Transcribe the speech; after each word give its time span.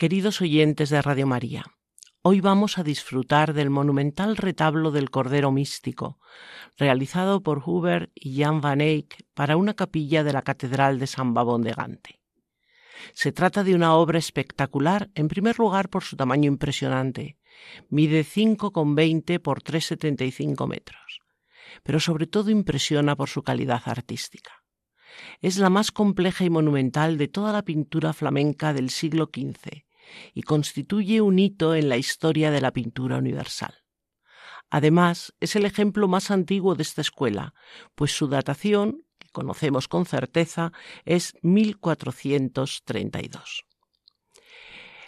Queridos 0.00 0.40
oyentes 0.40 0.88
de 0.88 1.02
Radio 1.02 1.26
María, 1.26 1.62
hoy 2.22 2.40
vamos 2.40 2.78
a 2.78 2.82
disfrutar 2.82 3.52
del 3.52 3.68
monumental 3.68 4.38
retablo 4.38 4.92
del 4.92 5.10
Cordero 5.10 5.52
Místico, 5.52 6.18
realizado 6.78 7.42
por 7.42 7.62
Huber 7.66 8.10
y 8.14 8.42
Jan 8.42 8.62
van 8.62 8.80
Eyck 8.80 9.26
para 9.34 9.58
una 9.58 9.74
capilla 9.74 10.24
de 10.24 10.32
la 10.32 10.40
Catedral 10.40 10.98
de 10.98 11.06
San 11.06 11.34
Babón 11.34 11.60
de 11.60 11.74
Gante. 11.74 12.18
Se 13.12 13.30
trata 13.30 13.62
de 13.62 13.74
una 13.74 13.94
obra 13.94 14.18
espectacular, 14.18 15.10
en 15.14 15.28
primer 15.28 15.58
lugar 15.58 15.90
por 15.90 16.02
su 16.02 16.16
tamaño 16.16 16.48
impresionante. 16.48 17.36
Mide 17.90 18.24
5,20 18.24 19.38
por 19.38 19.62
3,75 19.62 20.66
metros, 20.66 21.20
pero 21.82 22.00
sobre 22.00 22.26
todo 22.26 22.48
impresiona 22.48 23.16
por 23.16 23.28
su 23.28 23.42
calidad 23.42 23.82
artística. 23.84 24.64
Es 25.42 25.58
la 25.58 25.68
más 25.68 25.92
compleja 25.92 26.42
y 26.46 26.48
monumental 26.48 27.18
de 27.18 27.28
toda 27.28 27.52
la 27.52 27.60
pintura 27.60 28.14
flamenca 28.14 28.72
del 28.72 28.88
siglo 28.88 29.28
XV 29.30 29.89
y 30.34 30.42
constituye 30.42 31.20
un 31.20 31.38
hito 31.38 31.74
en 31.74 31.88
la 31.88 31.96
historia 31.96 32.50
de 32.50 32.60
la 32.60 32.72
pintura 32.72 33.18
universal. 33.18 33.74
Además, 34.70 35.34
es 35.40 35.56
el 35.56 35.64
ejemplo 35.64 36.06
más 36.08 36.30
antiguo 36.30 36.76
de 36.76 36.82
esta 36.82 37.00
escuela, 37.00 37.54
pues 37.94 38.12
su 38.12 38.28
datación, 38.28 39.06
que 39.18 39.30
conocemos 39.30 39.88
con 39.88 40.04
certeza, 40.06 40.72
es 41.04 41.34
1432. 41.42 43.64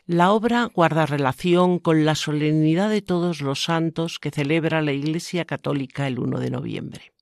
La 0.06 0.33
obra 0.33 0.64
guarda 0.64 1.06
relación 1.06 1.78
con 1.78 2.05
la 2.05 2.17
solemnidad 2.17 2.91
de 2.91 3.03
todos 3.03 3.41
los 3.41 3.62
santos 3.62 4.19
que 4.19 4.33
celebra 4.33 4.83
la 4.83 4.91
Iglesia 4.92 5.45
Católica 5.45 6.08
el 6.08 6.19
1 6.19 6.41
de 6.41 6.50
noviembre. 6.50 7.12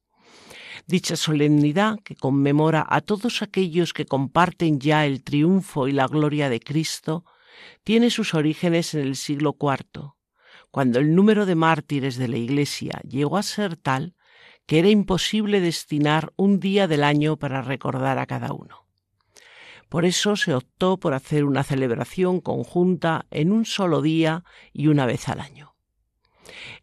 Dicha 0.86 1.17
solemnidad, 1.17 1.98
que 2.03 2.17
conmemora 2.17 2.86
a 2.89 3.03
todos 3.03 3.42
aquellos 3.42 3.92
que 3.92 4.06
comparten 4.06 4.81
ya 4.81 5.05
el 5.05 5.23
triunfo 5.23 5.89
y 5.89 5.92
la 5.92 6.06
gloria 6.06 6.48
de 6.48 6.58
Cristo, 6.58 7.27
tiene 7.84 8.11
sus 8.11 8.34
orígenes 8.34 8.94
en 8.94 9.00
el 9.00 9.16
siglo 9.16 9.56
IV, 9.58 10.14
cuando 10.70 10.98
el 10.98 11.14
número 11.14 11.47
de 11.47 11.55
mártires 11.55 12.17
de 12.17 12.28
la 12.28 12.36
Iglesia 12.36 13.00
llegó 13.08 13.36
a 13.36 13.42
ser 13.42 13.77
tal 13.77 14.14
que 14.67 14.78
era 14.78 14.89
imposible 14.89 15.61
destinar 15.61 16.33
un 16.36 16.61
día 16.61 16.86
del 16.86 17.02
año 17.02 17.36
para 17.36 17.61
recordar 17.61 18.18
a 18.18 18.27
cada 18.27 18.52
uno. 18.52 18.86
Por 19.89 20.05
eso 20.05 20.36
se 20.36 20.55
optó 20.55 20.98
por 20.98 21.14
hacer 21.14 21.45
una 21.45 21.64
celebración 21.64 22.40
conjunta 22.40 23.27
en 23.33 23.51
un 23.51 23.64
solo 23.64 24.01
día 24.01 24.45
y 24.73 24.86
una 24.86 25.06
vez 25.06 25.29
al 25.29 25.40
año. 25.40 25.74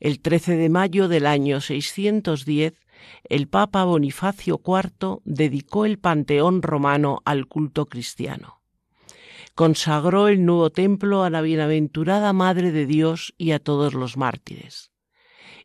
El 0.01 0.19
13 0.19 0.57
de 0.57 0.67
mayo 0.67 1.07
del 1.07 1.25
año 1.25 1.61
610, 1.61 2.73
el 3.23 3.47
Papa 3.47 3.85
Bonifacio 3.85 4.61
IV 4.65 5.21
dedicó 5.23 5.85
el 5.85 5.97
Panteón 5.97 6.61
romano 6.61 7.21
al 7.23 7.47
culto 7.47 7.85
cristiano 7.85 8.56
consagró 9.57 10.27
el 10.27 10.45
nuevo 10.45 10.69
templo 10.69 11.23
a 11.23 11.31
la 11.31 11.41
bienaventurada 11.41 12.31
Madre 12.31 12.71
de 12.71 12.85
Dios 12.85 13.33
y 13.39 13.53
a 13.53 13.59
todos 13.59 13.95
los 13.95 14.15
mártires. 14.15 14.91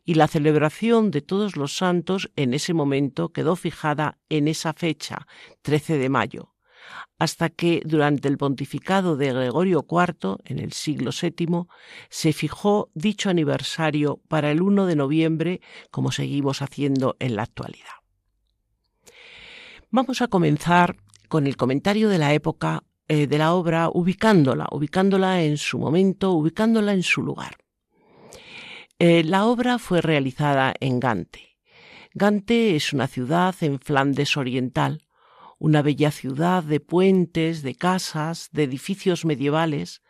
Y 0.03 0.15
la 0.15 0.27
celebración 0.27 1.11
de 1.11 1.21
todos 1.21 1.55
los 1.57 1.77
santos 1.77 2.31
en 2.35 2.55
ese 2.55 2.73
momento 2.73 3.29
quedó 3.29 3.55
fijada 3.55 4.17
en 4.29 4.47
esa 4.47 4.73
fecha, 4.73 5.27
13 5.61 5.99
de 5.99 6.09
mayo, 6.09 6.55
hasta 7.19 7.49
que 7.49 7.83
durante 7.85 8.27
el 8.27 8.39
pontificado 8.39 9.15
de 9.15 9.31
Gregorio 9.31 9.85
IV, 9.87 10.37
en 10.43 10.57
el 10.57 10.73
siglo 10.73 11.11
VII, 11.11 11.67
se 12.09 12.33
fijó 12.33 12.89
dicho 12.95 13.29
aniversario 13.29 14.21
para 14.27 14.49
el 14.49 14.63
1 14.63 14.87
de 14.87 14.95
noviembre, 14.95 15.61
como 15.91 16.11
seguimos 16.11 16.63
haciendo 16.63 17.15
en 17.19 17.35
la 17.35 17.43
actualidad. 17.43 18.01
Vamos 19.91 20.23
a 20.23 20.29
comenzar 20.29 20.97
con 21.29 21.45
el 21.45 21.57
comentario 21.57 22.09
de 22.09 22.17
la 22.17 22.33
época 22.33 22.83
eh, 23.07 23.27
de 23.27 23.37
la 23.37 23.53
obra 23.53 23.89
ubicándola, 23.93 24.67
ubicándola 24.71 25.43
en 25.43 25.57
su 25.57 25.77
momento, 25.77 26.31
ubicándola 26.31 26.93
en 26.93 27.03
su 27.03 27.21
lugar. 27.21 27.57
Eh, 28.99 29.23
la 29.23 29.45
obra 29.45 29.79
fue 29.79 30.01
realizada 30.01 30.73
en 30.79 30.99
Gante. 30.99 31.57
Gante 32.13 32.75
es 32.75 32.93
una 32.93 33.07
ciudad 33.07 33.55
en 33.61 33.79
Flandes 33.79 34.37
Oriental, 34.37 35.07
una 35.59 35.81
bella 35.81 36.11
ciudad 36.11 36.63
de 36.63 36.79
puentes, 36.79 37.63
de 37.63 37.75
casas, 37.75 38.49
de 38.51 38.63
edificios 38.63 39.25
medievales, 39.25 40.01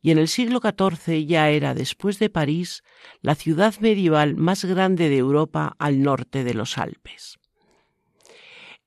y 0.00 0.10
en 0.10 0.18
el 0.18 0.28
siglo 0.28 0.60
XIV 0.60 1.26
ya 1.26 1.50
era, 1.50 1.74
después 1.74 2.18
de 2.18 2.30
París, 2.30 2.82
la 3.20 3.34
ciudad 3.34 3.74
medieval 3.80 4.36
más 4.36 4.64
grande 4.64 5.08
de 5.08 5.16
Europa 5.16 5.74
al 5.78 6.02
norte 6.02 6.44
de 6.44 6.54
los 6.54 6.78
Alpes. 6.78 7.38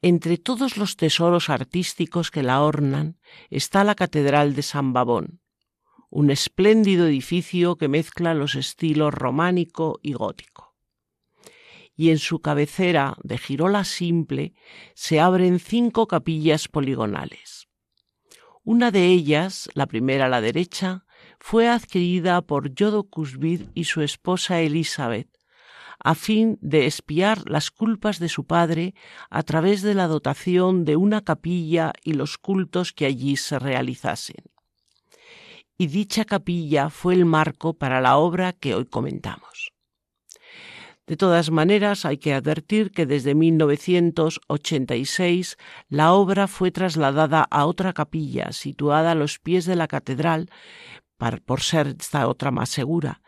Entre 0.04 0.40
todos 0.40 0.78
los 0.78 0.98
tesoros 0.98 1.52
artísticos 1.52 2.32
que 2.32 2.42
la 2.42 2.64
ornan 2.64 3.20
está 3.52 3.84
la 3.84 3.94
Catedral 3.94 4.56
de 4.56 4.64
San 4.64 4.94
Babón, 4.94 5.42
un 6.10 6.32
espléndido 6.32 7.06
edificio 7.06 7.76
que 7.76 7.88
mezcla 7.88 8.34
los 8.34 8.56
estilos 8.56 9.14
románico 9.14 10.00
y 10.02 10.14
gótico. 10.14 10.76
Y 11.96 12.10
en 12.10 12.18
su 12.18 12.40
cabecera 12.40 13.16
de 13.22 13.38
girola 13.38 13.84
simple 13.84 14.56
se 14.96 15.20
abren 15.20 15.60
cinco 15.60 16.08
capillas 16.08 16.68
poligonales. 16.68 17.68
Una 18.64 18.90
de 18.90 19.06
ellas, 19.06 19.70
la 19.76 19.86
primera 19.86 20.26
a 20.26 20.30
la 20.30 20.42
derecha, 20.42 21.06
fue 21.40 21.70
adquirida 21.70 22.42
por 22.42 22.74
Yodo 22.74 23.04
Cusbid 23.04 23.70
y 23.76 23.84
su 23.84 24.02
esposa 24.02 24.62
Elizabeth 24.62 25.41
a 26.04 26.16
fin 26.16 26.58
de 26.62 26.86
espiar 26.86 27.50
las 27.50 27.72
culpas 27.72 28.20
de 28.20 28.30
su 28.30 28.46
padre 28.46 28.94
a 29.30 29.44
través 29.44 29.82
de 29.82 29.94
la 29.94 30.08
dotación 30.08 30.86
de 30.86 30.96
una 30.96 31.22
capilla 31.22 31.92
y 32.04 32.14
los 32.14 32.38
cultos 32.38 32.94
que 32.94 33.06
allí 33.06 33.36
se 33.38 33.60
realizasen. 33.60 34.44
Y 35.78 35.88
dicha 35.88 36.26
capilla 36.26 36.90
fue 36.90 37.16
el 37.16 37.26
marco 37.26 37.74
para 37.74 38.02
la 38.02 38.18
obra 38.18 38.54
que 38.54 38.76
hoy 38.76 38.86
comentamos. 38.86 39.72
De 41.08 41.18
todas 41.18 41.50
maneras, 41.52 42.06
hay 42.06 42.20
que 42.20 42.34
advertir 42.34 42.92
que 42.92 43.06
desde 43.06 43.36
1986 43.36 45.58
la 45.90 46.14
obra 46.14 46.48
fue 46.48 46.72
trasladada 46.72 47.46
a 47.52 47.66
otra 47.66 47.92
capilla 47.92 48.54
situada 48.54 49.12
a 49.12 49.16
los 49.16 49.38
pies 49.38 49.66
de 49.66 49.76
la 49.76 49.90
catedral 49.90 50.50
por 51.44 51.62
ser 51.62 51.96
esta 52.00 52.28
otra 52.28 52.50
más 52.50 52.70
segura, 52.70 53.22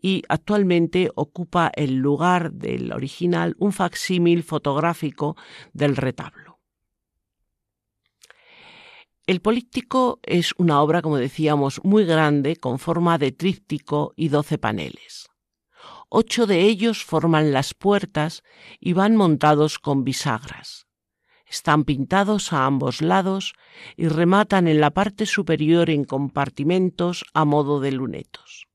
y 0.00 0.22
actualmente 0.28 1.10
ocupa 1.16 1.70
el 1.74 1.96
lugar 1.96 2.52
del 2.52 2.92
original 2.92 3.56
un 3.58 3.72
facsímil 3.72 4.44
fotográfico 4.44 5.36
del 5.72 5.96
retablo. 5.96 6.60
El 9.26 9.40
políptico 9.40 10.20
es 10.22 10.52
una 10.58 10.80
obra, 10.80 11.02
como 11.02 11.16
decíamos, 11.16 11.80
muy 11.84 12.04
grande, 12.04 12.56
con 12.56 12.78
forma 12.78 13.18
de 13.18 13.32
tríptico 13.32 14.12
y 14.16 14.28
doce 14.28 14.58
paneles. 14.58 15.28
Ocho 16.08 16.46
de 16.46 16.62
ellos 16.62 17.04
forman 17.04 17.52
las 17.52 17.74
puertas 17.74 18.42
y 18.80 18.92
van 18.92 19.16
montados 19.16 19.78
con 19.78 20.04
bisagras. 20.04 20.89
Están 21.50 21.82
pintados 21.82 22.52
a 22.52 22.64
ambos 22.64 23.02
lados 23.02 23.54
y 23.96 24.06
rematan 24.06 24.68
en 24.68 24.80
la 24.80 24.90
parte 24.90 25.26
superior 25.26 25.90
en 25.90 26.04
compartimentos 26.04 27.24
a 27.34 27.44
modo 27.44 27.80
de 27.80 27.90
lunetos. 27.90 28.68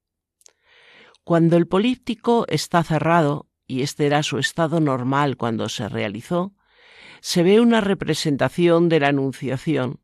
Cuando 1.24 1.56
el 1.56 1.68
políptico 1.68 2.46
está 2.50 2.84
cerrado, 2.84 3.48
y 3.66 3.82
este 3.82 4.06
era 4.06 4.24
su 4.24 4.40
estado 4.40 4.82
normal 4.82 5.38
cuando 5.38 5.70
se 5.70 5.88
realizó, 5.88 6.54
se 7.22 7.44
ve 7.44 7.62
una 7.62 7.80
representación 7.80 8.90
de 8.90 9.00
la 9.00 9.08
Anunciación, 9.08 10.02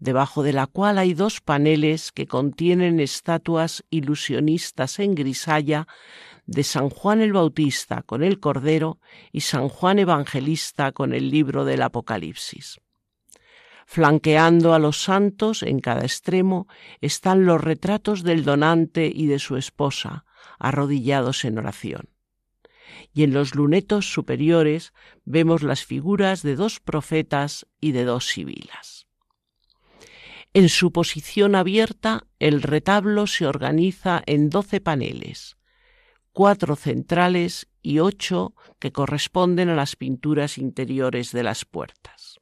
debajo 0.00 0.42
de 0.42 0.52
la 0.52 0.66
cual 0.66 0.98
hay 0.98 1.14
dos 1.14 1.40
paneles 1.40 2.10
que 2.10 2.26
contienen 2.26 2.98
estatuas 2.98 3.84
ilusionistas 3.88 4.98
en 4.98 5.14
grisalla 5.14 5.86
de 6.50 6.64
San 6.64 6.90
Juan 6.90 7.20
el 7.20 7.32
Bautista 7.32 8.02
con 8.02 8.24
el 8.24 8.40
Cordero 8.40 8.98
y 9.30 9.42
San 9.42 9.68
Juan 9.68 10.00
Evangelista 10.00 10.90
con 10.90 11.14
el 11.14 11.30
libro 11.30 11.64
del 11.64 11.80
Apocalipsis. 11.80 12.80
Flanqueando 13.86 14.74
a 14.74 14.80
los 14.80 15.00
santos 15.00 15.62
en 15.62 15.78
cada 15.78 16.00
extremo 16.00 16.66
están 17.00 17.46
los 17.46 17.60
retratos 17.60 18.24
del 18.24 18.44
donante 18.44 19.12
y 19.14 19.26
de 19.26 19.38
su 19.38 19.56
esposa, 19.56 20.24
arrodillados 20.58 21.44
en 21.44 21.58
oración. 21.58 22.08
Y 23.12 23.22
en 23.22 23.32
los 23.32 23.54
lunetos 23.54 24.12
superiores 24.12 24.92
vemos 25.24 25.62
las 25.62 25.84
figuras 25.84 26.42
de 26.42 26.56
dos 26.56 26.80
profetas 26.80 27.68
y 27.80 27.92
de 27.92 28.04
dos 28.04 28.26
sibilas. 28.26 29.06
En 30.52 30.68
su 30.68 30.90
posición 30.90 31.54
abierta, 31.54 32.26
el 32.40 32.60
retablo 32.62 33.28
se 33.28 33.46
organiza 33.46 34.20
en 34.26 34.50
doce 34.50 34.80
paneles, 34.80 35.59
cuatro 36.32 36.76
centrales 36.76 37.68
y 37.82 37.98
ocho 37.98 38.54
que 38.78 38.92
corresponden 38.92 39.68
a 39.68 39.74
las 39.74 39.96
pinturas 39.96 40.58
interiores 40.58 41.32
de 41.32 41.42
las 41.42 41.64
puertas. 41.64 42.40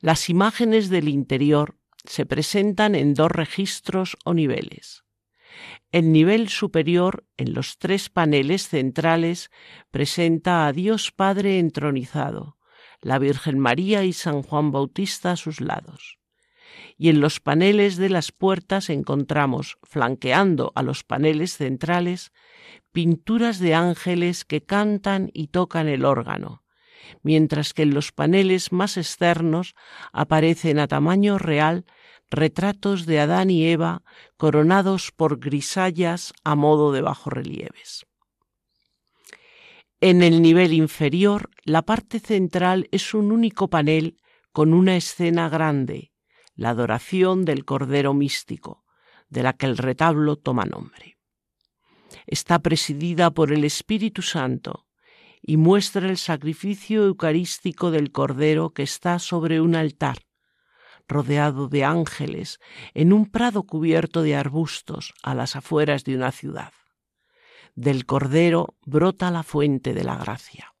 Las 0.00 0.28
imágenes 0.28 0.88
del 0.88 1.08
interior 1.08 1.76
se 2.04 2.26
presentan 2.26 2.94
en 2.94 3.14
dos 3.14 3.30
registros 3.30 4.16
o 4.24 4.34
niveles. 4.34 5.04
El 5.90 6.12
nivel 6.12 6.48
superior, 6.48 7.26
en 7.36 7.54
los 7.54 7.78
tres 7.78 8.10
paneles 8.10 8.68
centrales, 8.68 9.50
presenta 9.90 10.66
a 10.66 10.72
Dios 10.72 11.12
Padre 11.12 11.58
entronizado, 11.58 12.58
la 13.00 13.18
Virgen 13.18 13.58
María 13.58 14.04
y 14.04 14.12
San 14.12 14.42
Juan 14.42 14.70
Bautista 14.70 15.32
a 15.32 15.36
sus 15.36 15.60
lados 15.60 16.18
y 16.96 17.08
en 17.08 17.20
los 17.20 17.40
paneles 17.40 17.96
de 17.96 18.08
las 18.08 18.32
puertas 18.32 18.90
encontramos, 18.90 19.78
flanqueando 19.82 20.72
a 20.74 20.82
los 20.82 21.04
paneles 21.04 21.56
centrales, 21.56 22.32
pinturas 22.92 23.58
de 23.58 23.74
ángeles 23.74 24.44
que 24.44 24.62
cantan 24.62 25.30
y 25.32 25.48
tocan 25.48 25.88
el 25.88 26.04
órgano, 26.04 26.62
mientras 27.22 27.74
que 27.74 27.82
en 27.82 27.94
los 27.94 28.12
paneles 28.12 28.72
más 28.72 28.96
externos 28.96 29.74
aparecen 30.12 30.78
a 30.78 30.88
tamaño 30.88 31.38
real 31.38 31.84
retratos 32.30 33.06
de 33.06 33.20
Adán 33.20 33.50
y 33.50 33.66
Eva 33.66 34.02
coronados 34.36 35.12
por 35.12 35.38
grisallas 35.38 36.32
a 36.44 36.54
modo 36.54 36.92
de 36.92 37.02
bajorrelieves. 37.02 38.06
En 40.00 40.22
el 40.22 40.42
nivel 40.42 40.72
inferior, 40.72 41.50
la 41.64 41.82
parte 41.82 42.20
central 42.20 42.88
es 42.90 43.14
un 43.14 43.32
único 43.32 43.68
panel 43.68 44.18
con 44.52 44.74
una 44.74 44.96
escena 44.96 45.48
grande, 45.48 46.12
la 46.56 46.70
adoración 46.70 47.44
del 47.44 47.64
Cordero 47.64 48.14
místico, 48.14 48.84
de 49.28 49.42
la 49.42 49.52
que 49.52 49.66
el 49.66 49.76
retablo 49.76 50.36
toma 50.36 50.64
nombre. 50.64 51.18
Está 52.26 52.58
presidida 52.58 53.30
por 53.30 53.52
el 53.52 53.64
Espíritu 53.64 54.22
Santo 54.22 54.86
y 55.42 55.58
muestra 55.58 56.08
el 56.08 56.16
sacrificio 56.16 57.04
eucarístico 57.04 57.90
del 57.90 58.10
Cordero 58.10 58.70
que 58.70 58.82
está 58.82 59.18
sobre 59.18 59.60
un 59.60 59.76
altar, 59.76 60.18
rodeado 61.06 61.68
de 61.68 61.84
ángeles, 61.84 62.58
en 62.94 63.12
un 63.12 63.30
prado 63.30 63.62
cubierto 63.62 64.22
de 64.22 64.34
arbustos 64.34 65.14
a 65.22 65.34
las 65.34 65.54
afueras 65.54 66.04
de 66.04 66.16
una 66.16 66.32
ciudad. 66.32 66.72
Del 67.74 68.06
Cordero 68.06 68.76
brota 68.84 69.30
la 69.30 69.42
fuente 69.42 69.92
de 69.94 70.02
la 70.02 70.16
gracia. 70.16 70.74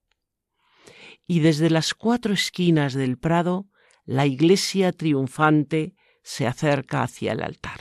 Y 1.28 1.40
desde 1.40 1.70
las 1.70 1.94
cuatro 1.94 2.32
esquinas 2.32 2.94
del 2.94 3.18
prado 3.18 3.66
la 4.06 4.24
iglesia 4.24 4.92
triunfante 4.92 5.96
se 6.22 6.46
acerca 6.46 7.02
hacia 7.02 7.32
el 7.32 7.42
altar. 7.42 7.80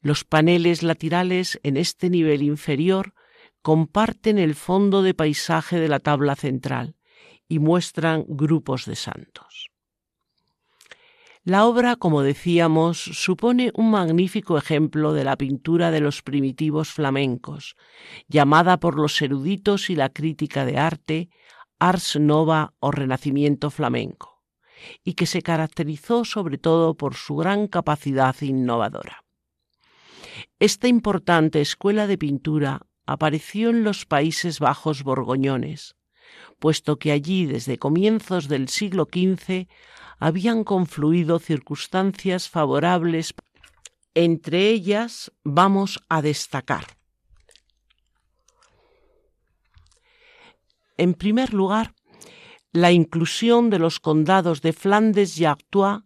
Los 0.00 0.24
paneles 0.24 0.82
laterales 0.82 1.58
en 1.62 1.78
este 1.78 2.10
nivel 2.10 2.42
inferior 2.42 3.14
comparten 3.62 4.38
el 4.38 4.54
fondo 4.54 5.02
de 5.02 5.14
paisaje 5.14 5.78
de 5.78 5.88
la 5.88 5.98
tabla 5.98 6.36
central 6.36 6.96
y 7.48 7.58
muestran 7.58 8.26
grupos 8.28 8.84
de 8.84 8.96
santos. 8.96 9.70
La 11.44 11.64
obra, 11.64 11.96
como 11.96 12.22
decíamos, 12.22 12.98
supone 12.98 13.70
un 13.74 13.90
magnífico 13.90 14.58
ejemplo 14.58 15.14
de 15.14 15.24
la 15.24 15.36
pintura 15.36 15.90
de 15.90 16.00
los 16.00 16.22
primitivos 16.22 16.90
flamencos, 16.90 17.76
llamada 18.28 18.78
por 18.78 18.96
los 18.96 19.20
eruditos 19.20 19.88
y 19.88 19.96
la 19.96 20.10
crítica 20.10 20.66
de 20.66 20.78
arte 20.78 21.28
Ars 21.78 22.16
Nova 22.16 22.74
o 22.80 22.90
Renacimiento 22.90 23.70
flamenco 23.70 24.33
y 25.02 25.14
que 25.14 25.26
se 25.26 25.42
caracterizó 25.42 26.24
sobre 26.24 26.58
todo 26.58 26.94
por 26.94 27.14
su 27.14 27.36
gran 27.36 27.68
capacidad 27.68 28.34
innovadora. 28.40 29.24
Esta 30.58 30.88
importante 30.88 31.60
escuela 31.60 32.06
de 32.06 32.18
pintura 32.18 32.80
apareció 33.06 33.70
en 33.70 33.84
los 33.84 34.06
Países 34.06 34.60
Bajos 34.60 35.02
borgoñones, 35.02 35.96
puesto 36.58 36.98
que 36.98 37.12
allí 37.12 37.46
desde 37.46 37.78
comienzos 37.78 38.48
del 38.48 38.68
siglo 38.68 39.08
XV 39.12 39.68
habían 40.18 40.64
confluido 40.64 41.38
circunstancias 41.38 42.48
favorables. 42.48 43.34
Entre 44.14 44.70
ellas 44.70 45.32
vamos 45.42 46.02
a 46.08 46.22
destacar. 46.22 46.86
En 50.96 51.14
primer 51.14 51.52
lugar, 51.52 51.94
la 52.74 52.90
inclusión 52.90 53.70
de 53.70 53.78
los 53.78 54.00
condados 54.00 54.60
de 54.60 54.72
Flandes 54.72 55.38
y 55.38 55.44
Artois 55.44 56.02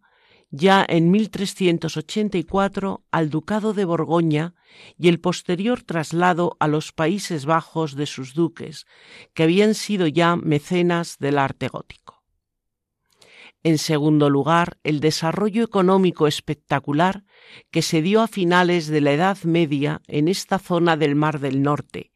ya 0.50 0.84
en 0.86 1.10
1384 1.10 3.04
al 3.10 3.30
Ducado 3.30 3.72
de 3.72 3.86
Borgoña 3.86 4.54
y 4.98 5.08
el 5.08 5.18
posterior 5.18 5.82
traslado 5.82 6.58
a 6.60 6.68
los 6.68 6.92
Países 6.92 7.46
Bajos 7.46 7.96
de 7.96 8.04
sus 8.04 8.34
duques, 8.34 8.86
que 9.32 9.44
habían 9.44 9.74
sido 9.74 10.06
ya 10.06 10.36
mecenas 10.36 11.16
del 11.18 11.38
arte 11.38 11.68
gótico. 11.68 12.22
En 13.62 13.78
segundo 13.78 14.28
lugar, 14.28 14.76
el 14.84 15.00
desarrollo 15.00 15.64
económico 15.64 16.26
espectacular 16.26 17.24
que 17.70 17.80
se 17.80 18.02
dio 18.02 18.20
a 18.20 18.28
finales 18.28 18.88
de 18.88 19.00
la 19.00 19.12
Edad 19.12 19.38
Media 19.44 20.02
en 20.06 20.28
esta 20.28 20.58
zona 20.58 20.98
del 20.98 21.14
Mar 21.14 21.40
del 21.40 21.62
Norte, 21.62 22.12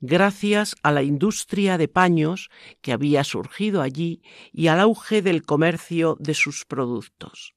gracias 0.00 0.76
a 0.82 0.92
la 0.92 1.02
industria 1.02 1.78
de 1.78 1.88
paños 1.88 2.48
que 2.80 2.92
había 2.92 3.24
surgido 3.24 3.82
allí 3.82 4.22
y 4.52 4.68
al 4.68 4.80
auge 4.80 5.22
del 5.22 5.42
comercio 5.42 6.16
de 6.20 6.34
sus 6.34 6.64
productos. 6.64 7.54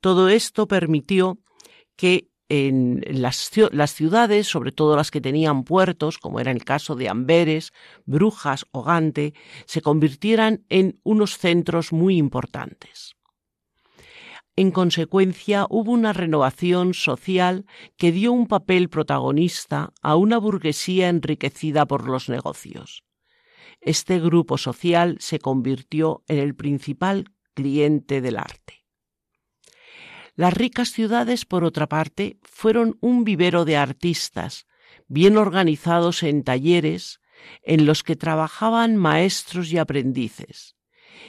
Todo 0.00 0.28
esto 0.28 0.68
permitió 0.68 1.38
que 1.96 2.28
en 2.48 3.02
las, 3.08 3.50
ciudades, 3.92 4.46
sobre 4.46 4.70
todo 4.70 4.96
las 4.96 5.10
que 5.10 5.20
tenían 5.20 5.64
puertos, 5.64 6.18
como 6.18 6.38
era 6.38 6.52
el 6.52 6.64
caso 6.64 6.94
de 6.94 7.08
Amberes, 7.08 7.72
Brujas 8.04 8.66
o 8.70 8.84
Gante, 8.84 9.34
se 9.66 9.82
convirtieran 9.82 10.64
en 10.68 11.00
unos 11.02 11.38
centros 11.38 11.92
muy 11.92 12.16
importantes. 12.16 13.15
En 14.58 14.70
consecuencia, 14.70 15.66
hubo 15.68 15.92
una 15.92 16.14
renovación 16.14 16.94
social 16.94 17.66
que 17.98 18.10
dio 18.10 18.32
un 18.32 18.46
papel 18.46 18.88
protagonista 18.88 19.92
a 20.00 20.16
una 20.16 20.38
burguesía 20.38 21.10
enriquecida 21.10 21.84
por 21.84 22.08
los 22.08 22.30
negocios. 22.30 23.04
Este 23.82 24.18
grupo 24.18 24.56
social 24.56 25.18
se 25.20 25.38
convirtió 25.38 26.24
en 26.26 26.38
el 26.38 26.54
principal 26.54 27.34
cliente 27.52 28.22
del 28.22 28.38
arte. 28.38 28.86
Las 30.34 30.54
ricas 30.54 30.90
ciudades, 30.90 31.44
por 31.44 31.62
otra 31.62 31.86
parte, 31.86 32.38
fueron 32.42 32.96
un 33.00 33.24
vivero 33.24 33.66
de 33.66 33.76
artistas, 33.76 34.66
bien 35.06 35.36
organizados 35.36 36.22
en 36.22 36.42
talleres, 36.44 37.20
en 37.62 37.84
los 37.84 38.02
que 38.02 38.16
trabajaban 38.16 38.96
maestros 38.96 39.70
y 39.70 39.76
aprendices 39.76 40.75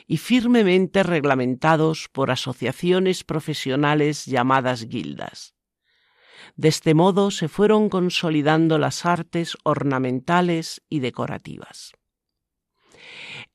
y 0.06 0.17
firmemente 0.17 1.03
reglamentados 1.03 2.10
por 2.12 2.32
asociaciones 2.32 3.24
profesionales 3.24 4.25
llamadas 4.25 4.88
guildas. 4.88 5.56
De 6.56 6.70
este 6.70 6.94
modo 6.94 7.32
se 7.32 7.48
fueron 7.48 7.89
consolidando 7.89 8.77
las 8.77 9.06
artes 9.06 9.58
ornamentales 9.63 10.82
y 10.89 11.00
decorativas. 11.00 11.94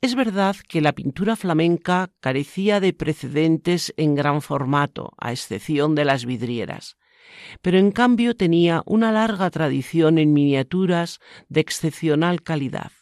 Es 0.00 0.14
verdad 0.14 0.56
que 0.68 0.80
la 0.80 0.92
pintura 0.92 1.36
flamenca 1.36 2.10
carecía 2.20 2.80
de 2.80 2.92
precedentes 2.92 3.92
en 3.96 4.14
gran 4.14 4.42
formato, 4.42 5.12
a 5.18 5.32
excepción 5.32 5.94
de 5.94 6.04
las 6.04 6.24
vidrieras, 6.24 6.96
pero 7.60 7.78
en 7.78 7.92
cambio 7.92 8.36
tenía 8.36 8.82
una 8.86 9.12
larga 9.12 9.50
tradición 9.50 10.18
en 10.18 10.32
miniaturas 10.32 11.20
de 11.48 11.60
excepcional 11.60 12.42
calidad. 12.42 12.92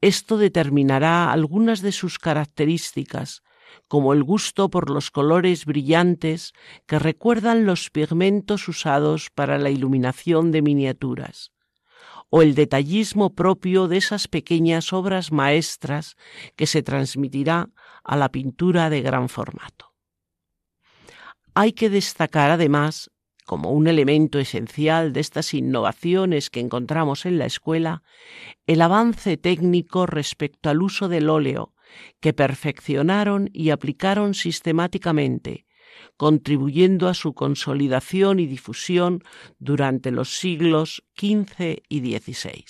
Esto 0.00 0.38
determinará 0.38 1.32
algunas 1.32 1.82
de 1.82 1.92
sus 1.92 2.18
características, 2.18 3.42
como 3.88 4.12
el 4.12 4.22
gusto 4.22 4.70
por 4.70 4.90
los 4.90 5.10
colores 5.10 5.64
brillantes 5.64 6.52
que 6.86 6.98
recuerdan 6.98 7.66
los 7.66 7.90
pigmentos 7.90 8.68
usados 8.68 9.30
para 9.30 9.58
la 9.58 9.70
iluminación 9.70 10.52
de 10.52 10.62
miniaturas, 10.62 11.52
o 12.30 12.42
el 12.42 12.54
detallismo 12.54 13.34
propio 13.34 13.88
de 13.88 13.96
esas 13.96 14.28
pequeñas 14.28 14.92
obras 14.92 15.32
maestras 15.32 16.16
que 16.56 16.66
se 16.66 16.82
transmitirá 16.82 17.70
a 18.04 18.16
la 18.16 18.30
pintura 18.30 18.90
de 18.90 19.02
gran 19.02 19.28
formato. 19.28 19.94
Hay 21.54 21.72
que 21.72 21.90
destacar 21.90 22.50
además 22.50 23.10
como 23.48 23.72
un 23.72 23.86
elemento 23.86 24.38
esencial 24.38 25.14
de 25.14 25.20
estas 25.20 25.54
innovaciones 25.54 26.50
que 26.50 26.60
encontramos 26.60 27.24
en 27.24 27.38
la 27.38 27.46
escuela, 27.46 28.02
el 28.66 28.82
avance 28.82 29.38
técnico 29.38 30.04
respecto 30.04 30.68
al 30.68 30.82
uso 30.82 31.08
del 31.08 31.30
óleo, 31.30 31.72
que 32.20 32.34
perfeccionaron 32.34 33.48
y 33.54 33.70
aplicaron 33.70 34.34
sistemáticamente, 34.34 35.64
contribuyendo 36.18 37.08
a 37.08 37.14
su 37.14 37.32
consolidación 37.32 38.38
y 38.38 38.46
difusión 38.46 39.24
durante 39.58 40.10
los 40.10 40.36
siglos 40.36 41.02
XV 41.16 41.80
y 41.88 42.00
XVI. 42.00 42.66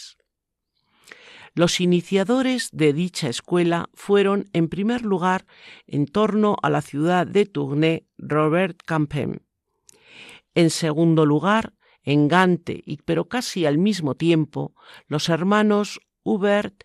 Los 1.54 1.80
iniciadores 1.80 2.68
de 2.70 2.92
dicha 2.92 3.28
escuela 3.28 3.90
fueron, 3.94 4.48
en 4.52 4.68
primer 4.68 5.02
lugar, 5.02 5.44
en 5.88 6.06
torno 6.06 6.56
a 6.62 6.70
la 6.70 6.82
ciudad 6.82 7.26
de 7.26 7.46
Tournai, 7.46 8.06
Robert 8.16 8.80
Campin. 8.86 9.47
En 10.58 10.70
segundo 10.70 11.24
lugar, 11.24 11.74
en 12.02 12.26
Gante, 12.26 12.82
y, 12.84 12.96
pero 12.96 13.28
casi 13.28 13.64
al 13.64 13.78
mismo 13.78 14.16
tiempo, 14.16 14.74
los 15.06 15.28
hermanos 15.28 16.00
Hubert 16.24 16.82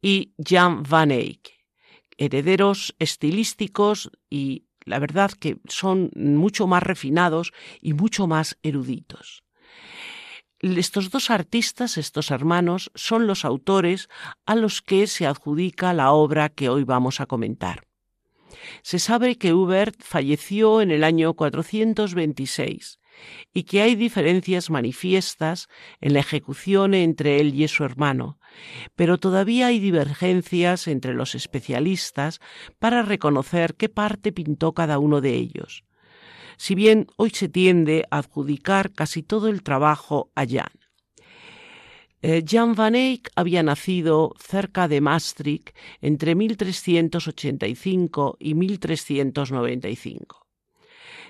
y 0.00 0.32
Jan 0.44 0.82
van 0.82 1.12
Eyck, 1.12 1.52
herederos 2.18 2.96
estilísticos 2.98 4.10
y 4.28 4.64
la 4.84 4.98
verdad 4.98 5.30
que 5.30 5.58
son 5.68 6.10
mucho 6.16 6.66
más 6.66 6.82
refinados 6.82 7.52
y 7.80 7.92
mucho 7.92 8.26
más 8.26 8.58
eruditos. 8.64 9.44
Estos 10.58 11.10
dos 11.10 11.30
artistas, 11.30 11.98
estos 11.98 12.32
hermanos, 12.32 12.90
son 12.96 13.28
los 13.28 13.44
autores 13.44 14.08
a 14.46 14.56
los 14.56 14.82
que 14.82 15.06
se 15.06 15.28
adjudica 15.28 15.94
la 15.94 16.10
obra 16.10 16.48
que 16.48 16.68
hoy 16.68 16.82
vamos 16.82 17.20
a 17.20 17.26
comentar. 17.26 17.86
Se 18.82 18.98
sabe 18.98 19.38
que 19.38 19.52
Hubert 19.52 20.02
falleció 20.02 20.80
en 20.80 20.90
el 20.90 21.04
año 21.04 21.34
426 21.34 22.98
y 23.52 23.64
que 23.64 23.82
hay 23.82 23.94
diferencias 23.94 24.70
manifiestas 24.70 25.68
en 26.00 26.14
la 26.14 26.20
ejecución 26.20 26.94
entre 26.94 27.40
él 27.40 27.54
y 27.54 27.68
su 27.68 27.84
hermano, 27.84 28.38
pero 28.96 29.18
todavía 29.18 29.68
hay 29.68 29.78
divergencias 29.78 30.88
entre 30.88 31.14
los 31.14 31.34
especialistas 31.34 32.40
para 32.78 33.02
reconocer 33.02 33.74
qué 33.74 33.88
parte 33.88 34.32
pintó 34.32 34.72
cada 34.72 34.98
uno 34.98 35.20
de 35.20 35.34
ellos, 35.34 35.84
si 36.56 36.74
bien 36.74 37.06
hoy 37.16 37.30
se 37.30 37.48
tiende 37.48 38.06
a 38.10 38.18
adjudicar 38.18 38.92
casi 38.92 39.22
todo 39.22 39.48
el 39.48 39.62
trabajo 39.62 40.30
a 40.34 40.46
Jan. 40.46 40.72
Eh, 42.24 42.44
Jan 42.46 42.76
van 42.76 42.94
Eyck 42.94 43.30
había 43.34 43.64
nacido 43.64 44.32
cerca 44.38 44.86
de 44.86 45.00
Maastricht 45.00 45.70
entre 46.00 46.36
1385 46.36 48.36
y 48.38 48.54
1395. 48.54 50.41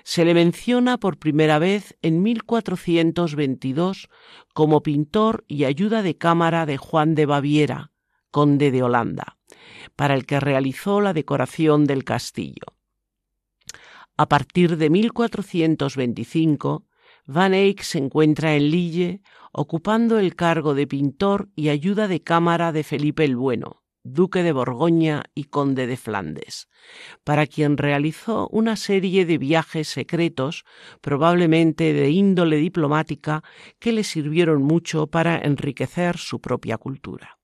Se 0.03 0.25
le 0.25 0.33
menciona 0.33 0.97
por 0.97 1.17
primera 1.17 1.59
vez 1.59 1.97
en 2.01 2.21
1422 2.21 4.09
como 4.53 4.83
pintor 4.83 5.45
y 5.47 5.63
ayuda 5.63 6.01
de 6.01 6.17
cámara 6.17 6.65
de 6.65 6.77
Juan 6.77 7.15
de 7.15 7.25
Baviera, 7.25 7.91
conde 8.29 8.71
de 8.71 8.83
Holanda, 8.83 9.37
para 9.95 10.13
el 10.15 10.25
que 10.25 10.39
realizó 10.39 10.99
la 10.99 11.13
decoración 11.13 11.85
del 11.85 12.03
castillo. 12.03 12.65
A 14.17 14.27
partir 14.27 14.77
de 14.77 14.89
1425, 14.89 16.85
Van 17.25 17.53
Eyck 17.53 17.81
se 17.81 17.97
encuentra 17.99 18.55
en 18.55 18.69
Lille 18.69 19.21
ocupando 19.53 20.19
el 20.19 20.35
cargo 20.35 20.73
de 20.73 20.87
pintor 20.87 21.49
y 21.55 21.69
ayuda 21.69 22.07
de 22.07 22.21
cámara 22.21 22.71
de 22.73 22.83
Felipe 22.83 23.23
el 23.23 23.37
Bueno, 23.37 23.82
duque 24.03 24.43
de 24.43 24.51
Borgoña 24.51 25.23
y 25.33 25.45
conde 25.45 25.87
de 25.87 25.97
Flandes, 25.97 26.67
para 27.23 27.47
quien 27.47 27.77
realizó 27.77 28.47
una 28.49 28.75
serie 28.75 29.25
de 29.25 29.37
viajes 29.37 29.87
secretos, 29.87 30.65
probablemente 31.01 31.93
de 31.93 32.09
índole 32.09 32.57
diplomática, 32.57 33.43
que 33.79 33.93
le 33.93 34.03
sirvieron 34.03 34.61
mucho 34.61 35.07
para 35.07 35.37
enriquecer 35.39 36.17
su 36.17 36.41
propia 36.41 36.77
cultura. 36.77 37.39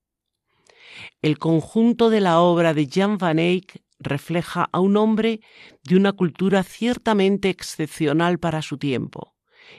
El 1.22 1.38
conjunto 1.38 2.10
de 2.10 2.20
la 2.20 2.40
obra 2.42 2.74
de 2.74 2.88
Jan 2.88 3.18
van 3.18 3.40
Eyck 3.40 3.82
refleja 4.00 4.68
a 4.72 4.80
un 4.80 4.98
hombre 4.98 5.42
de 5.84 5.96
una 5.96 6.14
cultura 6.14 6.64
ciertamente 6.64 7.50
excepcional 7.50 8.40
para 8.40 8.62
su 8.62 8.78
tiempo 8.78 9.36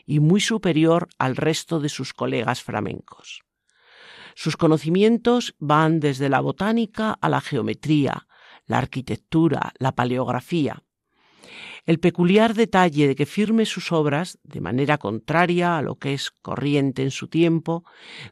y 0.07 0.21
muy 0.21 0.41
superior 0.41 1.09
al 1.19 1.37
resto 1.37 1.81
de 1.81 1.89
sus 1.89 2.13
colegas 2.13 2.63
flamencos. 2.63 3.43
Sus 4.35 4.57
conocimientos 4.57 5.55
van 5.59 6.01
desde 6.01 6.29
la 6.29 6.41
botánica 6.41 7.13
a 7.21 7.29
la 7.29 7.41
geometría, 7.41 8.27
la 8.67 8.79
arquitectura, 8.79 9.73
la 9.79 9.93
paleografía. 9.93 10.83
El 11.87 11.99
peculiar 11.99 12.55
detalle 12.55 13.09
de 13.09 13.17
que 13.17 13.27
firme 13.27 13.67
sus 13.67 13.91
obras, 13.91 14.39
de 14.43 14.61
manera 14.61 14.99
contraria 14.99 15.79
a 15.79 15.83
lo 15.83 15.97
que 15.97 16.15
es 16.15 16.31
corriente 16.31 17.03
en 17.03 17.11
su 17.11 17.29
tiempo, 17.29 17.85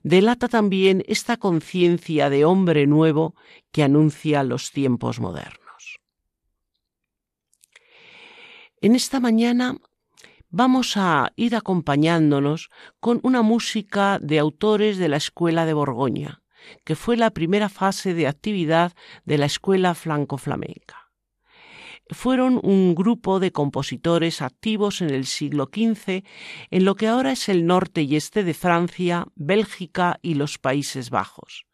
delata 0.02 0.49
también 0.49 1.02
esta 1.09 1.38
conciencia 1.38 2.31
de 2.31 2.45
hombre 2.45 2.87
nuevo 2.87 3.35
que 3.73 3.83
anuncia 3.83 4.45
los 4.45 4.71
tiempos 4.71 5.19
modernos. 5.19 5.99
En 8.81 8.95
esta 8.95 9.19
mañana 9.19 9.76
vamos 10.50 10.97
a 10.97 11.33
ir 11.37 11.55
acompañándonos 11.55 12.71
con 13.00 13.21
una 13.23 13.43
música 13.43 14.19
de 14.21 14.38
autores 14.38 14.99
de 14.99 15.09
la 15.09 15.17
Escuela 15.17 15.67
de 15.67 15.75
Borgoña, 15.75 16.43
que 16.85 16.97
fue 16.97 17.17
la 17.17 17.31
primera 17.31 17.69
fase 17.69 18.14
de 18.14 18.26
actividad 18.26 18.93
de 19.25 19.38
la 19.38 19.47
Escuela 19.47 19.95
Flanco-Flamenca. 19.95 21.11
Fueron 22.11 22.59
un 22.62 22.95
grupo 22.95 23.38
de 23.38 23.52
compositores 23.52 24.40
activos 24.40 25.02
en 25.02 25.11
el 25.11 25.26
siglo 25.26 25.69
XV 25.71 26.25
en 26.71 26.85
lo 26.87 26.95
que 26.95 27.07
ahora 27.07 27.33
es 27.33 27.50
el 27.50 27.67
norte 27.67 28.02
y 28.02 28.17
este 28.17 28.45
de 28.45 28.55
Francia, 28.55 29.26
Bélgica 29.35 30.19
y 30.23 30.35
los 30.35 30.57
Países 30.59 31.11
Bajos, 31.11 31.67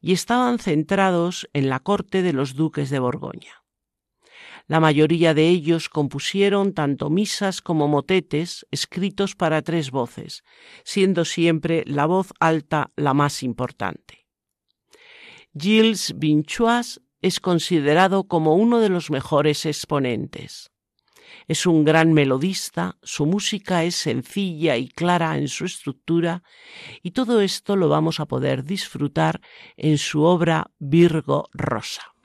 y 0.00 0.12
estaban 0.12 0.60
centrados 0.60 1.48
en 1.52 1.68
la 1.68 1.80
corte 1.80 2.22
de 2.22 2.32
los 2.32 2.54
duques 2.54 2.90
de 2.90 3.00
Borgoña. 3.00 3.65
La 4.68 4.80
mayoría 4.80 5.32
de 5.32 5.48
ellos 5.48 5.88
compusieron 5.88 6.72
tanto 6.72 7.08
misas 7.08 7.62
como 7.62 7.86
motetes 7.86 8.66
escritos 8.72 9.36
para 9.36 9.62
tres 9.62 9.92
voces, 9.92 10.42
siendo 10.84 11.24
siempre 11.24 11.84
la 11.86 12.06
voz 12.06 12.32
alta 12.40 12.90
la 12.96 13.14
más 13.14 13.44
importante. 13.44 14.26
Gilles 15.56 16.14
Binchois 16.16 17.00
es 17.22 17.38
considerado 17.38 18.24
como 18.24 18.56
uno 18.56 18.80
de 18.80 18.88
los 18.88 19.10
mejores 19.10 19.66
exponentes. 19.66 20.70
Es 21.46 21.64
un 21.64 21.84
gran 21.84 22.12
melodista, 22.12 22.98
su 23.02 23.24
música 23.24 23.84
es 23.84 23.94
sencilla 23.94 24.76
y 24.76 24.88
clara 24.88 25.38
en 25.38 25.46
su 25.46 25.64
estructura, 25.64 26.42
y 27.02 27.12
todo 27.12 27.40
esto 27.40 27.76
lo 27.76 27.88
vamos 27.88 28.18
a 28.18 28.26
poder 28.26 28.64
disfrutar 28.64 29.40
en 29.76 29.98
su 29.98 30.22
obra 30.22 30.72
Virgo 30.78 31.48
Rosa. 31.52 32.15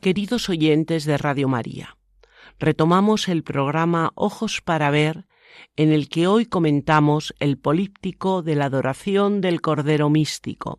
Queridos 0.00 0.48
oyentes 0.48 1.04
de 1.06 1.18
Radio 1.18 1.48
María, 1.48 1.96
retomamos 2.60 3.26
el 3.26 3.42
programa 3.42 4.12
Ojos 4.14 4.62
para 4.62 4.92
Ver, 4.92 5.26
en 5.74 5.90
el 5.90 6.08
que 6.08 6.28
hoy 6.28 6.46
comentamos 6.46 7.34
el 7.40 7.58
políptico 7.58 8.42
de 8.42 8.54
la 8.54 8.66
adoración 8.66 9.40
del 9.40 9.60
Cordero 9.60 10.08
Místico, 10.08 10.78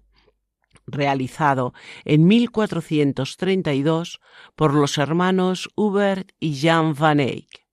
realizado 0.88 1.74
en 2.06 2.28
1432 2.28 4.22
por 4.56 4.74
los 4.74 4.98
hermanos 4.98 5.70
Hubert 5.76 6.32
y 6.40 6.58
Jan 6.58 6.94
van 6.94 7.20
Eyck. 7.20 7.68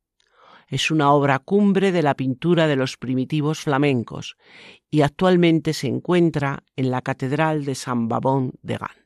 Es 0.67 0.91
una 0.91 1.13
obra 1.13 1.39
cumbre 1.39 1.93
de 1.93 2.03
la 2.03 2.17
pintura 2.17 2.67
de 2.67 2.75
los 2.75 2.97
primitivos 2.97 3.61
flamencos 3.61 4.37
y 4.91 5.03
actualmente 5.03 5.75
se 5.75 5.87
encuentra 5.87 6.65
en 6.75 6.91
la 6.91 7.03
Catedral 7.03 7.65
de 7.65 7.77
San 7.77 8.09
Babón 8.09 8.55
de 8.63 8.79
Gante. 8.79 9.06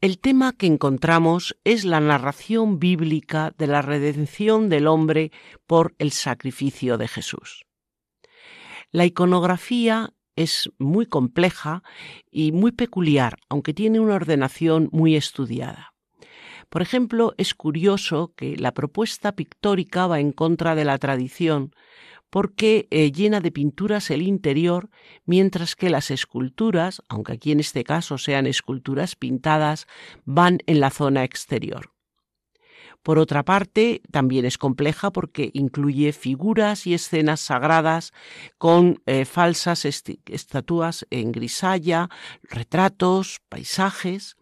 El 0.00 0.18
tema 0.18 0.54
que 0.54 0.66
encontramos 0.66 1.58
es 1.62 1.84
la 1.84 2.00
narración 2.00 2.78
bíblica 2.78 3.52
de 3.58 3.66
la 3.66 3.82
redención 3.82 4.70
del 4.70 4.86
hombre 4.86 5.30
por 5.66 5.94
el 5.98 6.10
sacrificio 6.10 6.96
de 6.96 7.06
Jesús. 7.06 7.66
La 8.92 9.04
iconografía 9.04 10.14
es 10.36 10.70
muy 10.78 11.04
compleja 11.04 11.82
y 12.30 12.50
muy 12.52 12.72
peculiar, 12.72 13.36
aunque 13.50 13.74
tiene 13.74 14.00
una 14.00 14.14
ordenación 14.14 14.88
muy 14.90 15.16
estudiada. 15.16 15.92
Por 16.70 16.80
ejemplo, 16.80 17.34
es 17.36 17.52
curioso 17.52 18.32
que 18.34 18.56
la 18.56 18.72
propuesta 18.72 19.32
pictórica 19.32 20.06
va 20.06 20.18
en 20.18 20.32
contra 20.32 20.74
de 20.74 20.86
la 20.86 20.96
tradición, 20.96 21.74
porque 22.30 22.86
eh, 22.90 23.12
llena 23.12 23.40
de 23.40 23.50
pinturas 23.50 24.10
el 24.10 24.22
interior, 24.22 24.88
mientras 25.26 25.76
que 25.76 25.90
las 25.90 26.10
esculturas, 26.10 27.02
aunque 27.08 27.32
aquí 27.32 27.52
en 27.52 27.60
este 27.60 27.84
caso 27.84 28.18
sean 28.18 28.46
esculturas 28.46 29.16
pintadas, 29.16 29.86
van 30.24 30.58
en 30.66 30.80
la 30.80 30.90
zona 30.90 31.24
exterior. 31.24 31.92
Por 33.02 33.18
otra 33.18 33.44
parte, 33.44 34.02
también 34.10 34.44
es 34.44 34.58
compleja 34.58 35.10
porque 35.10 35.50
incluye 35.54 36.12
figuras 36.12 36.86
y 36.86 36.92
escenas 36.92 37.40
sagradas 37.40 38.12
con 38.58 39.02
eh, 39.06 39.24
falsas 39.24 39.86
estatuas 39.86 41.06
en 41.10 41.32
grisalla, 41.32 42.10
retratos, 42.42 43.40
paisajes. 43.48 44.36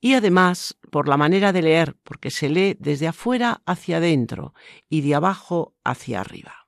Y 0.00 0.14
además, 0.14 0.78
por 0.90 1.08
la 1.08 1.18
manera 1.18 1.52
de 1.52 1.62
leer, 1.62 1.96
porque 2.04 2.30
se 2.30 2.48
lee 2.48 2.76
desde 2.78 3.06
afuera 3.06 3.62
hacia 3.66 3.98
adentro 3.98 4.54
y 4.88 5.02
de 5.02 5.14
abajo 5.14 5.74
hacia 5.84 6.20
arriba. 6.20 6.63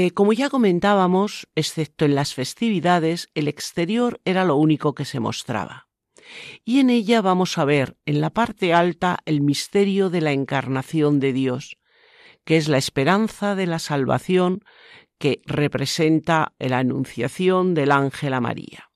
Eh, 0.00 0.12
como 0.12 0.32
ya 0.32 0.48
comentábamos, 0.48 1.48
excepto 1.56 2.04
en 2.04 2.14
las 2.14 2.32
festividades, 2.32 3.30
el 3.34 3.48
exterior 3.48 4.20
era 4.24 4.44
lo 4.44 4.54
único 4.54 4.94
que 4.94 5.04
se 5.04 5.18
mostraba 5.18 5.88
y 6.64 6.78
en 6.78 6.88
ella 6.88 7.20
vamos 7.20 7.58
a 7.58 7.64
ver 7.64 7.96
en 8.06 8.20
la 8.20 8.30
parte 8.30 8.72
alta 8.72 9.18
el 9.24 9.40
misterio 9.40 10.08
de 10.08 10.20
la 10.20 10.30
encarnación 10.30 11.18
de 11.18 11.32
Dios, 11.32 11.78
que 12.44 12.56
es 12.56 12.68
la 12.68 12.78
esperanza 12.78 13.56
de 13.56 13.66
la 13.66 13.80
salvación 13.80 14.60
que 15.18 15.42
representa 15.46 16.54
la 16.60 16.78
anunciación 16.78 17.74
del 17.74 17.90
ángel 17.90 18.34
a 18.34 18.40
María. 18.40 18.90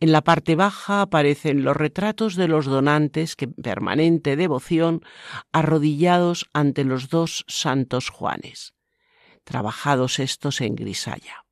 En 0.00 0.12
la 0.12 0.20
parte 0.20 0.54
baja 0.54 1.00
aparecen 1.00 1.64
los 1.64 1.78
retratos 1.78 2.36
de 2.36 2.48
los 2.48 2.66
donantes 2.66 3.36
que 3.36 3.48
permanente 3.48 4.36
devoción 4.36 5.00
arrodillados 5.50 6.44
ante 6.52 6.84
los 6.84 7.08
dos 7.08 7.46
santos 7.48 8.10
Juanes, 8.10 8.74
trabajados 9.44 10.18
estos 10.18 10.60
en 10.60 10.74
grisalla 10.74 11.44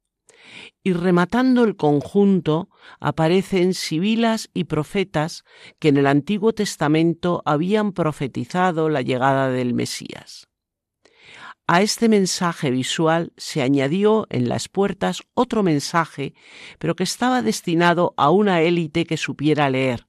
y 0.85 0.93
rematando 0.93 1.65
el 1.65 1.77
conjunto 1.77 2.69
aparecen 3.01 3.75
sibilas 3.75 4.51
y 4.53 4.65
profetas 4.65 5.45
que 5.79 5.89
en 5.89 5.97
el 5.97 6.07
Antiguo 6.07 6.53
Testamento 6.53 7.43
habían 7.45 7.93
profetizado 7.93 8.89
la 8.89 9.03
llegada 9.03 9.49
del 9.49 9.75
Mesías. 9.75 10.49
A 11.69 11.81
este 11.81 12.09
mensaje 12.09 12.71
visual 12.71 13.33
se 13.37 13.63
añadió 13.63 14.27
en 14.31 14.49
las 14.49 14.69
puertas 14.69 15.23
otro 15.35 15.63
mensaje, 15.63 16.35
pero 16.79 16.97
que 16.97 17.05
estaba 17.05 17.41
destinado 17.41 18.15
a 18.17 18.31
una 18.31 18.63
élite 18.63 19.07
que 19.07 19.17
supiera 19.17 19.71
leer, 19.71 20.07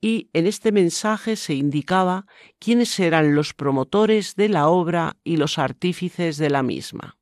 y 0.00 0.30
en 0.32 0.46
este 0.46 0.72
mensaje 0.72 1.36
se 1.36 1.54
indicaba 1.54 2.26
quiénes 2.58 2.98
eran 3.00 3.34
los 3.34 3.54
promotores 3.54 4.36
de 4.36 4.48
la 4.48 4.68
obra 4.68 5.16
y 5.24 5.36
los 5.36 5.58
artífices 5.58 6.36
de 6.36 6.50
la 6.50 6.62
misma. 6.62 7.18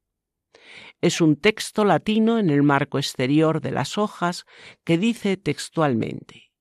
Es 1.00 1.20
un 1.20 1.36
texto 1.36 1.84
latino 1.84 2.38
en 2.38 2.50
el 2.50 2.62
marco 2.62 2.98
exterior 2.98 3.60
de 3.60 3.70
las 3.70 3.98
hojas 3.98 4.44
que 4.84 4.98
dice 4.98 5.36
textualmente 5.36 6.52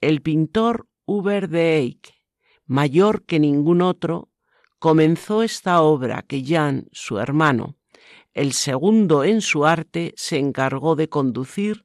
El 0.00 0.20
pintor 0.20 0.88
Hubert 1.04 1.50
de 1.50 1.78
Eyck, 1.78 2.14
mayor 2.66 3.24
que 3.24 3.40
ningún 3.40 3.82
otro, 3.82 4.30
comenzó 4.78 5.42
esta 5.42 5.80
obra 5.82 6.22
que 6.22 6.44
Jan, 6.44 6.88
su 6.92 7.18
hermano, 7.18 7.76
el 8.32 8.52
segundo 8.52 9.24
en 9.24 9.40
su 9.40 9.66
arte, 9.66 10.14
se 10.16 10.38
encargó 10.38 10.96
de 10.96 11.08
conducir 11.08 11.84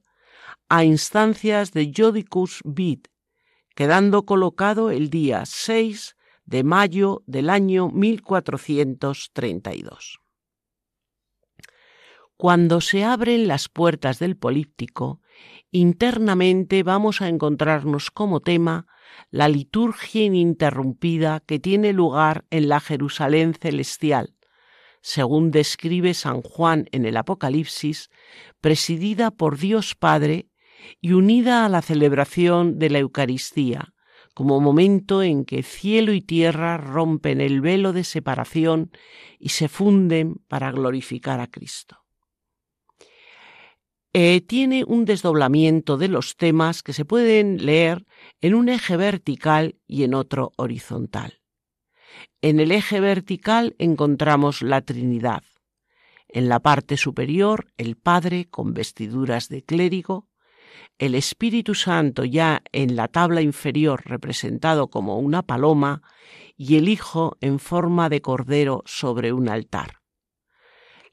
a 0.70 0.84
instancias 0.84 1.72
de 1.72 1.92
Jodicus 1.96 2.62
Bid, 2.64 3.02
quedando 3.78 4.26
colocado 4.26 4.90
el 4.90 5.12
día 5.12 5.46
6 5.46 6.18
de 6.46 6.64
mayo 6.64 7.22
del 7.28 7.52
año 7.52 7.90
1432. 7.90 10.20
Cuando 12.38 12.82
se 12.82 13.04
abren 13.04 13.48
las 13.48 13.70
puertas 13.70 14.18
del 14.18 14.36
políptico, 14.36 15.22
internamente 15.70 16.82
vamos 16.82 17.22
a 17.22 17.28
encontrarnos 17.28 18.10
como 18.10 18.40
tema 18.40 18.88
la 19.30 19.48
liturgia 19.48 20.24
ininterrumpida 20.24 21.42
que 21.42 21.60
tiene 21.60 21.94
lugar 21.94 22.46
en 22.50 22.70
la 22.70 22.80
Jerusalén 22.80 23.54
celestial, 23.54 24.34
según 25.02 25.52
describe 25.52 26.16
San 26.16 26.42
Juan 26.42 26.88
en 26.92 27.06
el 27.06 27.16
Apocalipsis, 27.16 28.10
presidida 28.60 29.30
por 29.30 29.60
Dios 29.60 29.94
Padre 29.94 30.50
y 31.02 31.14
unida 31.14 31.66
a 31.66 31.70
la 31.70 31.82
celebración 31.82 32.80
de 32.80 32.90
la 32.90 33.00
Eucaristía, 33.00 33.94
como 34.34 34.60
momento 34.60 35.24
en 35.24 35.46
que 35.46 35.64
cielo 35.64 36.14
y 36.14 36.22
tierra 36.22 36.78
rompen 36.78 37.42
el 37.42 37.62
velo 37.62 37.94
de 37.94 38.04
separación 38.04 38.92
y 39.40 39.50
se 39.50 39.68
funden 39.68 40.36
para 40.48 40.72
glorificar 40.72 41.40
a 41.40 41.48
Cristo. 41.48 42.04
Eh, 44.14 44.42
tiene 44.42 44.84
un 44.84 45.06
desdoblamiento 45.06 45.98
de 45.98 46.08
los 46.08 46.38
temas 46.38 46.82
que 46.82 46.94
se 46.94 47.06
pueden 47.06 47.66
leer 47.66 48.06
en 48.42 48.56
un 48.56 48.70
eje 48.70 48.98
vertical 48.98 49.76
y 49.86 50.04
en 50.04 50.14
otro 50.14 50.54
horizontal. 50.56 51.42
En 52.42 52.60
el 52.60 52.72
eje 52.72 53.00
vertical 53.00 53.76
encontramos 53.78 54.62
la 54.62 54.82
Trinidad. 54.82 55.44
En 56.28 56.50
la 56.50 56.60
parte 56.60 56.98
superior, 56.98 57.68
el 57.78 57.96
Padre 57.96 58.46
con 58.50 58.74
vestiduras 58.74 59.50
de 59.50 59.64
clérigo, 59.64 60.28
el 60.98 61.14
Espíritu 61.16 61.76
Santo 61.76 62.26
ya 62.26 62.64
en 62.72 62.96
la 62.96 63.08
tabla 63.08 63.42
inferior 63.42 64.02
representado 64.06 64.90
como 64.90 65.20
una 65.20 65.44
paloma 65.44 66.02
y 66.56 66.78
el 66.78 66.90
Hijo 66.90 67.38
en 67.40 67.60
forma 67.60 68.10
de 68.10 68.22
cordero 68.22 68.84
sobre 68.86 69.32
un 69.32 69.48
altar. 69.50 70.02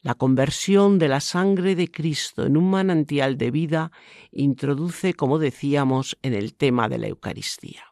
La 0.00 0.14
conversión 0.14 0.98
de 0.98 1.08
la 1.08 1.20
sangre 1.20 1.74
de 1.74 1.90
Cristo 1.90 2.44
en 2.44 2.56
un 2.56 2.70
manantial 2.70 3.38
de 3.38 3.50
vida 3.50 3.90
introduce, 4.32 5.14
como 5.14 5.38
decíamos, 5.38 6.18
en 6.22 6.34
el 6.34 6.54
tema 6.54 6.88
de 6.88 6.98
la 6.98 7.08
Eucaristía. 7.08 7.84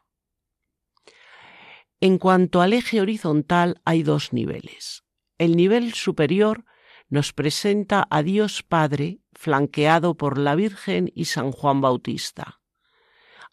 En 1.99 2.17
cuanto 2.17 2.61
al 2.61 2.73
eje 2.73 3.01
horizontal 3.01 3.81
hay 3.85 4.03
dos 4.03 4.33
niveles. 4.33 5.03
El 5.37 5.55
nivel 5.55 5.93
superior 5.93 6.65
nos 7.13 7.31
presenta 7.31 8.07
a 8.09 8.23
Dios 8.23 8.63
Padre 8.63 9.19
flanqueado 9.33 10.17
por 10.17 10.39
la 10.39 10.55
Virgen 10.55 11.11
y 11.13 11.25
San 11.25 11.51
Juan 11.51 11.79
Bautista. 11.79 12.59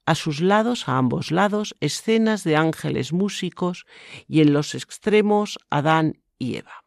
A 0.07 0.15
sus 0.15 0.41
lados, 0.41 0.89
a 0.89 0.97
ambos 0.97 1.31
lados, 1.31 1.77
escenas 1.79 2.43
de 2.43 2.57
ángeles 2.57 3.13
músicos 3.13 3.85
y 4.27 4.41
en 4.41 4.55
los 4.55 4.75
extremos 4.75 5.59
Adán 5.69 6.23
y 6.39 6.57
Eva. 6.57 6.87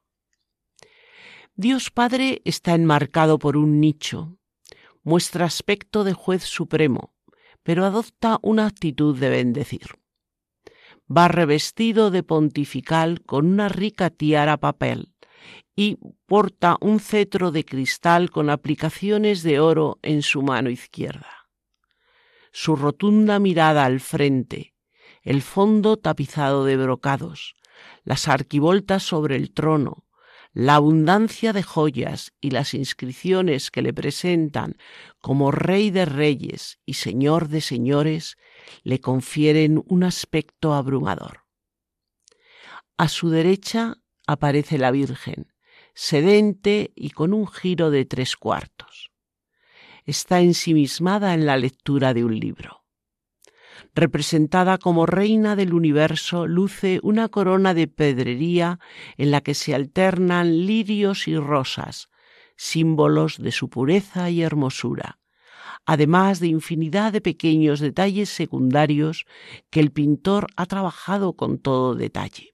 Dios 1.54 1.92
Padre 1.92 2.42
está 2.44 2.74
enmarcado 2.74 3.38
por 3.38 3.56
un 3.56 3.80
nicho, 3.80 4.40
muestra 5.04 5.46
aspecto 5.46 6.04
de 6.04 6.14
juez 6.14 6.44
supremo, 6.44 7.14
pero 7.62 7.86
adopta 7.86 8.40
una 8.42 8.66
actitud 8.66 9.16
de 9.16 9.30
bendecir. 9.30 9.90
Va 11.06 11.28
revestido 11.28 12.10
de 12.10 12.24
pontifical 12.24 13.22
con 13.22 13.46
una 13.46 13.70
rica 13.70 14.10
tiara 14.10 14.58
papel 14.58 15.13
y 15.76 15.98
porta 16.26 16.78
un 16.82 17.00
cetro 17.00 17.52
de 17.52 17.66
cristal 17.66 18.30
con 18.30 18.50
aplicaciones 18.50 19.44
de 19.44 19.60
oro 19.60 20.00
en 20.02 20.22
su 20.22 20.42
mano 20.42 20.70
izquierda. 20.70 21.50
Su 22.52 22.76
rotunda 22.76 23.40
mirada 23.40 23.86
al 23.86 24.00
frente, 24.00 24.76
el 25.24 25.42
fondo 25.42 25.98
tapizado 25.98 26.66
de 26.66 26.78
brocados, 26.78 27.56
las 28.04 28.28
arquivoltas 28.28 29.04
sobre 29.04 29.36
el 29.36 29.52
trono, 29.54 30.06
la 30.54 30.76
abundancia 30.76 31.52
de 31.52 31.64
joyas 31.64 32.32
y 32.40 32.52
las 32.52 32.76
inscripciones 32.76 33.72
que 33.72 33.82
le 33.82 33.92
presentan 33.92 34.78
como 35.20 35.52
Rey 35.52 35.90
de 35.90 36.06
Reyes 36.06 36.80
y 36.86 36.94
Señor 36.94 37.48
de 37.48 37.60
Señores 37.60 38.38
le 38.84 39.02
confieren 39.02 39.84
un 39.88 40.04
aspecto 40.04 40.76
abrumador. 40.76 41.42
A 42.98 43.08
su 43.08 43.30
derecha 43.32 43.98
aparece 44.28 44.78
la 44.78 44.92
Virgen, 44.92 45.54
sedente 45.94 46.92
y 46.96 47.12
con 47.12 47.34
un 47.34 47.48
giro 47.48 47.92
de 47.92 48.06
tres 48.06 48.36
cuartos. 48.36 49.12
está 50.06 50.42
ensimismada 50.42 51.34
en 51.34 51.46
la 51.46 51.56
lectura 51.56 52.14
de 52.14 52.26
un 52.26 52.38
libro. 52.38 52.84
Representada 53.96 54.78
como 54.78 55.06
reina 55.06 55.56
del 55.56 55.74
universo, 55.74 56.46
luce 56.46 57.00
una 57.04 57.30
corona 57.30 57.74
de 57.74 57.88
pedrería 57.88 58.80
en 59.18 59.32
la 59.32 59.42
que 59.42 59.54
se 59.54 59.74
alternan 59.74 60.66
lirios 60.66 61.28
y 61.28 61.38
rosas, 61.38 62.10
símbolos 62.58 63.38
de 63.38 63.52
su 63.52 63.70
pureza 63.70 64.30
y 64.30 64.42
hermosura, 64.42 65.20
además 65.86 66.40
de 66.40 66.48
infinidad 66.48 67.14
de 67.14 67.22
pequeños 67.22 67.80
detalles 67.80 68.30
secundarios 68.30 69.26
que 69.70 69.80
el 69.80 69.92
pintor 69.92 70.48
ha 70.56 70.66
trabajado 70.66 71.34
con 71.34 71.60
todo 71.60 71.96
detalle. 71.96 72.53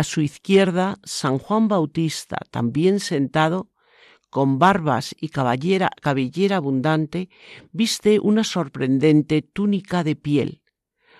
A 0.00 0.02
su 0.02 0.22
izquierda, 0.22 0.98
San 1.04 1.38
Juan 1.38 1.68
Bautista, 1.68 2.38
también 2.50 3.00
sentado, 3.00 3.68
con 4.30 4.58
barbas 4.58 5.14
y 5.20 5.28
cabellera, 5.28 5.90
cabellera 6.00 6.56
abundante, 6.56 7.28
viste 7.70 8.18
una 8.18 8.42
sorprendente 8.42 9.42
túnica 9.42 10.02
de 10.02 10.16
piel, 10.16 10.62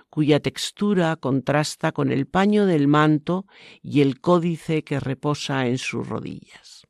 cuya 0.09 0.41
textura 0.41 1.17
contrasta 1.17 1.93
con 1.93 2.11
el 2.11 2.27
paño 2.27 2.65
del 2.65 2.89
manto 2.89 3.45
y 3.83 4.01
el 4.01 4.19
códice 4.23 4.83
que 4.83 4.99
reposa 4.99 5.67
en 5.67 5.77
sus 5.77 6.09
rodillas. 6.09 6.87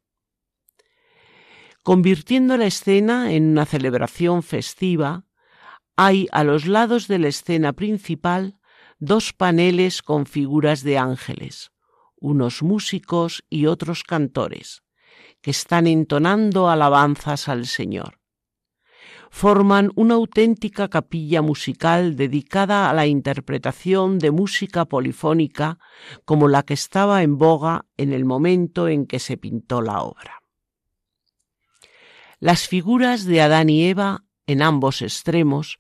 Convirtiendo 1.83 2.57
la 2.57 2.67
escena 2.67 3.33
en 3.33 3.49
una 3.49 3.67
celebración 3.67 4.45
festiva, 4.45 5.25
hay 5.97 6.29
a 6.31 6.45
los 6.45 6.69
lados 6.69 7.09
de 7.09 7.19
la 7.19 7.27
escena 7.27 7.73
principal 7.73 8.61
dos 9.01 9.33
paneles 9.33 10.03
con 10.03 10.27
figuras 10.27 10.85
de 10.85 10.97
ángeles, 10.97 11.73
unos 12.21 12.63
músicos 12.63 13.43
y 13.49 13.67
otros 13.67 14.05
cantores, 14.05 14.83
que 15.41 15.51
están 15.51 15.87
entonando 15.87 16.69
alabanzas 16.69 17.49
al 17.49 17.67
Señor. 17.67 18.21
Forman 19.31 19.91
una 19.95 20.15
auténtica 20.15 20.89
capilla 20.89 21.41
musical 21.41 22.17
dedicada 22.17 22.91
a 22.91 22.95
la 22.95 23.07
interpretación 23.07 24.19
de 24.19 24.33
música 24.33 24.85
polifónica 24.87 25.79
como 26.25 26.49
la 26.49 26.65
que 26.65 26.75
estaba 26.75 27.23
en 27.23 27.39
boga 27.39 27.87
en 27.97 28.13
el 28.13 28.25
momento 28.25 28.89
en 28.89 29.07
que 29.07 29.21
se 29.21 29.37
pintó 29.37 29.83
la 29.83 30.03
obra. 30.03 30.41
Las 32.41 32.67
figuras 32.67 33.25
de 33.25 33.41
Adán 33.41 33.71
y 33.71 33.85
Eva 33.85 34.25
en 34.47 34.63
ambos 34.63 35.01
extremos 35.01 35.79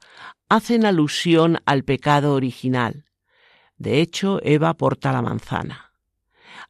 hacen 0.49 0.87
alusión 0.87 1.59
al 1.67 1.83
pecado 1.85 2.35
original. 2.35 3.07
De 3.79 4.01
hecho, 4.01 4.39
Eva 4.45 4.75
porta 4.75 5.11
la 5.11 5.23
manzana 5.23 5.90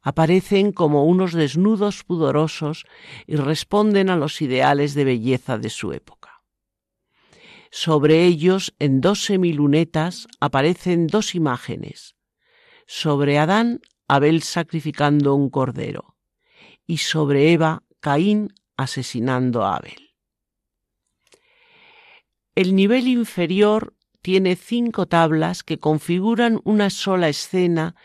aparecen 0.01 0.71
como 0.71 1.05
unos 1.05 1.33
desnudos 1.33 2.03
pudorosos 2.03 2.85
y 3.27 3.35
responden 3.35 4.09
a 4.09 4.15
los 4.15 4.41
ideales 4.41 4.93
de 4.93 5.05
belleza 5.05 5.57
de 5.57 5.69
su 5.69 5.93
época. 5.93 6.41
Sobre 7.69 8.25
ellos, 8.25 8.73
en 8.79 8.99
dos 8.99 9.23
semilunetas, 9.23 10.27
aparecen 10.39 11.07
dos 11.07 11.35
imágenes. 11.35 12.15
Sobre 12.85 13.39
Adán, 13.39 13.79
Abel 14.07 14.41
sacrificando 14.41 15.35
un 15.35 15.49
cordero, 15.49 16.17
y 16.85 16.97
sobre 16.97 17.53
Eva, 17.53 17.83
Caín 18.01 18.53
asesinando 18.75 19.63
a 19.63 19.77
Abel. 19.77 20.11
El 22.55 22.75
nivel 22.75 23.07
inferior 23.07 23.95
tiene 24.21 24.55
cinco 24.55 25.07
tablas 25.07 25.63
que 25.63 25.79
configuran 25.79 26.59
una 26.63 26.89
sola 26.89 27.29
escena 27.29 27.95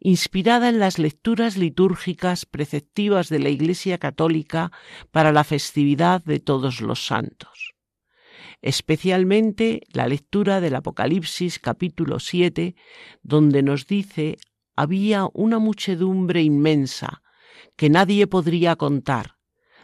inspirada 0.00 0.68
en 0.68 0.78
las 0.78 0.98
lecturas 0.98 1.56
litúrgicas 1.56 2.46
preceptivas 2.46 3.28
de 3.28 3.40
la 3.40 3.48
Iglesia 3.48 3.98
Católica 3.98 4.70
para 5.10 5.32
la 5.32 5.44
festividad 5.44 6.22
de 6.24 6.38
todos 6.38 6.80
los 6.80 7.04
santos. 7.06 7.74
Especialmente 8.62 9.82
la 9.92 10.06
lectura 10.06 10.60
del 10.60 10.76
Apocalipsis 10.76 11.58
capítulo 11.58 12.18
7, 12.18 12.76
donde 13.22 13.62
nos 13.62 13.86
dice 13.86 14.38
había 14.76 15.28
una 15.34 15.58
muchedumbre 15.58 16.42
inmensa 16.42 17.22
que 17.76 17.90
nadie 17.90 18.26
podría 18.26 18.76
contar, 18.76 19.36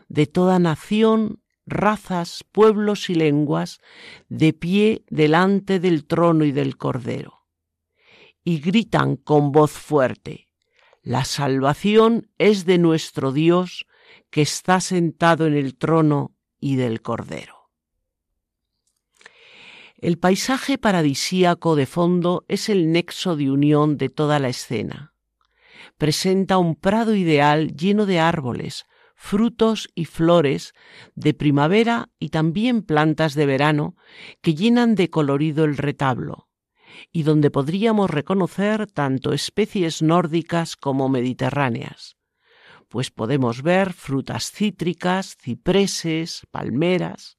de 0.09 0.26
toda 0.26 0.59
nación, 0.59 1.39
razas, 1.66 2.44
pueblos 2.51 3.11
y 3.11 3.14
lenguas, 3.14 3.81
de 4.29 4.53
pie 4.53 5.05
delante 5.09 5.81
del 5.81 6.07
trono 6.07 6.44
y 6.44 6.53
del 6.53 6.77
Cordero. 6.77 7.46
Y 8.44 8.61
gritan 8.61 9.16
con 9.16 9.53
voz 9.53 9.73
fuerte, 9.73 10.49
La 11.03 11.25
salvación 11.25 12.31
es 12.38 12.66
de 12.66 12.79
nuestro 12.79 13.33
Dios 13.33 13.87
que 14.31 14.42
está 14.42 14.81
sentado 14.81 15.46
en 15.46 15.55
el 15.55 15.77
trono 15.77 16.35
y 16.59 16.77
del 16.77 17.01
Cordero. 17.01 17.61
El 19.96 20.18
paisaje 20.18 20.79
paradisíaco 20.79 21.77
de 21.77 21.85
fondo 21.85 22.46
es 22.49 22.70
el 22.70 22.90
nexo 22.90 23.37
de 23.37 23.51
unión 23.51 23.99
de 23.99 24.09
toda 24.09 24.38
la 24.38 24.49
escena. 24.49 25.14
Presenta 25.99 26.57
un 26.57 26.75
prado 26.75 27.14
ideal 27.14 27.77
lleno 27.77 28.07
de 28.07 28.18
árboles, 28.18 28.87
frutos 29.22 29.90
y 29.94 30.06
flores 30.06 30.72
de 31.14 31.35
primavera 31.35 32.09
y 32.18 32.30
también 32.30 32.80
plantas 32.80 33.35
de 33.35 33.44
verano 33.44 33.94
que 34.40 34.54
llenan 34.54 34.94
de 34.94 35.11
colorido 35.11 35.64
el 35.64 35.76
retablo, 35.76 36.48
y 37.12 37.22
donde 37.22 37.50
podríamos 37.50 38.09
reconocer 38.09 38.87
tanto 38.90 39.35
especies 39.35 40.00
nórdicas 40.00 40.74
como 40.74 41.11
mediterráneas, 41.11 42.16
pues 42.88 43.11
podemos 43.11 43.62
ver 43.62 43.92
frutas 43.92 44.50
cítricas, 44.50 45.37
cipreses, 45.37 46.46
palmeras. 46.50 47.37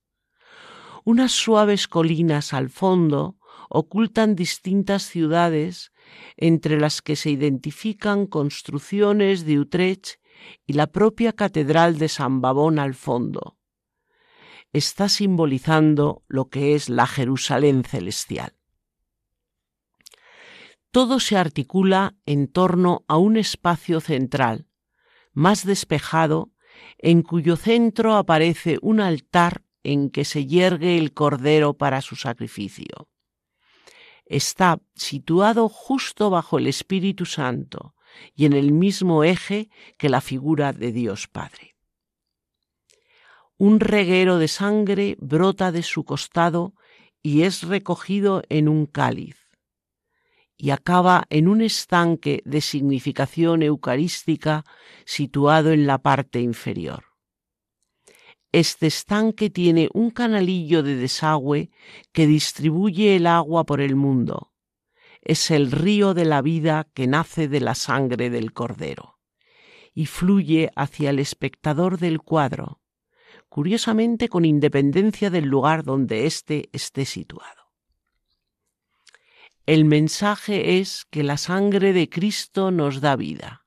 Unas 1.04 1.32
suaves 1.32 1.88
colinas 1.88 2.54
al 2.54 2.70
fondo 2.70 3.38
ocultan 3.70 4.36
distintas 4.36 5.02
ciudades 5.02 5.92
entre 6.38 6.80
las 6.80 7.02
que 7.02 7.16
se 7.16 7.32
identifican 7.32 8.28
construcciones 8.28 9.46
de 9.46 9.60
Utrecht 9.60 10.21
y 10.66 10.74
la 10.74 10.88
propia 10.88 11.34
catedral 11.34 11.98
de 11.98 12.10
San 12.10 12.42
Babón 12.42 12.80
al 12.80 12.94
fondo. 12.94 13.58
Está 14.74 15.10
simbolizando 15.10 16.24
lo 16.28 16.50
que 16.50 16.76
es 16.76 16.90
la 16.90 17.08
Jerusalén 17.08 17.84
celestial. 17.84 18.56
Todo 20.92 21.20
se 21.20 21.38
articula 21.38 22.16
en 22.26 22.48
torno 22.48 23.06
a 23.08 23.18
un 23.18 23.38
espacio 23.38 24.02
central, 24.02 24.68
más 25.34 25.66
despejado, 25.66 26.52
en 26.98 27.22
cuyo 27.22 27.56
centro 27.56 28.16
aparece 28.16 28.78
un 28.82 29.00
altar 29.00 29.64
en 29.84 30.10
que 30.10 30.26
se 30.26 30.46
yergue 30.46 30.98
el 30.98 31.14
cordero 31.14 31.74
para 31.74 32.02
su 32.02 32.16
sacrificio. 32.16 33.10
Está 34.26 34.82
situado 34.96 35.70
justo 35.70 36.30
bajo 36.30 36.58
el 36.58 36.68
Espíritu 36.68 37.26
Santo, 37.26 37.96
y 38.36 38.46
en 38.46 38.54
el 38.54 38.72
mismo 38.72 39.24
eje 39.24 39.70
que 39.98 40.10
la 40.10 40.22
figura 40.22 40.74
de 40.74 40.92
Dios 40.92 41.28
Padre. 41.28 41.76
Un 43.58 43.80
reguero 43.80 44.38
de 44.38 44.48
sangre 44.48 45.18
brota 45.20 45.72
de 45.72 45.84
su 45.84 46.04
costado 46.04 46.74
y 47.22 47.44
es 47.44 47.64
recogido 47.64 48.42
en 48.50 48.68
un 48.68 48.86
cáliz 48.86 49.38
y 50.58 50.70
acaba 50.70 51.26
en 51.30 51.48
un 51.48 51.62
estanque 51.62 52.44
de 52.46 52.62
significación 52.62 53.64
eucarística 53.64 54.64
situado 55.06 55.72
en 55.72 55.88
la 55.88 55.98
parte 55.98 56.40
inferior. 56.40 57.06
Este 58.52 58.88
estanque 58.88 59.50
tiene 59.50 59.90
un 59.94 60.12
canalillo 60.12 60.84
de 60.84 60.98
desagüe 60.98 61.72
que 62.12 62.28
distribuye 62.28 63.16
el 63.16 63.26
agua 63.26 63.66
por 63.66 63.82
el 63.82 63.96
mundo 63.96 64.51
es 65.22 65.52
el 65.52 65.72
río 65.72 66.14
de 66.14 66.26
la 66.26 66.42
vida 66.42 66.88
que 66.94 67.08
nace 67.08 67.48
de 67.48 67.62
la 67.62 67.76
sangre 67.76 68.30
del 68.30 68.54
Cordero 68.54 69.20
y 69.94 70.06
fluye 70.06 70.72
hacia 70.76 71.10
el 71.10 71.20
espectador 71.20 71.98
del 72.00 72.22
cuadro, 72.22 72.82
curiosamente 73.50 74.30
con 74.30 74.46
independencia 74.46 75.30
del 75.30 75.46
lugar 75.46 75.84
donde 75.84 76.26
éste 76.26 76.70
esté 76.72 77.06
situado. 77.06 77.74
El 79.66 79.86
mensaje 79.86 80.80
es 80.80 81.06
que 81.10 81.24
la 81.24 81.38
sangre 81.38 81.94
de 81.94 82.10
Cristo 82.10 82.72
nos 82.72 83.00
da 83.00 83.16
vida. 83.16 83.66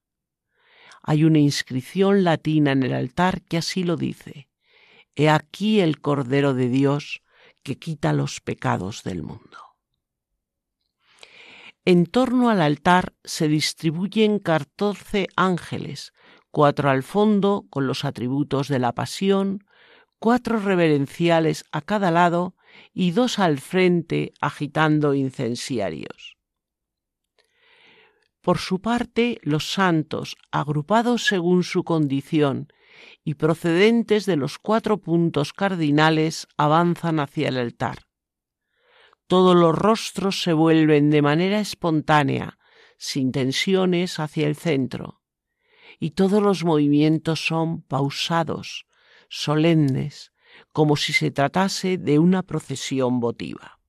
Hay 1.02 1.24
una 1.24 1.38
inscripción 1.38 2.24
latina 2.24 2.72
en 2.72 2.82
el 2.82 2.94
altar 2.94 3.42
que 3.42 3.58
así 3.58 3.84
lo 3.84 3.96
dice. 3.96 4.48
He 5.14 5.28
aquí 5.28 5.80
el 5.80 6.00
Cordero 6.00 6.54
de 6.54 6.68
Dios 6.68 7.22
que 7.62 7.78
quita 7.78 8.12
los 8.12 8.40
pecados 8.40 9.04
del 9.04 9.22
mundo. 9.22 9.63
En 11.86 12.06
torno 12.06 12.48
al 12.48 12.62
altar 12.62 13.12
se 13.24 13.46
distribuyen 13.46 14.38
catorce 14.38 15.28
ángeles, 15.36 16.14
cuatro 16.50 16.88
al 16.88 17.02
fondo 17.02 17.66
con 17.68 17.86
los 17.86 18.06
atributos 18.06 18.68
de 18.68 18.78
la 18.78 18.94
pasión, 18.94 19.66
cuatro 20.18 20.58
reverenciales 20.58 21.66
a 21.72 21.82
cada 21.82 22.10
lado 22.10 22.56
y 22.94 23.10
dos 23.10 23.38
al 23.38 23.58
frente 23.58 24.32
agitando 24.40 25.12
incenciarios. 25.12 26.38
Por 28.40 28.56
su 28.56 28.80
parte, 28.80 29.38
los 29.42 29.70
santos, 29.70 30.36
agrupados 30.50 31.26
según 31.26 31.64
su 31.64 31.84
condición 31.84 32.68
y 33.24 33.34
procedentes 33.34 34.24
de 34.24 34.36
los 34.36 34.58
cuatro 34.58 34.98
puntos 34.98 35.52
cardinales 35.52 36.46
avanzan 36.56 37.20
hacia 37.20 37.48
el 37.48 37.58
altar. 37.58 38.06
Todos 39.26 39.56
los 39.56 39.74
rostros 39.74 40.42
se 40.42 40.52
vuelven 40.52 41.10
de 41.10 41.22
manera 41.22 41.60
espontánea, 41.60 42.58
sin 42.98 43.32
tensiones, 43.32 44.18
hacia 44.20 44.46
el 44.46 44.56
centro, 44.56 45.22
y 45.98 46.10
todos 46.10 46.42
los 46.42 46.64
movimientos 46.64 47.44
son 47.44 47.82
pausados, 47.82 48.86
solemnes, 49.28 50.32
como 50.72 50.96
si 50.96 51.12
se 51.12 51.30
tratase 51.30 51.96
de 51.98 52.18
una 52.18 52.42
procesión 52.42 53.20
votiva. 53.20 53.80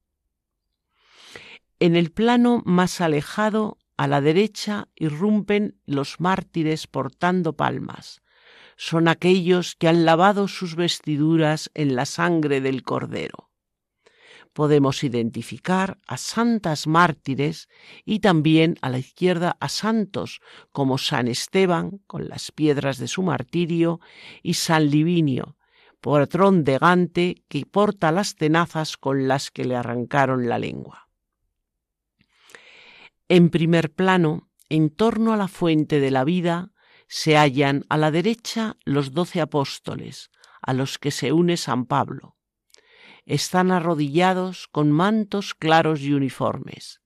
En 1.80 1.96
el 1.96 2.12
plano 2.12 2.62
más 2.66 3.02
alejado, 3.02 3.78
a 3.98 4.08
la 4.08 4.22
derecha, 4.22 4.88
irrumpen 4.96 5.80
los 5.86 6.20
mártires 6.20 6.88
portando 6.88 7.54
palmas. 7.54 8.22
Son 8.78 9.08
aquellos 9.08 9.76
que 9.76 9.88
han 9.88 10.06
lavado 10.06 10.48
sus 10.48 10.76
vestiduras 10.76 11.72
en 11.74 11.96
la 11.96 12.06
sangre 12.06 12.62
del 12.62 12.84
Cordero. 12.84 13.45
Podemos 14.56 15.04
identificar 15.04 16.00
a 16.08 16.16
santas 16.16 16.88
mártires 16.88 17.68
y 18.06 18.20
también 18.20 18.78
a 18.82 18.90
la 18.90 19.00
izquierda 19.00 19.58
a 19.60 19.68
santos 19.68 20.40
como 20.72 20.98
San 20.98 21.28
Esteban, 21.28 22.00
con 22.08 22.30
las 22.30 22.54
piedras 22.54 22.98
de 22.98 23.10
su 23.10 23.22
martirio, 23.22 24.00
y 24.44 24.54
San 24.54 24.90
Livinio, 24.90 25.58
patrón 26.00 26.64
de 26.64 26.78
Gante, 26.78 27.44
que 27.50 27.66
porta 27.66 28.14
las 28.14 28.36
tenazas 28.36 28.96
con 28.96 29.28
las 29.28 29.52
que 29.52 29.66
le 29.66 29.76
arrancaron 29.76 30.48
la 30.48 30.58
lengua. 30.58 31.10
En 33.28 33.50
primer 33.50 33.92
plano, 33.92 34.48
en 34.70 34.90
torno 34.90 35.34
a 35.34 35.38
la 35.38 35.50
fuente 35.50 36.00
de 36.00 36.12
la 36.12 36.24
vida, 36.24 36.72
se 37.10 37.36
hallan 37.36 37.84
a 37.90 37.98
la 37.98 38.10
derecha 38.10 38.78
los 38.86 39.12
doce 39.12 39.42
apóstoles, 39.42 40.32
a 40.62 40.72
los 40.72 40.98
que 40.98 41.12
se 41.12 41.34
une 41.34 41.58
San 41.58 41.88
Pablo. 41.88 42.35
Están 43.26 43.72
arrodillados 43.72 44.68
con 44.68 44.92
mantos 44.92 45.56
claros 45.56 46.02
y 46.02 46.14
uniformes, 46.14 47.02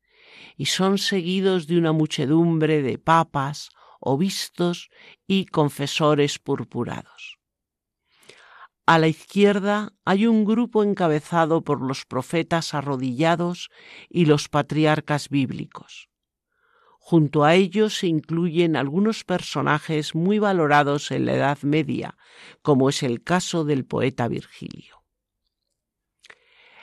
y 0.58 0.66
son 0.66 0.98
seguidos 0.98 1.68
de 1.68 1.78
una 1.78 1.94
muchedumbre 1.94 2.82
de 2.82 2.98
papas, 2.98 3.70
obispos 4.02 4.90
y 5.28 5.46
confesores 5.46 6.40
purpurados. 6.40 7.40
A 8.86 8.98
la 8.98 9.08
izquierda 9.08 9.94
hay 10.04 10.26
un 10.26 10.46
grupo 10.46 10.84
encabezado 10.84 11.64
por 11.64 11.80
los 11.82 12.06
profetas 12.06 12.74
arrodillados 12.74 13.70
y 14.10 14.26
los 14.26 14.50
patriarcas 14.50 15.30
bíblicos. 15.30 16.10
Junto 16.98 17.44
a 17.44 17.56
ellos 17.56 18.00
se 18.00 18.08
incluyen 18.08 18.76
algunos 18.76 19.24
personajes 19.24 20.16
muy 20.16 20.40
valorados 20.40 21.12
en 21.12 21.28
la 21.28 21.34
Edad 21.36 21.60
Media, 21.62 22.18
como 22.62 22.90
es 22.90 23.04
el 23.04 23.24
caso 23.24 23.64
del 23.64 23.86
poeta 23.86 24.28
Virgilio. 24.28 24.99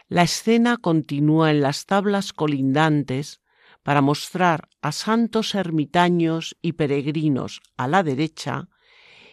La 0.09 0.23
escena 0.23 0.77
continúa 0.77 1.51
en 1.51 1.63
las 1.63 1.85
tablas 1.85 2.33
colindantes 2.33 3.41
para 3.83 4.03
mostrar 4.03 4.69
a 4.81 4.93
santos 4.93 5.55
ermitaños 5.57 6.57
y 6.63 6.73
peregrinos 6.73 7.61
a 7.77 7.89
la 7.89 8.05
derecha 8.05 8.69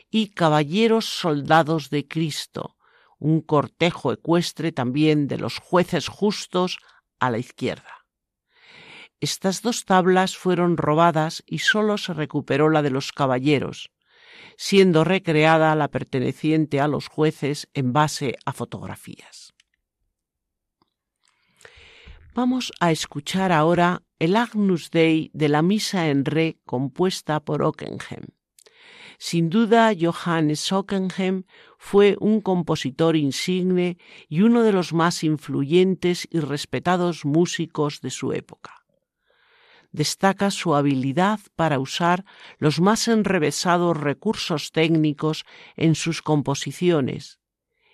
y 0.10 0.30
caballeros 0.30 1.06
soldados 1.06 1.92
de 1.92 2.08
Cristo, 2.08 2.76
un 3.20 3.42
cortejo 3.42 4.12
ecuestre 4.12 4.72
también 4.72 5.28
de 5.28 5.38
los 5.38 5.60
jueces 5.60 6.08
justos 6.08 6.80
a 7.20 7.30
la 7.30 7.38
izquierda. 7.38 8.06
Estas 9.20 9.62
dos 9.62 9.86
tablas 9.86 10.36
fueron 10.36 10.78
robadas 10.78 11.44
y 11.46 11.60
sólo 11.60 12.00
se 12.00 12.14
recuperó 12.14 12.70
la 12.70 12.82
de 12.82 12.90
los 12.90 13.12
caballeros, 13.12 13.92
siendo 14.58 15.04
recreada 15.04 15.76
la 15.76 15.90
perteneciente 15.90 16.82
a 16.82 16.88
los 16.88 17.08
jueces 17.08 17.70
en 17.74 17.94
base 17.94 18.36
a 18.44 18.54
fotografías. 18.54 19.43
Vamos 22.36 22.72
a 22.80 22.92
escuchar 22.92 23.52
ahora 23.52 24.02
el 24.18 24.36
Agnus 24.36 24.90
Dei 24.90 25.30
de 25.34 25.50
la 25.50 25.62
Misa 25.62 26.10
en 26.10 26.26
Re 26.26 26.58
compuesta 26.66 27.40
por 27.40 27.62
Ockenheim. 27.62 28.26
Sin 29.20 29.52
duda, 29.52 29.92
Johannes 29.94 30.72
Ockenheim 30.72 31.44
fue 31.78 32.18
un 32.20 32.42
compositor 32.42 33.16
insigne 33.16 33.98
y 34.28 34.42
uno 34.42 34.64
de 34.64 34.74
los 34.74 34.94
más 34.94 35.24
influyentes 35.24 36.28
y 36.32 36.40
respetados 36.40 37.24
músicos 37.24 38.02
de 38.02 38.10
su 38.10 38.34
época 38.34 38.84
destaca 39.92 40.50
su 40.50 40.74
habilidad 40.74 41.40
para 41.56 41.80
usar 41.80 42.26
los 42.58 42.82
más 42.82 43.08
enrevesados 43.08 43.96
recursos 43.96 44.72
técnicos 44.72 45.46
en 45.78 45.94
sus 45.94 46.24
composiciones, 46.24 47.40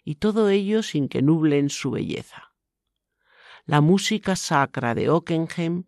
y 0.06 0.16
todo 0.16 0.50
ello 0.50 0.82
sin 0.82 1.10
que 1.10 1.22
nublen 1.22 1.70
su 1.70 1.92
belleza. 1.92 2.49
La 3.70 3.82
música 3.82 4.36
sacra 4.36 4.96
de 4.96 5.12
Ockenheim 5.12 5.84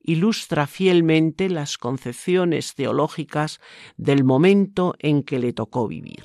ilustra 0.00 0.66
fielmente 0.66 1.50
las 1.50 1.76
concepciones 1.76 2.74
teológicas 2.74 3.60
del 3.98 4.24
momento 4.24 4.94
en 5.00 5.22
que 5.22 5.38
le 5.38 5.52
tocó 5.52 5.86
vivir. 5.86 6.24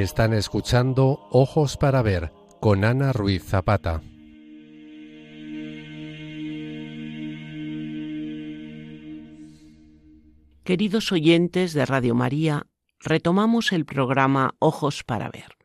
Están 0.00 0.32
escuchando 0.32 1.28
Ojos 1.30 1.76
para 1.76 2.00
Ver 2.00 2.32
con 2.58 2.86
Ana 2.86 3.12
Ruiz 3.12 3.44
Zapata. 3.44 4.00
Queridos 10.64 11.12
oyentes 11.12 11.74
de 11.74 11.84
Radio 11.84 12.14
María, 12.14 12.66
retomamos 12.98 13.72
el 13.72 13.84
programa 13.84 14.54
Ojos 14.58 15.04
para 15.04 15.28
Ver. 15.28 15.58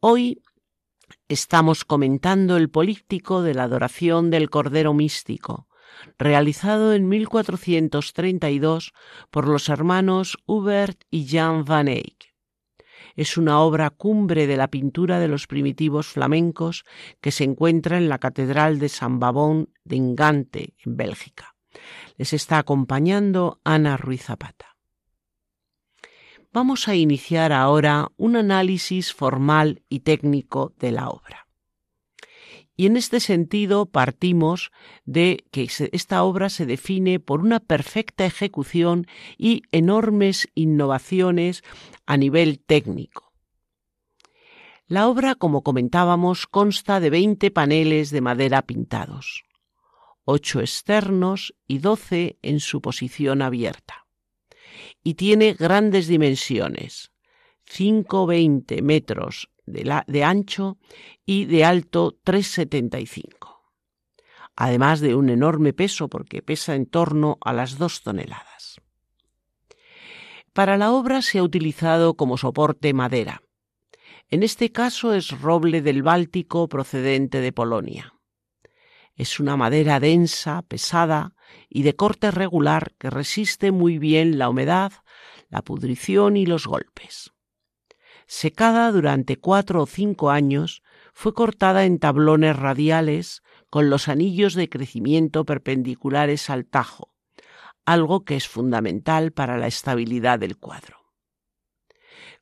Hoy 0.00 0.42
estamos 1.26 1.86
comentando 1.86 2.58
el 2.58 2.68
políptico 2.68 3.40
de 3.40 3.54
la 3.54 3.62
adoración 3.62 4.28
del 4.28 4.50
Cordero 4.50 4.92
Místico, 4.92 5.66
realizado 6.18 6.92
en 6.92 7.08
1432 7.08 8.92
por 9.30 9.48
los 9.48 9.70
hermanos 9.70 10.36
Hubert 10.44 11.04
y 11.10 11.26
Jan 11.26 11.64
van 11.64 11.88
Eyck 11.88 12.33
es 13.16 13.36
una 13.36 13.60
obra 13.60 13.90
cumbre 13.90 14.46
de 14.46 14.56
la 14.56 14.68
pintura 14.68 15.18
de 15.18 15.28
los 15.28 15.46
primitivos 15.46 16.06
flamencos 16.08 16.84
que 17.20 17.30
se 17.30 17.44
encuentra 17.44 17.96
en 17.96 18.08
la 18.08 18.18
Catedral 18.18 18.78
de 18.78 18.88
San 18.88 19.18
Babón 19.18 19.70
de 19.84 19.96
Ingante, 19.96 20.74
en 20.84 20.96
Bélgica. 20.96 21.54
Les 22.16 22.32
está 22.32 22.58
acompañando 22.58 23.60
Ana 23.64 23.96
Ruiz 23.96 24.22
Zapata. 24.22 24.76
Vamos 26.52 26.86
a 26.86 26.94
iniciar 26.94 27.52
ahora 27.52 28.12
un 28.16 28.36
análisis 28.36 29.12
formal 29.12 29.82
y 29.88 30.00
técnico 30.00 30.72
de 30.78 30.92
la 30.92 31.08
obra. 31.08 31.43
Y 32.76 32.86
en 32.86 32.96
este 32.96 33.20
sentido 33.20 33.86
partimos 33.86 34.72
de 35.04 35.44
que 35.52 35.68
esta 35.92 36.24
obra 36.24 36.48
se 36.48 36.66
define 36.66 37.20
por 37.20 37.40
una 37.40 37.60
perfecta 37.60 38.26
ejecución 38.26 39.06
y 39.38 39.62
enormes 39.70 40.48
innovaciones 40.54 41.62
a 42.06 42.16
nivel 42.16 42.58
técnico. 42.58 43.32
La 44.86 45.08
obra, 45.08 45.34
como 45.34 45.62
comentábamos, 45.62 46.46
consta 46.46 47.00
de 47.00 47.10
20 47.10 47.50
paneles 47.50 48.10
de 48.10 48.20
madera 48.20 48.62
pintados, 48.62 49.44
8 50.24 50.60
externos 50.60 51.54
y 51.66 51.78
12 51.78 52.38
en 52.42 52.60
su 52.60 52.82
posición 52.82 53.40
abierta. 53.40 54.06
Y 55.02 55.14
tiene 55.14 55.54
grandes 55.54 56.06
dimensiones, 56.06 57.12
5,20 57.66 58.82
metros 58.82 59.48
de, 59.66 60.24
ancho 60.24 60.78
y 61.26 61.46
de 61.46 61.64
alto 61.64 62.18
3,75. 62.24 63.62
Además 64.56 65.00
de 65.00 65.14
un 65.14 65.30
enorme 65.30 65.72
peso 65.72 66.08
porque 66.08 66.42
pesa 66.42 66.74
en 66.74 66.86
torno 66.86 67.38
a 67.40 67.52
las 67.52 67.78
dos 67.78 68.02
toneladas. 68.02 68.80
Para 70.52 70.76
la 70.76 70.92
obra 70.92 71.22
se 71.22 71.38
ha 71.38 71.42
utilizado 71.42 72.14
como 72.14 72.36
soporte 72.36 72.92
madera. 72.92 73.42
En 74.30 74.42
este 74.42 74.70
caso 74.70 75.12
es 75.12 75.40
roble 75.40 75.82
del 75.82 76.02
Báltico 76.02 76.68
procedente 76.68 77.40
de 77.40 77.52
Polonia. 77.52 78.14
Es 79.16 79.40
una 79.40 79.56
madera 79.56 80.00
densa, 80.00 80.62
pesada 80.62 81.34
y 81.68 81.82
de 81.82 81.96
corte 81.96 82.30
regular 82.30 82.92
que 82.98 83.10
resiste 83.10 83.72
muy 83.72 83.98
bien 83.98 84.38
la 84.38 84.48
humedad, 84.48 84.92
la 85.48 85.62
pudrición 85.62 86.36
y 86.36 86.46
los 86.46 86.66
golpes 86.66 87.34
secada 88.26 88.90
durante 88.92 89.36
cuatro 89.36 89.82
o 89.82 89.86
cinco 89.86 90.30
años, 90.30 90.82
fue 91.14 91.32
cortada 91.32 91.84
en 91.84 91.98
tablones 91.98 92.56
radiales 92.56 93.42
con 93.70 93.88
los 93.88 94.08
anillos 94.08 94.54
de 94.54 94.68
crecimiento 94.68 95.44
perpendiculares 95.44 96.50
al 96.50 96.66
tajo, 96.66 97.14
algo 97.86 98.24
que 98.24 98.36
es 98.36 98.48
fundamental 98.48 99.32
para 99.32 99.56
la 99.56 99.68
estabilidad 99.68 100.38
del 100.40 100.58
cuadro. 100.58 100.98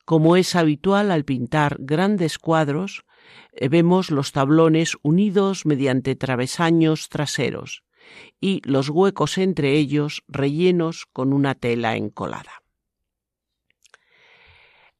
Como 0.04 0.36
es 0.36 0.56
habitual 0.56 1.12
al 1.12 1.24
pintar 1.24 1.76
grandes 1.78 2.38
cuadros, 2.38 3.04
eh, 3.52 3.68
vemos 3.68 4.10
los 4.10 4.32
tablones 4.32 4.96
unidos 5.02 5.64
mediante 5.64 6.16
travesaños 6.16 7.08
traseros 7.08 7.84
y 8.40 8.62
los 8.64 8.88
huecos 8.88 9.38
entre 9.38 9.74
ellos 9.74 10.24
rellenos 10.26 11.06
con 11.12 11.32
una 11.32 11.54
tela 11.54 11.96
encolada. 11.96 12.61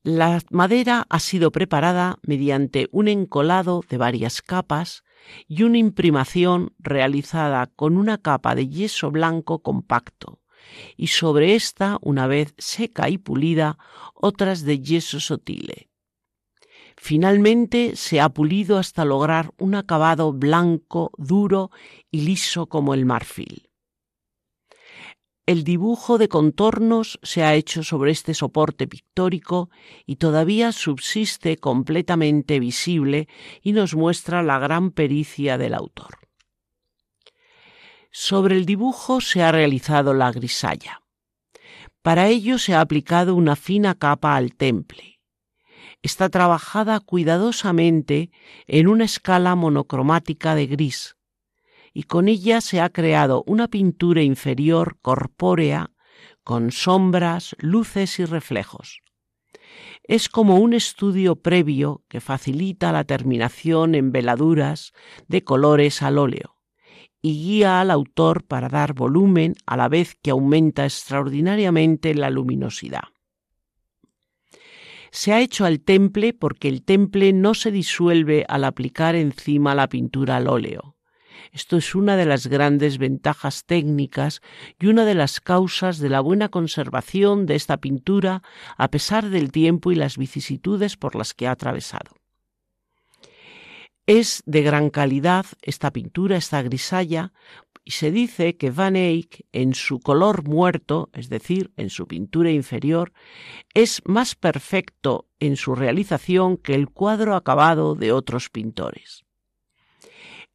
La 0.04 0.40
madera 0.50 1.06
ha 1.08 1.20
sido 1.20 1.52
preparada 1.52 2.18
mediante 2.22 2.88
un 2.90 3.06
encolado 3.06 3.82
de 3.88 3.98
varias 3.98 4.42
capas 4.42 5.04
y 5.46 5.62
una 5.62 5.78
imprimación 5.78 6.74
realizada 6.80 7.68
con 7.68 7.96
una 7.96 8.18
capa 8.18 8.56
de 8.56 8.68
yeso 8.68 9.12
blanco 9.12 9.62
compacto 9.62 10.40
y 10.96 11.08
sobre 11.08 11.54
esta, 11.54 11.98
una 12.00 12.26
vez 12.26 12.52
seca 12.58 13.10
y 13.10 13.18
pulida, 13.18 13.78
otras 14.14 14.62
de 14.64 14.80
yeso 14.80 15.20
sotile. 15.20 15.88
Finalmente 16.96 17.94
se 17.94 18.20
ha 18.20 18.28
pulido 18.28 18.78
hasta 18.78 19.04
lograr 19.04 19.52
un 19.58 19.76
acabado 19.76 20.32
blanco, 20.32 21.12
duro 21.16 21.70
y 22.10 22.22
liso 22.22 22.66
como 22.66 22.94
el 22.94 23.06
marfil. 23.06 23.71
El 25.44 25.64
dibujo 25.64 26.18
de 26.18 26.28
contornos 26.28 27.18
se 27.24 27.42
ha 27.42 27.54
hecho 27.54 27.82
sobre 27.82 28.12
este 28.12 28.32
soporte 28.32 28.86
pictórico 28.86 29.70
y 30.06 30.16
todavía 30.16 30.70
subsiste 30.70 31.56
completamente 31.56 32.60
visible 32.60 33.26
y 33.60 33.72
nos 33.72 33.96
muestra 33.96 34.44
la 34.44 34.60
gran 34.60 34.92
pericia 34.92 35.58
del 35.58 35.74
autor. 35.74 36.18
Sobre 38.12 38.56
el 38.56 38.66
dibujo 38.66 39.20
se 39.20 39.42
ha 39.42 39.50
realizado 39.50 40.14
la 40.14 40.30
grisalla. 40.30 41.02
Para 42.02 42.28
ello 42.28 42.58
se 42.58 42.74
ha 42.74 42.80
aplicado 42.80 43.34
una 43.34 43.56
fina 43.56 43.96
capa 43.96 44.36
al 44.36 44.54
temple. 44.54 45.20
Está 46.02 46.28
trabajada 46.28 47.00
cuidadosamente 47.00 48.30
en 48.68 48.86
una 48.86 49.04
escala 49.04 49.56
monocromática 49.56 50.54
de 50.54 50.66
gris, 50.66 51.16
y 51.94 52.04
con 52.04 52.28
ella 52.28 52.60
se 52.60 52.80
ha 52.80 52.90
creado 52.90 53.44
una 53.46 53.68
pintura 53.68 54.22
inferior 54.22 54.98
corpórea 55.02 55.90
con 56.44 56.72
sombras, 56.72 57.54
luces 57.58 58.18
y 58.18 58.24
reflejos. 58.24 59.00
Es 60.02 60.28
como 60.28 60.58
un 60.58 60.74
estudio 60.74 61.36
previo 61.36 62.02
que 62.08 62.20
facilita 62.20 62.90
la 62.92 63.04
terminación 63.04 63.94
en 63.94 64.10
veladuras 64.10 64.92
de 65.28 65.44
colores 65.44 66.02
al 66.02 66.18
óleo 66.18 66.56
y 67.20 67.34
guía 67.44 67.80
al 67.80 67.92
autor 67.92 68.44
para 68.44 68.68
dar 68.68 68.94
volumen 68.94 69.54
a 69.64 69.76
la 69.76 69.88
vez 69.88 70.16
que 70.20 70.32
aumenta 70.32 70.84
extraordinariamente 70.84 72.14
la 72.14 72.30
luminosidad. 72.30 73.04
Se 75.12 75.32
ha 75.32 75.40
hecho 75.40 75.64
al 75.64 75.80
temple 75.80 76.32
porque 76.32 76.68
el 76.68 76.82
temple 76.82 77.32
no 77.32 77.54
se 77.54 77.70
disuelve 77.70 78.44
al 78.48 78.64
aplicar 78.64 79.14
encima 79.14 79.74
la 79.76 79.88
pintura 79.88 80.38
al 80.38 80.48
óleo 80.48 80.91
esto 81.52 81.76
es 81.76 81.94
una 81.94 82.16
de 82.16 82.26
las 82.26 82.46
grandes 82.46 82.98
ventajas 82.98 83.64
técnicas 83.64 84.40
y 84.78 84.86
una 84.86 85.04
de 85.04 85.14
las 85.14 85.40
causas 85.40 85.98
de 85.98 86.08
la 86.08 86.20
buena 86.20 86.48
conservación 86.48 87.46
de 87.46 87.56
esta 87.56 87.78
pintura 87.78 88.42
a 88.76 88.88
pesar 88.88 89.30
del 89.30 89.50
tiempo 89.50 89.92
y 89.92 89.96
las 89.96 90.16
vicisitudes 90.16 90.96
por 90.96 91.14
las 91.16 91.34
que 91.34 91.46
ha 91.46 91.52
atravesado. 91.52 92.16
Es 94.06 94.42
de 94.46 94.62
gran 94.62 94.90
calidad 94.90 95.46
esta 95.62 95.92
pintura, 95.92 96.36
esta 96.36 96.60
grisalla, 96.62 97.32
y 97.84 97.92
se 97.92 98.10
dice 98.10 98.56
que 98.56 98.70
Van 98.70 98.96
Eyck, 98.96 99.46
en 99.52 99.74
su 99.74 100.00
color 100.00 100.48
muerto, 100.48 101.10
es 101.12 101.28
decir, 101.28 101.72
en 101.76 101.90
su 101.90 102.06
pintura 102.06 102.50
inferior, 102.50 103.12
es 103.74 104.02
más 104.04 104.34
perfecto 104.34 105.28
en 105.40 105.56
su 105.56 105.74
realización 105.74 106.56
que 106.56 106.74
el 106.74 106.90
cuadro 106.90 107.34
acabado 107.34 107.94
de 107.94 108.12
otros 108.12 108.50
pintores. 108.50 109.24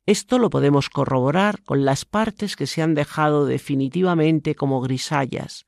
Esto 0.07 0.39
lo 0.39 0.49
podemos 0.49 0.89
corroborar 0.89 1.61
con 1.63 1.83
las 1.83 2.05
partes 2.05 2.55
que 2.55 2.65
se 2.65 2.81
han 2.81 2.95
dejado 2.95 3.45
definitivamente 3.45 4.55
como 4.55 4.79
grisallas, 4.79 5.65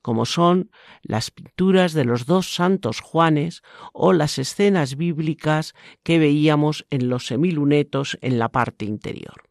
como 0.00 0.26
son 0.26 0.70
las 1.02 1.32
pinturas 1.32 1.92
de 1.92 2.04
los 2.04 2.24
dos 2.24 2.54
santos 2.54 3.00
Juanes 3.00 3.62
o 3.92 4.12
las 4.12 4.38
escenas 4.38 4.94
bíblicas 4.96 5.74
que 6.04 6.20
veíamos 6.20 6.86
en 6.90 7.08
los 7.08 7.26
semilunetos 7.26 8.16
en 8.22 8.38
la 8.38 8.48
parte 8.50 8.84
interior. 8.84 9.50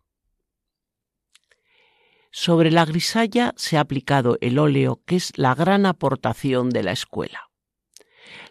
Sobre 2.31 2.71
la 2.71 2.85
grisalla 2.85 3.53
se 3.57 3.75
ha 3.75 3.81
aplicado 3.81 4.37
el 4.39 4.57
óleo, 4.57 5.01
que 5.05 5.17
es 5.17 5.37
la 5.37 5.53
gran 5.53 5.85
aportación 5.85 6.69
de 6.69 6.83
la 6.83 6.93
escuela. 6.93 7.48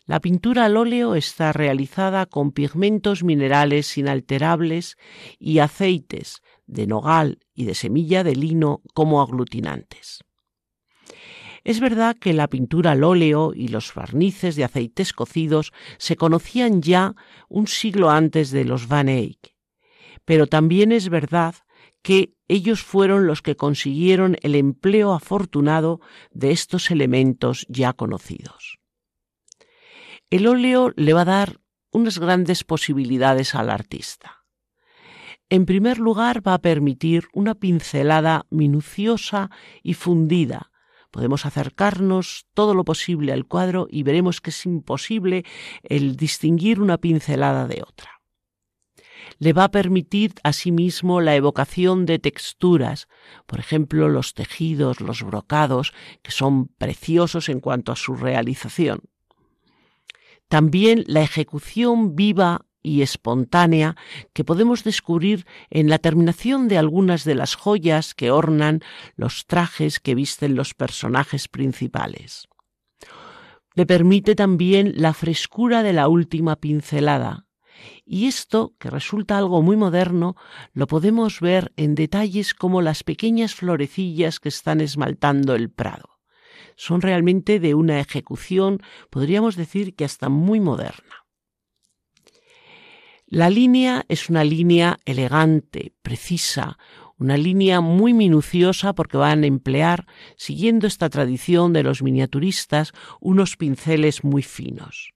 La 0.08 0.20
pintura 0.20 0.64
al 0.64 0.78
óleo 0.78 1.16
está 1.16 1.52
realizada 1.52 2.24
con 2.24 2.52
pigmentos 2.52 3.22
minerales 3.22 3.98
inalterables 3.98 4.96
y 5.38 5.58
aceites 5.58 6.40
de 6.66 6.86
nogal 6.86 7.40
y 7.52 7.66
de 7.66 7.74
semilla 7.74 8.24
de 8.24 8.34
lino 8.34 8.80
como 8.94 9.20
aglutinantes. 9.20 10.24
Es 11.62 11.80
verdad 11.80 12.16
que 12.18 12.32
la 12.32 12.48
pintura 12.48 12.92
al 12.92 13.04
óleo 13.04 13.52
y 13.54 13.68
los 13.68 13.92
barnices 13.92 14.56
de 14.56 14.64
aceites 14.64 15.12
cocidos 15.12 15.72
se 15.98 16.16
conocían 16.16 16.80
ya 16.80 17.14
un 17.50 17.66
siglo 17.66 18.08
antes 18.08 18.50
de 18.50 18.64
los 18.64 18.88
Van 18.88 19.10
Eyck, 19.10 19.56
pero 20.24 20.46
también 20.46 20.90
es 20.90 21.10
verdad 21.10 21.54
que 22.00 22.32
ellos 22.48 22.82
fueron 22.82 23.26
los 23.26 23.42
que 23.42 23.56
consiguieron 23.56 24.38
el 24.40 24.54
empleo 24.54 25.12
afortunado 25.12 26.00
de 26.30 26.52
estos 26.52 26.90
elementos 26.90 27.66
ya 27.68 27.92
conocidos. 27.92 28.77
El 30.30 30.46
óleo 30.46 30.92
le 30.94 31.14
va 31.14 31.22
a 31.22 31.24
dar 31.24 31.60
unas 31.90 32.18
grandes 32.18 32.62
posibilidades 32.62 33.54
al 33.54 33.70
artista. 33.70 34.44
En 35.48 35.64
primer 35.64 35.98
lugar, 35.98 36.46
va 36.46 36.52
a 36.52 36.60
permitir 36.60 37.28
una 37.32 37.54
pincelada 37.54 38.44
minuciosa 38.50 39.50
y 39.82 39.94
fundida. 39.94 40.70
Podemos 41.10 41.46
acercarnos 41.46 42.46
todo 42.52 42.74
lo 42.74 42.84
posible 42.84 43.32
al 43.32 43.46
cuadro 43.46 43.88
y 43.90 44.02
veremos 44.02 44.42
que 44.42 44.50
es 44.50 44.66
imposible 44.66 45.46
el 45.82 46.16
distinguir 46.16 46.82
una 46.82 46.98
pincelada 46.98 47.66
de 47.66 47.82
otra. 47.82 48.20
Le 49.38 49.54
va 49.54 49.64
a 49.64 49.70
permitir 49.70 50.34
asimismo 50.42 51.22
la 51.22 51.36
evocación 51.36 52.04
de 52.04 52.18
texturas, 52.18 53.08
por 53.46 53.60
ejemplo 53.60 54.10
los 54.10 54.34
tejidos, 54.34 55.00
los 55.00 55.22
brocados, 55.22 55.94
que 56.22 56.32
son 56.32 56.66
preciosos 56.66 57.48
en 57.48 57.60
cuanto 57.60 57.92
a 57.92 57.96
su 57.96 58.14
realización. 58.14 59.00
También 60.48 61.04
la 61.06 61.20
ejecución 61.20 62.16
viva 62.16 62.64
y 62.82 63.02
espontánea 63.02 63.96
que 64.32 64.44
podemos 64.44 64.82
descubrir 64.82 65.46
en 65.68 65.88
la 65.90 65.98
terminación 65.98 66.68
de 66.68 66.78
algunas 66.78 67.24
de 67.24 67.34
las 67.34 67.54
joyas 67.54 68.14
que 68.14 68.30
ornan 68.30 68.80
los 69.16 69.46
trajes 69.46 70.00
que 70.00 70.14
visten 70.14 70.54
los 70.54 70.74
personajes 70.74 71.48
principales. 71.48 72.48
Le 73.74 73.84
permite 73.86 74.34
también 74.34 74.94
la 74.96 75.12
frescura 75.12 75.82
de 75.82 75.92
la 75.92 76.08
última 76.08 76.56
pincelada, 76.56 77.46
Y 78.04 78.26
esto, 78.26 78.74
que 78.80 78.90
resulta 78.90 79.38
algo 79.38 79.62
muy 79.62 79.76
moderno, 79.76 80.34
lo 80.72 80.88
podemos 80.88 81.40
ver 81.40 81.72
en 81.76 81.94
detalles 81.94 82.54
como 82.54 82.82
las 82.82 83.04
pequeñas 83.04 83.54
florecillas 83.54 84.40
que 84.40 84.48
están 84.48 84.80
esmaltando 84.80 85.54
el 85.54 85.70
prado. 85.70 86.07
Son 86.80 87.00
realmente 87.00 87.58
de 87.58 87.74
una 87.74 87.98
ejecución, 87.98 88.80
podríamos 89.10 89.56
decir 89.56 89.96
que 89.96 90.04
hasta 90.04 90.28
muy 90.28 90.60
moderna. 90.60 91.26
La 93.26 93.50
línea 93.50 94.04
es 94.08 94.30
una 94.30 94.44
línea 94.44 95.00
elegante, 95.04 95.92
precisa, 96.02 96.78
una 97.18 97.36
línea 97.36 97.80
muy 97.80 98.14
minuciosa 98.14 98.94
porque 98.94 99.16
van 99.16 99.42
a 99.42 99.48
emplear, 99.48 100.06
siguiendo 100.36 100.86
esta 100.86 101.10
tradición 101.10 101.72
de 101.72 101.82
los 101.82 102.00
miniaturistas, 102.00 102.92
unos 103.20 103.56
pinceles 103.56 104.22
muy 104.22 104.44
finos. 104.44 105.12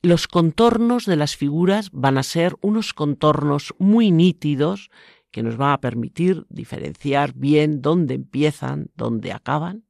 Los 0.00 0.28
contornos 0.28 1.04
de 1.04 1.16
las 1.16 1.36
figuras 1.36 1.90
van 1.92 2.16
a 2.16 2.22
ser 2.22 2.56
unos 2.62 2.94
contornos 2.94 3.74
muy 3.78 4.12
nítidos 4.12 4.88
que 5.30 5.42
nos 5.42 5.58
van 5.58 5.72
a 5.72 5.80
permitir 5.82 6.46
diferenciar 6.48 7.34
bien 7.34 7.82
dónde 7.82 8.14
empiezan, 8.14 8.90
dónde 8.96 9.32
acaban. 9.32 9.89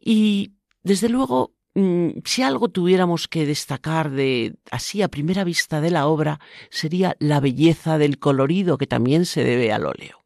Y 0.00 0.54
desde 0.82 1.08
luego 1.08 1.58
Mm, 1.78 2.22
si 2.24 2.42
algo 2.42 2.70
tuviéramos 2.70 3.28
que 3.28 3.46
destacar 3.46 4.10
de 4.10 4.56
así 4.72 5.00
a 5.00 5.06
primera 5.06 5.44
vista 5.44 5.80
de 5.80 5.92
la 5.92 6.08
obra 6.08 6.40
sería 6.70 7.14
la 7.20 7.38
belleza 7.38 7.98
del 7.98 8.18
colorido 8.18 8.78
que 8.78 8.88
también 8.88 9.26
se 9.26 9.44
debe 9.44 9.72
al 9.72 9.86
óleo. 9.86 10.24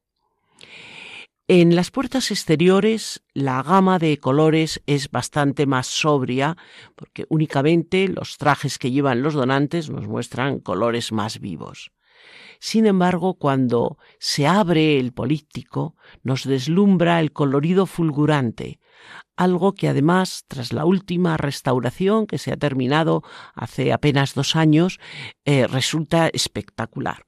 En 1.49 1.77
las 1.77 1.91
puertas 1.91 2.31
exteriores 2.31 3.23
la 3.35 3.63
gama 3.63 3.99
de 3.99 4.17
colores 4.17 4.81
es 4.87 5.11
bastante 5.11 5.67
más 5.67 5.89
sobria 5.89 6.57
porque 6.97 7.27
únicamente 7.29 8.09
los 8.09 8.39
trajes 8.39 8.79
que 8.79 8.91
llevan 8.91 9.21
los 9.21 9.35
donantes 9.35 9.91
nos 9.91 10.09
muestran 10.09 10.59
colores 10.59 11.13
más 11.13 11.39
vivos. 11.39 11.93
Sin 12.61 12.87
embargo, 12.87 13.35
cuando 13.35 13.99
se 14.19 14.47
abre 14.47 14.99
el 14.99 15.13
políptico, 15.13 15.97
nos 16.23 16.45
deslumbra 16.45 17.21
el 17.21 17.33
colorido 17.33 17.85
fulgurante, 17.85 18.79
algo 19.37 19.75
que 19.75 19.89
además, 19.89 20.45
tras 20.49 20.73
la 20.73 20.85
última 20.85 21.37
restauración 21.37 22.27
que 22.27 22.39
se 22.39 22.53
ha 22.53 22.57
terminado 22.57 23.23
hace 23.55 23.93
apenas 23.93 24.35
dos 24.35 24.57
años, 24.57 25.01
eh, 25.45 25.67
resulta 25.67 26.29
espectacular. 26.29 27.25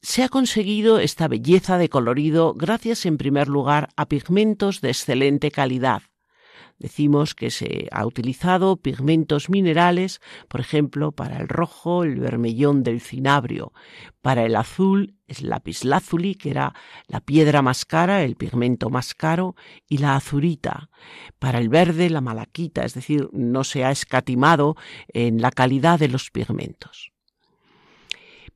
Se 0.00 0.22
ha 0.22 0.28
conseguido 0.28 1.00
esta 1.00 1.26
belleza 1.26 1.76
de 1.76 1.88
colorido 1.88 2.54
gracias 2.54 3.04
en 3.04 3.18
primer 3.18 3.48
lugar 3.48 3.88
a 3.96 4.06
pigmentos 4.06 4.80
de 4.80 4.90
excelente 4.90 5.50
calidad, 5.50 6.02
Decimos 6.78 7.34
que 7.34 7.50
se 7.50 7.88
ha 7.90 8.06
utilizado 8.06 8.76
pigmentos 8.76 9.50
minerales, 9.50 10.20
por 10.48 10.60
ejemplo, 10.60 11.10
para 11.10 11.38
el 11.38 11.48
rojo, 11.48 12.04
el 12.04 12.20
vermellón 12.20 12.84
del 12.84 13.00
cinabrio, 13.00 13.72
para 14.22 14.44
el 14.44 14.54
azul 14.54 15.14
es 15.26 15.42
lapislázuli, 15.42 16.36
que 16.36 16.50
era 16.50 16.74
la 17.08 17.20
piedra 17.20 17.62
más 17.62 17.84
cara, 17.84 18.22
el 18.22 18.36
pigmento 18.36 18.90
más 18.90 19.14
caro, 19.14 19.56
y 19.88 19.98
la 19.98 20.14
azurita. 20.14 20.90
Para 21.38 21.58
el 21.58 21.68
verde, 21.68 22.10
la 22.10 22.20
malaquita, 22.20 22.84
es 22.84 22.94
decir, 22.94 23.28
no 23.32 23.64
se 23.64 23.84
ha 23.84 23.90
escatimado 23.90 24.76
en 25.08 25.42
la 25.42 25.50
calidad 25.50 25.98
de 25.98 26.08
los 26.08 26.30
pigmentos 26.30 27.12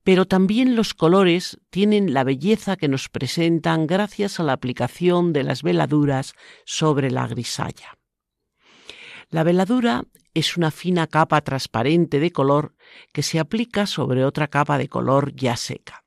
pero 0.04 0.26
también 0.26 0.74
los 0.74 0.94
colores 0.94 1.60
tienen 1.70 2.12
la 2.12 2.24
belleza 2.24 2.76
que 2.76 2.88
nos 2.88 3.08
presentan 3.08 3.86
gracias 3.86 4.40
a 4.40 4.42
la 4.42 4.52
aplicación 4.52 5.32
de 5.32 5.44
las 5.44 5.62
veladuras 5.62 6.34
sobre 6.64 7.10
la 7.10 7.28
grisalla. 7.28 7.98
La 9.32 9.44
veladura 9.44 10.04
es 10.34 10.58
una 10.58 10.70
fina 10.70 11.06
capa 11.06 11.40
transparente 11.40 12.20
de 12.20 12.32
color 12.32 12.74
que 13.14 13.22
se 13.22 13.40
aplica 13.40 13.86
sobre 13.86 14.26
otra 14.26 14.48
capa 14.48 14.76
de 14.76 14.90
color 14.90 15.34
ya 15.34 15.56
seca. 15.56 16.04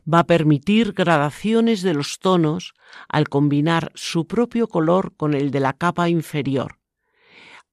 Va 0.00 0.18
a 0.18 0.26
permitir 0.26 0.92
gradaciones 0.92 1.80
de 1.80 1.94
los 1.94 2.18
tonos 2.18 2.74
al 3.08 3.30
combinar 3.30 3.90
su 3.94 4.26
propio 4.26 4.68
color 4.68 5.16
con 5.16 5.32
el 5.32 5.50
de 5.50 5.60
la 5.60 5.72
capa 5.72 6.10
inferior 6.10 6.78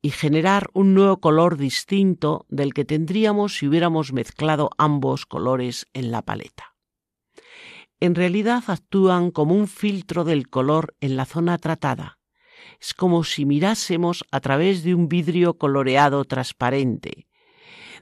y 0.02 0.12
generar 0.12 0.70
un 0.72 0.94
nuevo 0.94 1.20
color 1.20 1.58
distinto 1.58 2.46
del 2.48 2.74
que 2.74 2.86
tendríamos 2.86 3.58
si 3.58 3.68
hubiéramos 3.68 4.14
mezclado 4.14 4.70
ambos 4.78 5.26
colores 5.26 5.88
en 5.92 6.12
la 6.12 6.22
paleta. 6.22 6.78
En 8.00 8.16
realidad 8.16 8.64
actúan 8.68 9.32
como 9.32 9.56
un 9.56 9.68
filtro 9.68 10.24
del 10.24 10.48
color 10.48 10.96
en 11.02 11.18
la 11.18 11.26
zona 11.26 11.58
tratada, 11.58 12.15
es 12.80 12.94
como 12.94 13.24
si 13.24 13.46
mirásemos 13.46 14.24
a 14.32 14.40
través 14.40 14.84
de 14.84 14.96
un 14.96 15.08
vidrio 15.08 15.58
coloreado 15.58 16.26
transparente. 16.26 17.28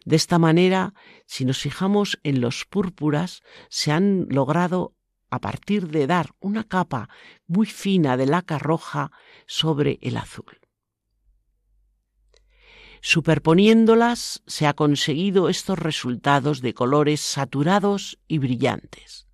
De 0.05 0.15
esta 0.15 0.39
manera, 0.39 0.93
si 1.25 1.45
nos 1.45 1.59
fijamos 1.59 2.19
en 2.23 2.41
los 2.41 2.65
púrpuras, 2.65 3.41
se 3.69 3.91
han 3.91 4.27
logrado 4.29 4.95
a 5.29 5.39
partir 5.39 5.87
de 5.87 6.05
dar 6.05 6.31
una 6.39 6.63
capa 6.63 7.09
muy 7.47 7.65
fina 7.65 8.17
de 8.17 8.27
laca 8.27 8.59
roja 8.59 9.11
sobre 9.47 9.97
el 10.01 10.17
azul. 10.17 10.59
Superponiéndolas 13.01 14.43
se 14.47 14.67
ha 14.67 14.73
conseguido 14.73 15.49
estos 15.49 15.79
resultados 15.79 16.61
de 16.61 16.73
colores 16.73 17.19
saturados 17.19 18.19
y 18.27 18.37
brillantes. 18.37 19.27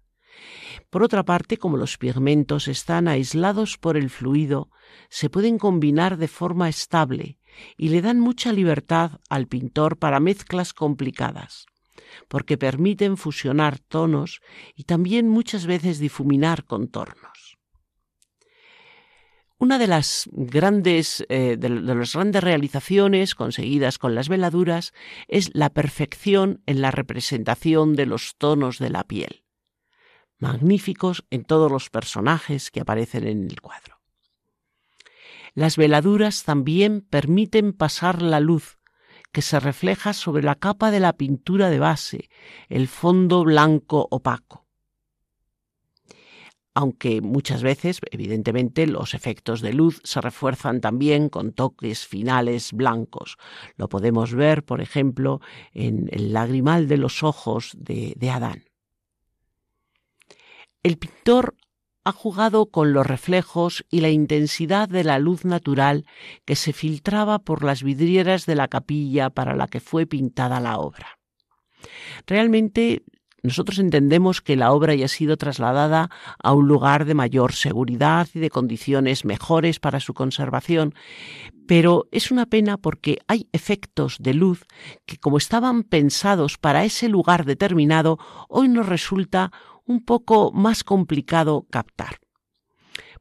Por 0.89 1.03
otra 1.03 1.23
parte, 1.23 1.57
como 1.57 1.77
los 1.77 1.97
pigmentos 1.97 2.67
están 2.67 3.07
aislados 3.07 3.77
por 3.77 3.95
el 3.95 4.09
fluido, 4.09 4.71
se 5.09 5.29
pueden 5.29 5.59
combinar 5.59 6.17
de 6.17 6.27
forma 6.27 6.67
estable 6.67 7.37
y 7.77 7.89
le 7.89 8.01
dan 8.01 8.19
mucha 8.19 8.51
libertad 8.51 9.19
al 9.29 9.47
pintor 9.47 9.97
para 9.97 10.19
mezclas 10.19 10.73
complicadas, 10.73 11.67
porque 12.27 12.57
permiten 12.57 13.17
fusionar 13.17 13.77
tonos 13.77 14.41
y 14.75 14.85
también 14.85 15.27
muchas 15.29 15.67
veces 15.67 15.99
difuminar 15.99 16.65
contornos. 16.65 17.57
Una 19.59 19.77
de 19.77 19.87
las 19.87 20.27
grandes, 20.31 21.23
eh, 21.29 21.57
de 21.59 21.69
las 21.69 22.13
grandes 22.13 22.43
realizaciones 22.43 23.35
conseguidas 23.35 23.99
con 23.99 24.15
las 24.15 24.27
veladuras 24.27 24.93
es 25.27 25.51
la 25.53 25.69
perfección 25.69 26.63
en 26.65 26.81
la 26.81 26.89
representación 26.89 27.93
de 27.95 28.05
los 28.07 28.37
tonos 28.37 28.79
de 28.79 28.89
la 28.89 29.03
piel 29.03 29.43
magníficos 30.39 31.25
en 31.29 31.43
todos 31.43 31.71
los 31.71 31.89
personajes 31.89 32.71
que 32.71 32.81
aparecen 32.81 33.27
en 33.27 33.43
el 33.43 33.61
cuadro. 33.61 33.99
Las 35.53 35.77
veladuras 35.77 36.43
también 36.43 37.01
permiten 37.01 37.73
pasar 37.73 38.21
la 38.21 38.39
luz 38.39 38.79
que 39.31 39.41
se 39.41 39.59
refleja 39.59 40.13
sobre 40.13 40.43
la 40.43 40.55
capa 40.55 40.91
de 40.91 40.99
la 40.99 41.13
pintura 41.13 41.69
de 41.69 41.79
base, 41.79 42.29
el 42.67 42.87
fondo 42.87 43.43
blanco 43.43 44.07
opaco. 44.09 44.65
Aunque 46.73 47.19
muchas 47.21 47.61
veces, 47.61 47.99
evidentemente, 48.11 48.87
los 48.87 49.13
efectos 49.13 49.61
de 49.61 49.73
luz 49.73 50.01
se 50.03 50.21
refuerzan 50.21 50.81
también 50.81 51.27
con 51.27 51.51
toques 51.51 52.07
finales 52.07 52.71
blancos. 52.73 53.37
Lo 53.75 53.89
podemos 53.89 54.33
ver, 54.33 54.63
por 54.63 54.79
ejemplo, 54.79 55.41
en 55.73 56.07
el 56.11 56.31
lagrimal 56.31 56.87
de 56.87 56.97
los 56.97 57.23
ojos 57.23 57.75
de, 57.77 58.15
Adán. 58.31 58.68
El 60.81 60.97
pintor 60.97 61.55
ha 62.05 62.11
jugado 62.13 62.67
con 62.67 62.93
los 62.93 63.05
reflejos 63.05 63.85
y 63.89 63.99
la 63.99 64.09
intensidad 64.09 64.87
de 64.87 65.03
la 65.03 65.19
luz 65.19 65.43
natural 65.43 66.05
que 66.45 66.55
se 66.55 66.71
filtraba 66.71 67.39
por 67.39 67.63
las 67.63 67.83
vidrieras 67.83 68.45
de 68.45 68.55
la 68.55 68.69
capilla 68.69 69.29
para 69.29 69.55
la 69.55 69.67
que 69.67 69.81
fue 69.81 70.05
pintada 70.05 70.61
la 70.61 70.77
obra. 70.77 71.19
Realmente 72.25 73.03
nosotros 73.41 73.79
entendemos 73.79 74.41
que 74.41 74.55
la 74.55 74.71
obra 74.71 74.93
haya 74.93 75.07
sido 75.07 75.37
trasladada 75.37 76.09
a 76.41 76.53
un 76.53 76.67
lugar 76.67 77.05
de 77.05 77.13
mayor 77.13 77.53
seguridad 77.53 78.27
y 78.33 78.39
de 78.39 78.49
condiciones 78.49 79.23
mejores 79.23 79.79
para 79.79 79.99
su 79.99 80.13
conservación, 80.13 80.93
pero 81.67 82.07
es 82.11 82.31
una 82.31 82.45
pena 82.45 82.77
porque 82.77 83.19
hay 83.27 83.47
efectos 83.53 84.17
de 84.19 84.33
luz 84.33 84.65
que 85.05 85.17
como 85.17 85.37
estaban 85.37 85.83
pensados 85.83 86.57
para 86.57 86.83
ese 86.83 87.07
lugar 87.07 87.45
determinado, 87.45 88.17
hoy 88.49 88.67
nos 88.67 88.87
resulta 88.87 89.51
un 89.89 90.05
poco 90.05 90.51
más 90.51 90.83
complicado 90.83 91.65
captar. 91.71 92.19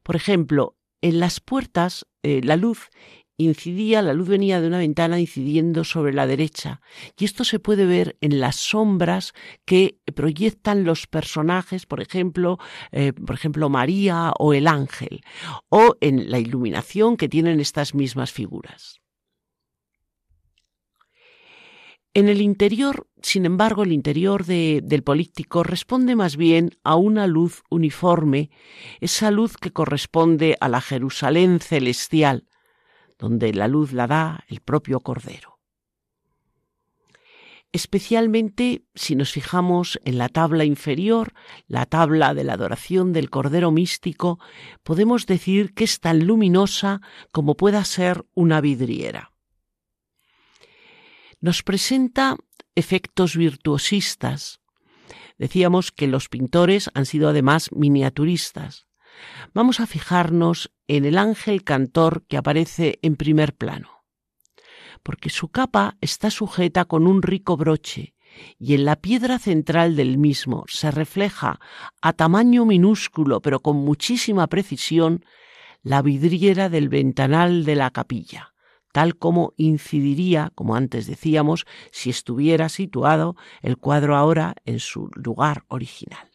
Por 0.03 0.15
ejemplo, 0.15 0.77
en 1.01 1.19
las 1.19 1.39
puertas 1.39 2.05
eh, 2.21 2.41
la 2.43 2.57
luz 2.57 2.89
incidía, 3.37 4.03
la 4.03 4.13
luz 4.13 4.27
venía 4.27 4.61
de 4.61 4.67
una 4.67 4.77
ventana 4.77 5.19
incidiendo 5.19 5.83
sobre 5.83 6.13
la 6.13 6.27
derecha, 6.27 6.81
y 7.17 7.25
esto 7.25 7.43
se 7.43 7.59
puede 7.59 7.85
ver 7.85 8.17
en 8.21 8.39
las 8.39 8.57
sombras 8.57 9.33
que 9.65 9.97
proyectan 10.13 10.83
los 10.83 11.07
personajes, 11.07 11.85
por 11.85 12.01
ejemplo, 12.01 12.59
eh, 12.91 13.13
por 13.13 13.35
ejemplo 13.35 13.69
María 13.69 14.33
o 14.37 14.53
el 14.53 14.67
ángel, 14.67 15.21
o 15.69 15.95
en 16.01 16.29
la 16.29 16.37
iluminación 16.37 17.17
que 17.17 17.29
tienen 17.29 17.59
estas 17.59 17.95
mismas 17.95 18.31
figuras. 18.31 18.98
En 22.19 22.27
el 22.27 22.41
interior, 22.41 23.07
sin 23.21 23.45
embargo, 23.45 23.83
el 23.83 23.93
interior 23.93 24.43
del 24.43 25.03
políptico 25.03 25.63
responde 25.63 26.17
más 26.17 26.35
bien 26.35 26.71
a 26.83 26.97
una 26.97 27.27
luz 27.27 27.63
uniforme, 27.69 28.49
esa 28.99 29.31
luz 29.31 29.55
que 29.55 29.71
corresponde 29.71 30.57
a 30.59 30.67
la 30.67 30.81
Jerusalén 30.81 31.61
celestial, 31.61 32.45
donde 33.17 33.53
la 33.53 33.69
luz 33.69 33.93
la 33.93 34.05
da 34.05 34.43
el 34.49 34.59
propio 34.59 34.99
Cordero. 34.99 35.61
Especialmente 37.71 38.83
si 38.95 39.15
nos 39.15 39.31
fijamos 39.31 39.97
en 40.03 40.17
la 40.17 40.27
tabla 40.27 40.65
inferior, 40.65 41.31
la 41.67 41.85
tabla 41.85 42.33
de 42.33 42.43
la 42.43 42.55
adoración 42.55 43.13
del 43.13 43.29
Cordero 43.29 43.71
místico, 43.71 44.39
podemos 44.83 45.25
decir 45.25 45.73
que 45.73 45.85
es 45.85 46.01
tan 46.01 46.27
luminosa 46.27 46.99
como 47.31 47.55
pueda 47.55 47.85
ser 47.85 48.25
una 48.33 48.59
vidriera. 48.59 49.31
Nos 51.41 51.63
presenta 51.63 52.35
efectos 52.75 53.37
virtuosistas. 53.37 54.59
Decíamos 55.37 55.91
que 55.93 56.07
los 56.07 56.27
pintores 56.27 56.89
han 56.93 57.05
sido 57.05 57.29
además 57.29 57.71
miniaturistas. 57.71 58.87
Vamos 59.53 59.79
a 59.79 59.87
fijarnos 59.87 60.71
en 60.87 61.05
el 61.05 61.17
ángel 61.17 61.63
cantor 61.63 62.25
que 62.27 62.35
aparece 62.35 62.99
en 63.01 63.15
primer 63.15 63.55
plano, 63.55 64.03
porque 65.01 65.29
su 65.29 65.47
capa 65.47 65.97
está 66.01 66.29
sujeta 66.29 66.85
con 66.85 67.07
un 67.07 67.21
rico 67.21 67.55
broche 67.55 68.15
y 68.57 68.73
en 68.73 68.85
la 68.85 68.97
piedra 68.97 69.39
central 69.39 69.95
del 69.95 70.17
mismo 70.17 70.65
se 70.67 70.91
refleja 70.91 71.59
a 72.01 72.13
tamaño 72.13 72.65
minúsculo 72.65 73.41
pero 73.41 73.61
con 73.61 73.77
muchísima 73.77 74.47
precisión 74.47 75.25
la 75.81 76.01
vidriera 76.01 76.69
del 76.69 76.89
ventanal 76.89 77.63
de 77.63 77.75
la 77.75 77.91
capilla, 77.91 78.53
tal 78.91 79.17
como 79.17 79.53
incidiría, 79.57 80.51
como 80.55 80.75
antes 80.75 81.07
decíamos, 81.07 81.65
si 81.91 82.09
estuviera 82.09 82.69
situado 82.69 83.35
el 83.61 83.77
cuadro 83.77 84.15
ahora 84.15 84.55
en 84.65 84.79
su 84.79 85.09
lugar 85.15 85.63
original. 85.67 86.29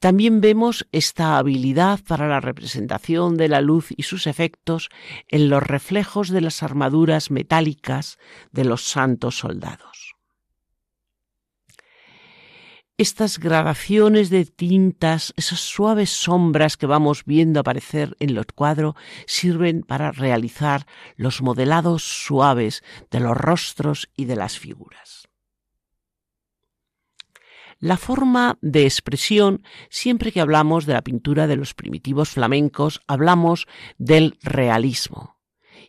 También 0.00 0.40
vemos 0.40 0.88
esta 0.92 1.36
habilidad 1.36 2.00
para 2.08 2.26
la 2.26 2.40
representación 2.40 3.36
de 3.36 3.48
la 3.48 3.60
luz 3.60 3.88
y 3.94 4.04
sus 4.04 4.26
efectos 4.26 4.88
en 5.28 5.50
los 5.50 5.62
reflejos 5.62 6.30
de 6.30 6.40
las 6.40 6.62
armaduras 6.62 7.30
metálicas 7.30 8.18
de 8.50 8.64
los 8.64 8.82
santos 8.82 9.36
soldados. 9.36 10.09
Estas 13.00 13.38
gradaciones 13.38 14.28
de 14.28 14.44
tintas, 14.44 15.32
esas 15.38 15.60
suaves 15.60 16.10
sombras 16.10 16.76
que 16.76 16.84
vamos 16.84 17.24
viendo 17.24 17.58
aparecer 17.58 18.14
en 18.20 18.34
los 18.34 18.44
cuadros, 18.54 18.94
sirven 19.26 19.80
para 19.80 20.12
realizar 20.12 20.86
los 21.16 21.40
modelados 21.40 22.02
suaves 22.02 22.84
de 23.10 23.20
los 23.20 23.34
rostros 23.34 24.10
y 24.16 24.26
de 24.26 24.36
las 24.36 24.58
figuras. 24.58 25.30
La 27.78 27.96
forma 27.96 28.58
de 28.60 28.84
expresión, 28.84 29.62
siempre 29.88 30.30
que 30.30 30.42
hablamos 30.42 30.84
de 30.84 30.92
la 30.92 31.00
pintura 31.00 31.46
de 31.46 31.56
los 31.56 31.72
primitivos 31.72 32.28
flamencos, 32.28 33.00
hablamos 33.06 33.66
del 33.96 34.36
realismo. 34.42 35.38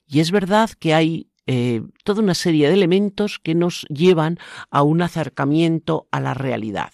Y 0.07 0.21
es 0.21 0.31
verdad 0.31 0.69
que 0.79 0.93
hay 0.93 1.29
eh, 1.45 1.81
toda 2.05 2.23
una 2.23 2.35
serie 2.35 2.69
de 2.69 2.75
elementos 2.75 3.37
que 3.37 3.53
nos 3.53 3.85
llevan 3.89 4.39
a 4.69 4.83
un 4.83 5.01
acercamiento 5.01 6.07
a 6.09 6.21
la 6.21 6.33
realidad. 6.33 6.93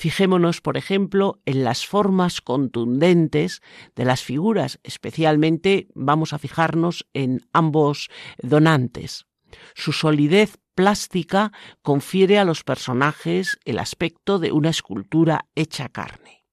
Fijémonos, 0.00 0.62
por 0.62 0.78
ejemplo, 0.78 1.42
en 1.44 1.62
las 1.62 1.84
formas 1.84 2.40
contundentes 2.40 3.60
de 3.94 4.06
las 4.06 4.22
figuras, 4.22 4.80
especialmente 4.82 5.88
vamos 5.94 6.32
a 6.32 6.38
fijarnos 6.38 7.06
en 7.12 7.46
ambos 7.52 8.08
donantes. 8.38 9.26
Su 9.74 9.92
solidez 9.92 10.56
plástica 10.74 11.52
confiere 11.82 12.38
a 12.38 12.46
los 12.46 12.64
personajes 12.64 13.58
el 13.66 13.78
aspecto 13.78 14.38
de 14.38 14.52
una 14.52 14.70
escultura 14.70 15.44
hecha 15.54 15.90
carne. 15.90 16.46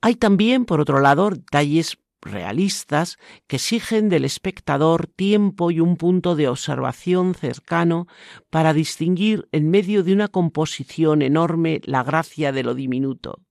Hay 0.00 0.14
también, 0.14 0.64
por 0.64 0.80
otro 0.80 1.00
lado, 1.00 1.30
detalles 1.30 1.98
realistas 2.26 3.18
que 3.46 3.56
exigen 3.56 4.08
del 4.08 4.24
espectador 4.24 5.06
tiempo 5.06 5.70
y 5.70 5.80
un 5.80 5.96
punto 5.96 6.36
de 6.36 6.48
observación 6.48 7.34
cercano 7.34 8.06
para 8.50 8.72
distinguir 8.72 9.48
en 9.52 9.70
medio 9.70 10.02
de 10.04 10.12
una 10.12 10.28
composición 10.28 11.22
enorme 11.22 11.80
la 11.84 12.02
gracia 12.02 12.52
de 12.52 12.62
lo 12.62 12.74
diminuto 12.74 13.46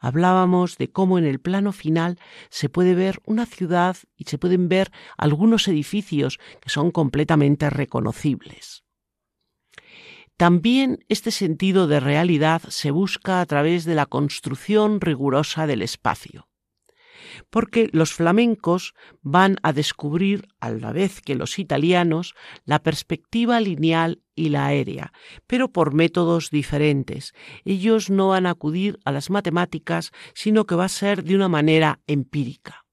hablábamos 0.00 0.78
de 0.78 0.90
cómo 0.90 1.18
en 1.18 1.24
el 1.24 1.40
plano 1.40 1.72
final 1.72 2.18
se 2.48 2.68
puede 2.68 2.94
ver 2.94 3.20
una 3.24 3.46
ciudad 3.46 3.96
y 4.16 4.24
se 4.24 4.38
pueden 4.38 4.68
ver 4.68 4.90
algunos 5.16 5.68
edificios 5.68 6.38
que 6.60 6.70
son 6.70 6.90
completamente 6.90 7.70
reconocibles. 7.70 8.84
También 10.36 11.04
este 11.08 11.30
sentido 11.30 11.86
de 11.86 12.00
realidad 12.00 12.62
se 12.68 12.90
busca 12.90 13.40
a 13.40 13.46
través 13.46 13.84
de 13.84 13.94
la 13.94 14.06
construcción 14.06 15.00
rigurosa 15.00 15.66
del 15.66 15.82
espacio 15.82 16.49
porque 17.50 17.88
los 17.92 18.12
flamencos 18.12 18.94
van 19.22 19.56
a 19.62 19.72
descubrir, 19.72 20.48
a 20.60 20.70
la 20.70 20.92
vez 20.92 21.20
que 21.20 21.34
los 21.34 21.58
italianos, 21.58 22.34
la 22.64 22.82
perspectiva 22.82 23.60
lineal 23.60 24.22
y 24.34 24.48
la 24.48 24.66
aérea, 24.66 25.12
pero 25.46 25.68
por 25.68 25.92
métodos 25.92 26.50
diferentes. 26.50 27.34
Ellos 27.64 28.08
no 28.08 28.28
van 28.28 28.46
a 28.46 28.50
acudir 28.50 28.98
a 29.04 29.12
las 29.12 29.30
matemáticas, 29.30 30.12
sino 30.34 30.64
que 30.64 30.76
va 30.76 30.86
a 30.86 30.88
ser 30.88 31.24
de 31.24 31.34
una 31.34 31.48
manera 31.48 32.00
empírica. 32.06 32.84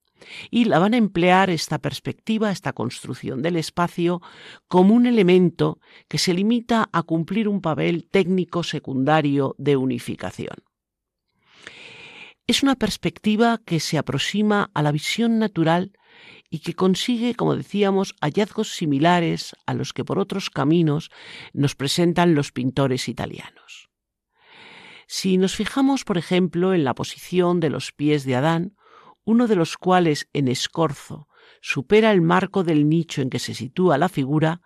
Y 0.49 0.65
la 0.65 0.79
van 0.79 0.93
a 0.93 0.97
emplear 0.97 1.49
esta 1.49 1.79
perspectiva, 1.79 2.51
esta 2.51 2.73
construcción 2.73 3.41
del 3.41 3.55
espacio, 3.55 4.21
como 4.67 4.93
un 4.93 5.05
elemento 5.05 5.79
que 6.07 6.17
se 6.17 6.33
limita 6.33 6.89
a 6.91 7.03
cumplir 7.03 7.47
un 7.47 7.61
papel 7.61 8.07
técnico 8.11 8.63
secundario 8.63 9.55
de 9.57 9.77
unificación. 9.77 10.66
Es 12.47 12.63
una 12.63 12.75
perspectiva 12.75 13.59
que 13.65 13.81
se 13.81 13.97
aproxima 13.97 14.71
a 14.73 14.81
la 14.81 14.93
visión 14.93 15.37
natural 15.37 15.91
y 16.49 16.59
que 16.59 16.75
consigue, 16.75 17.35
como 17.35 17.57
decíamos, 17.57 18.15
hallazgos 18.21 18.71
similares 18.71 19.53
a 19.65 19.73
los 19.73 19.91
que 19.91 20.05
por 20.05 20.17
otros 20.17 20.49
caminos 20.49 21.09
nos 21.51 21.75
presentan 21.75 22.35
los 22.35 22.53
pintores 22.53 23.09
italianos. 23.09 23.89
Si 25.07 25.37
nos 25.37 25.57
fijamos, 25.57 26.05
por 26.05 26.17
ejemplo, 26.17 26.73
en 26.73 26.85
la 26.85 26.95
posición 26.95 27.59
de 27.59 27.69
los 27.69 27.91
pies 27.91 28.23
de 28.23 28.35
Adán, 28.35 28.77
uno 29.25 29.47
de 29.47 29.57
los 29.57 29.75
cuales 29.75 30.29
en 30.31 30.47
escorzo 30.47 31.27
supera 31.61 32.11
el 32.11 32.21
marco 32.21 32.63
del 32.63 32.87
nicho 32.87 33.21
en 33.21 33.29
que 33.29 33.39
se 33.39 33.55
sitúa 33.55 33.97
la 33.97 34.07
figura, 34.07 34.61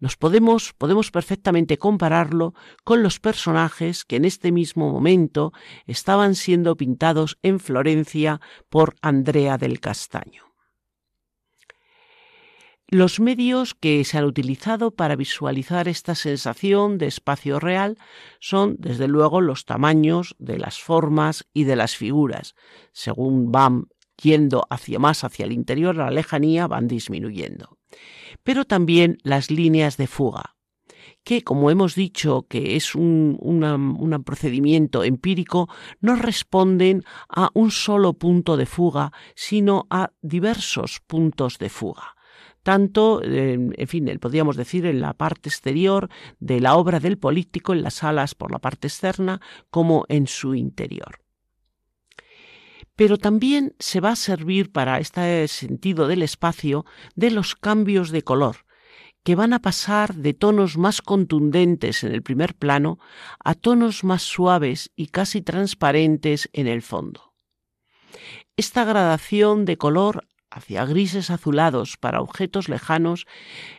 nos 0.00 0.16
podemos, 0.16 0.72
podemos 0.74 1.10
perfectamente 1.10 1.78
compararlo 1.78 2.54
con 2.84 3.02
los 3.02 3.20
personajes 3.20 4.04
que 4.04 4.16
en 4.16 4.24
este 4.24 4.52
mismo 4.52 4.90
momento 4.90 5.52
estaban 5.86 6.34
siendo 6.34 6.76
pintados 6.76 7.38
en 7.42 7.60
Florencia 7.60 8.40
por 8.68 8.96
Andrea 9.02 9.58
del 9.58 9.80
Castaño. 9.80 10.44
Los 12.90 13.20
medios 13.20 13.74
que 13.74 14.02
se 14.04 14.16
han 14.16 14.24
utilizado 14.24 14.92
para 14.92 15.14
visualizar 15.14 15.88
esta 15.88 16.14
sensación 16.14 16.96
de 16.96 17.06
espacio 17.06 17.60
real 17.60 17.98
son, 18.40 18.76
desde 18.78 19.08
luego, 19.08 19.42
los 19.42 19.66
tamaños 19.66 20.34
de 20.38 20.58
las 20.58 20.80
formas 20.80 21.46
y 21.52 21.64
de 21.64 21.76
las 21.76 21.96
figuras. 21.96 22.54
Según 22.92 23.52
van 23.52 23.88
yendo 24.16 24.66
hacia 24.70 24.98
más 24.98 25.22
hacia 25.22 25.44
el 25.44 25.52
interior, 25.52 25.96
la 25.96 26.10
lejanía 26.10 26.66
van 26.66 26.88
disminuyendo 26.88 27.77
pero 28.42 28.64
también 28.64 29.18
las 29.22 29.50
líneas 29.50 29.96
de 29.96 30.06
fuga, 30.06 30.56
que, 31.24 31.42
como 31.42 31.70
hemos 31.70 31.94
dicho, 31.94 32.46
que 32.48 32.76
es 32.76 32.94
un, 32.94 33.36
un, 33.40 34.24
procedimiento 34.24 35.04
empírico, 35.04 35.68
no 36.00 36.16
responden 36.16 37.02
a 37.28 37.50
un 37.54 37.70
solo 37.70 38.14
punto 38.14 38.56
de 38.56 38.66
fuga, 38.66 39.12
sino 39.34 39.86
a 39.90 40.12
diversos 40.22 41.00
puntos 41.06 41.58
de 41.58 41.68
fuga. 41.68 42.16
Tanto, 42.62 43.22
en 43.22 43.86
fin, 43.86 44.18
podríamos 44.20 44.56
decir 44.56 44.84
en 44.86 45.00
la 45.00 45.14
parte 45.14 45.48
exterior 45.48 46.08
de 46.38 46.60
la 46.60 46.76
obra 46.76 47.00
del 47.00 47.18
político, 47.18 47.72
en 47.72 47.82
las 47.82 48.02
alas 48.04 48.34
por 48.34 48.50
la 48.50 48.58
parte 48.58 48.88
externa, 48.88 49.40
como 49.70 50.04
en 50.08 50.26
su 50.26 50.54
interior 50.54 51.20
pero 52.98 53.16
también 53.16 53.76
se 53.78 54.00
va 54.00 54.10
a 54.10 54.16
servir 54.16 54.72
para 54.72 54.98
este 54.98 55.46
sentido 55.46 56.08
del 56.08 56.20
espacio 56.20 56.84
de 57.14 57.30
los 57.30 57.54
cambios 57.54 58.10
de 58.10 58.22
color, 58.22 58.66
que 59.22 59.36
van 59.36 59.52
a 59.52 59.60
pasar 59.60 60.16
de 60.16 60.34
tonos 60.34 60.76
más 60.76 61.00
contundentes 61.00 62.02
en 62.02 62.12
el 62.12 62.24
primer 62.24 62.56
plano 62.56 62.98
a 63.38 63.54
tonos 63.54 64.02
más 64.02 64.22
suaves 64.22 64.90
y 64.96 65.06
casi 65.06 65.42
transparentes 65.42 66.50
en 66.52 66.66
el 66.66 66.82
fondo. 66.82 67.34
Esta 68.56 68.82
gradación 68.84 69.64
de 69.64 69.76
color 69.76 70.26
hacia 70.50 70.84
grises 70.84 71.30
azulados 71.30 71.98
para 71.98 72.20
objetos 72.20 72.68
lejanos 72.68 73.26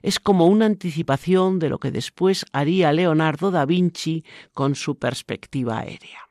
es 0.01 0.22
como 0.22 0.45
una 0.47 0.65
anticipación 0.65 1.59
de 1.59 1.67
lo 1.67 1.80
que 1.80 1.91
después 1.91 2.45
haría 2.53 2.93
Leonardo 2.93 3.51
da 3.51 3.65
Vinci 3.65 4.24
con 4.53 4.76
su 4.76 4.97
perspectiva 4.97 5.80
aérea 5.80 6.28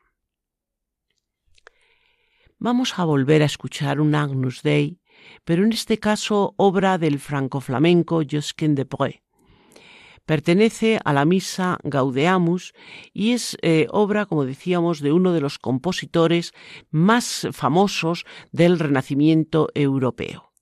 vamos 2.59 2.99
a 2.99 3.05
volver 3.05 3.43
a 3.43 3.47
escuchar 3.47 4.01
un 4.01 4.15
Agnus 4.15 4.63
Dei, 4.63 4.99
pero 5.45 5.65
en 5.65 5.73
este 5.73 5.99
caso 5.99 6.55
obra 6.57 6.99
del 6.99 7.19
franco-flamenco 7.19 8.23
Josquin 8.29 8.75
de 8.75 8.85
Breu. 8.85 9.15
Pertenece 10.27 10.99
a 11.05 11.15
la 11.15 11.25
misa 11.25 11.79
Gaudeamus 11.85 12.75
y 13.15 13.33
es 13.33 13.57
eh, 13.63 13.87
obra, 13.91 14.27
como 14.27 14.45
decíamos, 14.45 15.01
de 15.01 15.11
uno 15.13 15.33
de 15.33 15.41
los 15.41 15.59
compositores 15.59 16.53
más 16.91 17.49
famosos 17.53 18.27
del 18.53 18.79
Renacimiento 18.79 19.69
europeo. 19.75 20.53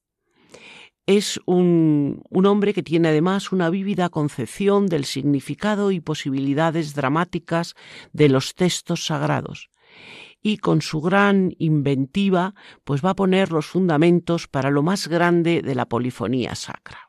Es 1.04 1.40
un, 1.46 2.22
un, 2.30 2.46
hombre 2.46 2.74
que 2.74 2.84
tiene 2.84 3.08
además 3.08 3.50
una 3.50 3.70
vívida 3.70 4.08
concepción 4.08 4.86
del 4.86 5.04
significado 5.04 5.90
y 5.90 6.00
posibilidades 6.00 6.94
dramáticas 6.94 7.74
de 8.12 8.28
los 8.28 8.54
textos 8.54 9.06
sagrados 9.06 9.70
y 10.46 10.58
con 10.58 10.80
su 10.80 11.00
gran 11.00 11.56
inventiva 11.58 12.54
pues 12.84 13.04
va 13.04 13.10
a 13.10 13.16
poner 13.16 13.50
los 13.50 13.66
fundamentos 13.66 14.46
para 14.46 14.70
lo 14.70 14.84
más 14.84 15.08
grande 15.08 15.60
de 15.60 15.74
la 15.74 15.88
polifonía 15.88 16.54
sacra. 16.54 17.05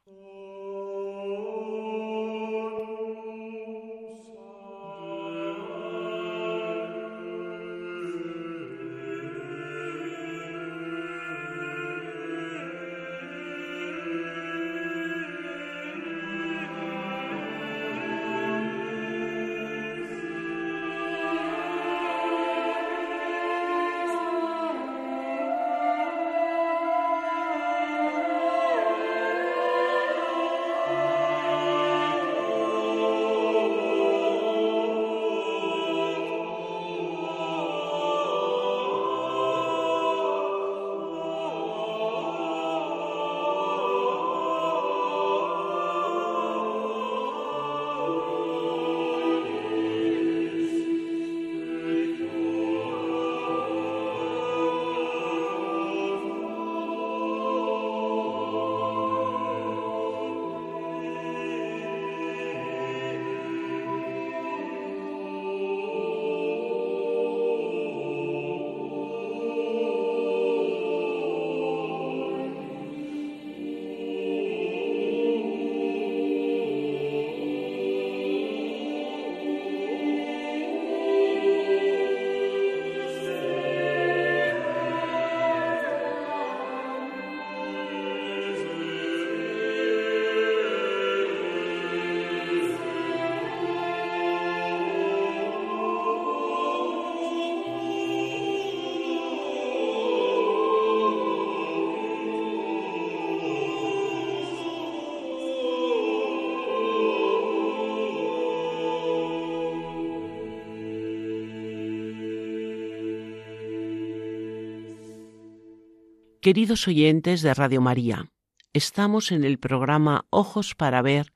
Queridos 116.47 116.87
oyentes 116.87 117.41
de 117.41 117.53
Radio 117.53 117.81
María, 117.81 118.31
estamos 118.71 119.33
en 119.33 119.43
el 119.43 119.59
programa 119.59 120.27
Ojos 120.29 120.75
para 120.75 121.01
Ver, 121.01 121.33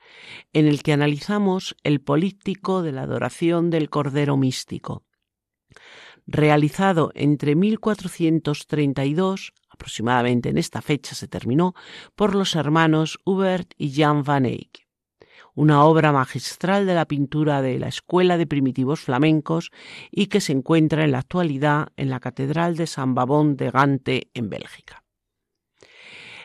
en 0.53 0.67
el 0.67 0.83
que 0.83 0.93
analizamos 0.93 1.75
el 1.83 1.99
políptico 1.99 2.81
de 2.81 2.93
la 2.93 3.01
adoración 3.01 3.69
del 3.71 3.89
Cordero 3.89 4.37
Místico, 4.37 5.03
realizado 6.25 7.11
entre 7.13 7.57
1432, 7.57 9.51
aproximadamente 9.69 10.47
en 10.47 10.57
esta 10.57 10.81
fecha 10.81 11.13
se 11.13 11.27
terminó, 11.27 11.75
por 12.15 12.33
los 12.33 12.55
hermanos 12.55 13.19
Hubert 13.25 13.73
y 13.77 13.91
Jan 13.91 14.23
van 14.23 14.45
Eyck 14.45 14.87
una 15.53 15.83
obra 15.83 16.11
magistral 16.11 16.85
de 16.85 16.95
la 16.95 17.05
pintura 17.05 17.61
de 17.61 17.77
la 17.79 17.87
Escuela 17.87 18.37
de 18.37 18.47
Primitivos 18.47 19.01
Flamencos 19.01 19.71
y 20.09 20.27
que 20.27 20.41
se 20.41 20.53
encuentra 20.53 21.03
en 21.03 21.11
la 21.11 21.19
actualidad 21.19 21.89
en 21.97 22.09
la 22.09 22.19
Catedral 22.19 22.77
de 22.77 22.87
San 22.87 23.13
Babón 23.15 23.57
de 23.57 23.71
Gante 23.71 24.29
en 24.33 24.49
Bélgica. 24.49 25.00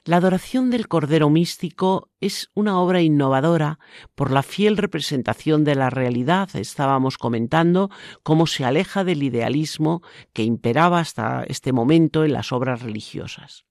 La 0.06 0.18
adoración 0.18 0.70
del 0.70 0.86
Cordero 0.86 1.30
Místico 1.30 2.12
es 2.20 2.48
una 2.54 2.78
obra 2.78 3.02
innovadora 3.02 3.80
por 4.14 4.30
la 4.30 4.44
fiel 4.44 4.76
representación 4.76 5.64
de 5.64 5.74
la 5.74 5.90
realidad. 5.90 6.48
Estábamos 6.54 7.18
comentando 7.18 7.90
cómo 8.22 8.46
se 8.46 8.64
aleja 8.64 9.02
del 9.02 9.24
idealismo 9.24 10.02
que 10.32 10.44
imperaba 10.44 11.00
hasta 11.00 11.42
este 11.48 11.72
momento 11.72 12.24
en 12.24 12.34
las 12.34 12.52
obras 12.52 12.82
religiosas. 12.82 13.64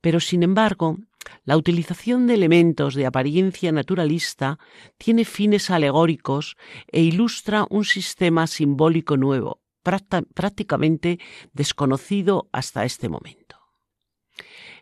Pero, 0.00 0.18
sin 0.18 0.42
embargo, 0.42 0.98
la 1.44 1.56
utilización 1.56 2.26
de 2.26 2.34
elementos 2.34 2.96
de 2.96 3.06
apariencia 3.06 3.70
naturalista 3.70 4.58
tiene 4.98 5.24
fines 5.24 5.70
alegóricos 5.70 6.56
e 6.90 7.00
ilustra 7.00 7.64
un 7.70 7.84
sistema 7.84 8.48
simbólico 8.48 9.16
nuevo, 9.16 9.60
prácticamente 9.84 11.20
desconocido 11.52 12.48
hasta 12.50 12.84
este 12.84 13.08
momento. 13.08 13.43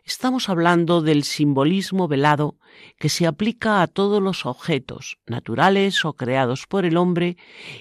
Estamos 0.05 0.49
hablando 0.49 1.01
del 1.01 1.23
simbolismo 1.23 2.09
velado 2.09 2.57
que 2.99 3.07
se 3.07 3.25
aplica 3.25 3.81
a 3.81 3.87
todos 3.87 4.21
los 4.21 4.45
objetos, 4.45 5.17
naturales 5.25 6.03
o 6.03 6.13
creados 6.13 6.67
por 6.67 6.83
el 6.83 6.97
hombre, 6.97 7.37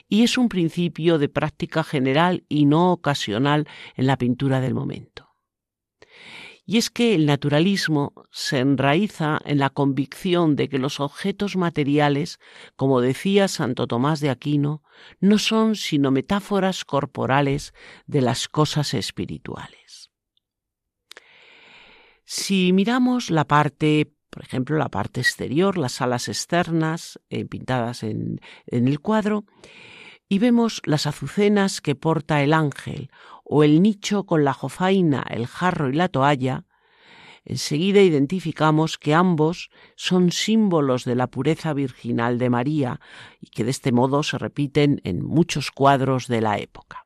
y 0.09 0.23
es 0.23 0.39
un 0.39 0.49
principio 0.49 1.19
de 1.19 1.29
práctica 1.29 1.83
general 1.83 2.45
y 2.49 2.65
no 2.67 2.93
ocasional 2.93 3.67
en 3.97 4.07
la 4.07 4.19
pintura 4.19 4.61
del 4.61 4.73
momento. 4.73 5.31
Y 6.65 6.79
es 6.79 6.91
que 6.91 7.17
el 7.17 7.27
naturalismo 7.27 8.13
se 8.31 8.61
enraiza 8.61 9.41
en 9.45 9.59
la 9.59 9.71
convicción 9.71 10.55
de 10.55 10.69
que 10.69 10.79
los 10.79 11.01
objetos 11.01 11.57
materiales, 11.57 12.39
como 12.77 13.01
decía 13.01 13.49
Santo 13.49 13.89
Tomás 13.89 14.21
de 14.21 14.31
Aquino, 14.31 14.85
no 15.19 15.39
son 15.39 15.75
sino 15.75 16.13
metáforas 16.13 16.85
corporales 16.85 17.75
de 18.07 18.21
las 18.21 18.47
cosas 18.47 18.95
espirituales. 18.95 19.82
Si 22.35 22.73
miramos 22.73 23.29
la 23.31 23.45
parte, 23.45 24.11
por 24.31 24.43
ejemplo, 24.43 24.79
la 24.79 24.89
parte 24.89 25.21
exterior, 25.21 25.77
las 25.77 26.01
alas 26.01 26.29
externas 26.29 27.21
eh, 27.29 27.45
pintadas 27.45 28.03
en, 28.03 28.41
en 28.67 28.89
el 28.89 29.01
cuadro, 29.01 29.45
y 30.31 30.39
vemos 30.39 30.81
las 30.87 31.07
azucenas 31.07 31.83
que 31.83 31.95
porta 31.95 32.43
el 32.43 32.55
ángel 32.55 33.11
o 33.45 33.65
el 33.65 33.83
nicho 33.83 34.25
con 34.25 34.45
la 34.45 34.55
jofaina, 34.55 35.27
el 35.29 35.47
jarro 35.47 35.91
y 35.91 35.93
la 35.93 36.09
toalla, 36.09 36.65
enseguida 37.45 38.01
identificamos 38.01 38.97
que 38.97 39.13
ambos 39.13 39.69
son 39.95 40.33
símbolos 40.33 41.05
de 41.05 41.17
la 41.17 41.27
pureza 41.27 41.75
virginal 41.75 42.39
de 42.39 42.49
María 42.49 43.01
y 43.43 43.49
que 43.49 43.63
de 43.63 43.73
este 43.73 43.93
modo 43.93 44.23
se 44.23 44.39
repiten 44.39 45.03
en 45.05 45.23
muchos 45.23 45.71
cuadros 45.71 46.29
de 46.29 46.41
la 46.41 46.57
época. 46.57 47.02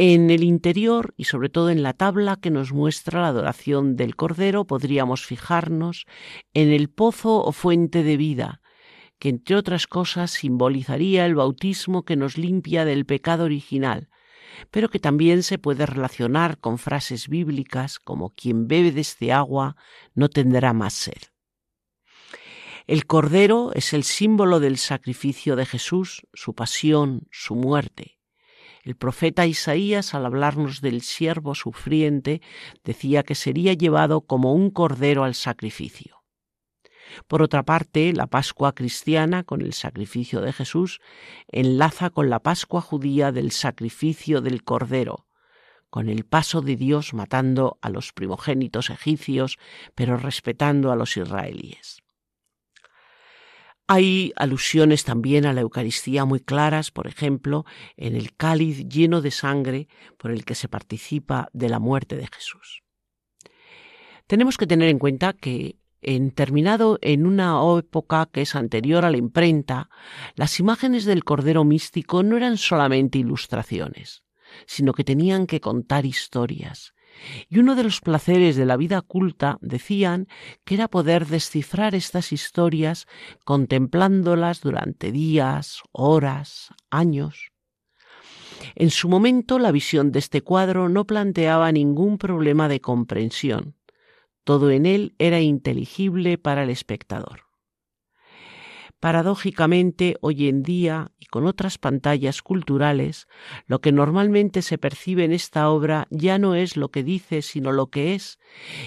En 0.00 0.30
el 0.30 0.44
interior 0.44 1.12
y 1.16 1.24
sobre 1.24 1.48
todo 1.48 1.70
en 1.70 1.82
la 1.82 1.92
tabla 1.92 2.36
que 2.36 2.52
nos 2.52 2.72
muestra 2.72 3.22
la 3.22 3.28
adoración 3.28 3.96
del 3.96 4.14
Cordero 4.14 4.64
podríamos 4.64 5.26
fijarnos 5.26 6.06
en 6.54 6.70
el 6.70 6.88
pozo 6.88 7.42
o 7.42 7.50
fuente 7.50 8.04
de 8.04 8.16
vida, 8.16 8.62
que 9.18 9.28
entre 9.28 9.56
otras 9.56 9.88
cosas 9.88 10.30
simbolizaría 10.30 11.26
el 11.26 11.34
bautismo 11.34 12.04
que 12.04 12.14
nos 12.14 12.38
limpia 12.38 12.84
del 12.84 13.06
pecado 13.06 13.42
original, 13.42 14.08
pero 14.70 14.88
que 14.88 15.00
también 15.00 15.42
se 15.42 15.58
puede 15.58 15.84
relacionar 15.84 16.58
con 16.60 16.78
frases 16.78 17.26
bíblicas 17.26 17.98
como 17.98 18.30
quien 18.30 18.68
bebe 18.68 18.92
de 18.92 19.00
este 19.00 19.32
agua 19.32 19.74
no 20.14 20.28
tendrá 20.28 20.72
más 20.72 20.94
sed. 20.94 21.20
El 22.86 23.04
Cordero 23.06 23.72
es 23.74 23.92
el 23.92 24.04
símbolo 24.04 24.60
del 24.60 24.78
sacrificio 24.78 25.56
de 25.56 25.66
Jesús, 25.66 26.24
su 26.32 26.54
pasión, 26.54 27.26
su 27.32 27.56
muerte. 27.56 28.17
El 28.82 28.96
profeta 28.96 29.46
Isaías, 29.46 30.14
al 30.14 30.26
hablarnos 30.26 30.80
del 30.80 31.02
siervo 31.02 31.54
sufriente, 31.54 32.40
decía 32.84 33.22
que 33.22 33.34
sería 33.34 33.72
llevado 33.72 34.22
como 34.22 34.52
un 34.52 34.70
cordero 34.70 35.24
al 35.24 35.34
sacrificio. 35.34 36.18
Por 37.26 37.42
otra 37.42 37.64
parte, 37.64 38.12
la 38.12 38.26
Pascua 38.26 38.74
cristiana, 38.74 39.42
con 39.44 39.62
el 39.62 39.72
sacrificio 39.72 40.40
de 40.40 40.52
Jesús, 40.52 41.00
enlaza 41.48 42.10
con 42.10 42.30
la 42.30 42.40
Pascua 42.40 42.80
judía 42.80 43.32
del 43.32 43.50
sacrificio 43.50 44.40
del 44.40 44.62
Cordero, 44.62 45.26
con 45.90 46.08
el 46.08 46.24
paso 46.24 46.60
de 46.60 46.76
Dios 46.76 47.14
matando 47.14 47.78
a 47.80 47.88
los 47.88 48.12
primogénitos 48.12 48.90
egipcios, 48.90 49.58
pero 49.94 50.16
respetando 50.16 50.92
a 50.92 50.96
los 50.96 51.16
israelíes. 51.16 52.02
Hay 53.90 54.34
alusiones 54.36 55.04
también 55.04 55.46
a 55.46 55.54
la 55.54 55.62
Eucaristía 55.62 56.26
muy 56.26 56.40
claras, 56.40 56.90
por 56.90 57.06
ejemplo, 57.06 57.64
en 57.96 58.16
el 58.16 58.36
cáliz 58.36 58.86
lleno 58.86 59.22
de 59.22 59.30
sangre 59.30 59.88
por 60.18 60.30
el 60.30 60.44
que 60.44 60.54
se 60.54 60.68
participa 60.68 61.48
de 61.54 61.70
la 61.70 61.78
muerte 61.78 62.16
de 62.16 62.26
Jesús. 62.26 62.82
Tenemos 64.26 64.58
que 64.58 64.66
tener 64.66 64.90
en 64.90 64.98
cuenta 64.98 65.32
que 65.32 65.78
en 66.02 66.32
terminado 66.32 66.98
en 67.00 67.26
una 67.26 67.58
época 67.78 68.28
que 68.30 68.42
es 68.42 68.54
anterior 68.54 69.06
a 69.06 69.10
la 69.10 69.16
imprenta, 69.16 69.88
las 70.34 70.60
imágenes 70.60 71.06
del 71.06 71.24
Cordero 71.24 71.64
Místico 71.64 72.22
no 72.22 72.36
eran 72.36 72.58
solamente 72.58 73.18
ilustraciones, 73.18 74.22
sino 74.66 74.92
que 74.92 75.02
tenían 75.02 75.46
que 75.46 75.62
contar 75.62 76.04
historias. 76.04 76.92
Y 77.48 77.58
uno 77.58 77.74
de 77.74 77.84
los 77.84 78.00
placeres 78.00 78.56
de 78.56 78.66
la 78.66 78.76
vida 78.76 79.00
culta, 79.02 79.58
decían, 79.60 80.28
que 80.64 80.74
era 80.74 80.88
poder 80.88 81.26
descifrar 81.26 81.94
estas 81.94 82.32
historias 82.32 83.06
contemplándolas 83.44 84.60
durante 84.60 85.12
días, 85.12 85.82
horas, 85.92 86.70
años. 86.90 87.52
En 88.74 88.90
su 88.90 89.08
momento 89.08 89.58
la 89.58 89.72
visión 89.72 90.12
de 90.12 90.18
este 90.18 90.42
cuadro 90.42 90.88
no 90.88 91.06
planteaba 91.06 91.70
ningún 91.72 92.18
problema 92.18 92.68
de 92.68 92.80
comprensión. 92.80 93.74
Todo 94.44 94.70
en 94.70 94.86
él 94.86 95.14
era 95.18 95.40
inteligible 95.40 96.38
para 96.38 96.62
el 96.62 96.70
espectador. 96.70 97.47
Paradójicamente, 99.00 100.16
hoy 100.22 100.48
en 100.48 100.64
día, 100.64 101.12
y 101.20 101.26
con 101.26 101.46
otras 101.46 101.78
pantallas 101.78 102.42
culturales, 102.42 103.28
lo 103.66 103.80
que 103.80 103.92
normalmente 103.92 104.60
se 104.60 104.76
percibe 104.76 105.24
en 105.24 105.30
esta 105.30 105.70
obra 105.70 106.08
ya 106.10 106.38
no 106.38 106.56
es 106.56 106.76
lo 106.76 106.90
que 106.90 107.04
dice, 107.04 107.42
sino 107.42 107.70
lo 107.70 107.90
que 107.90 108.16
es, 108.16 108.40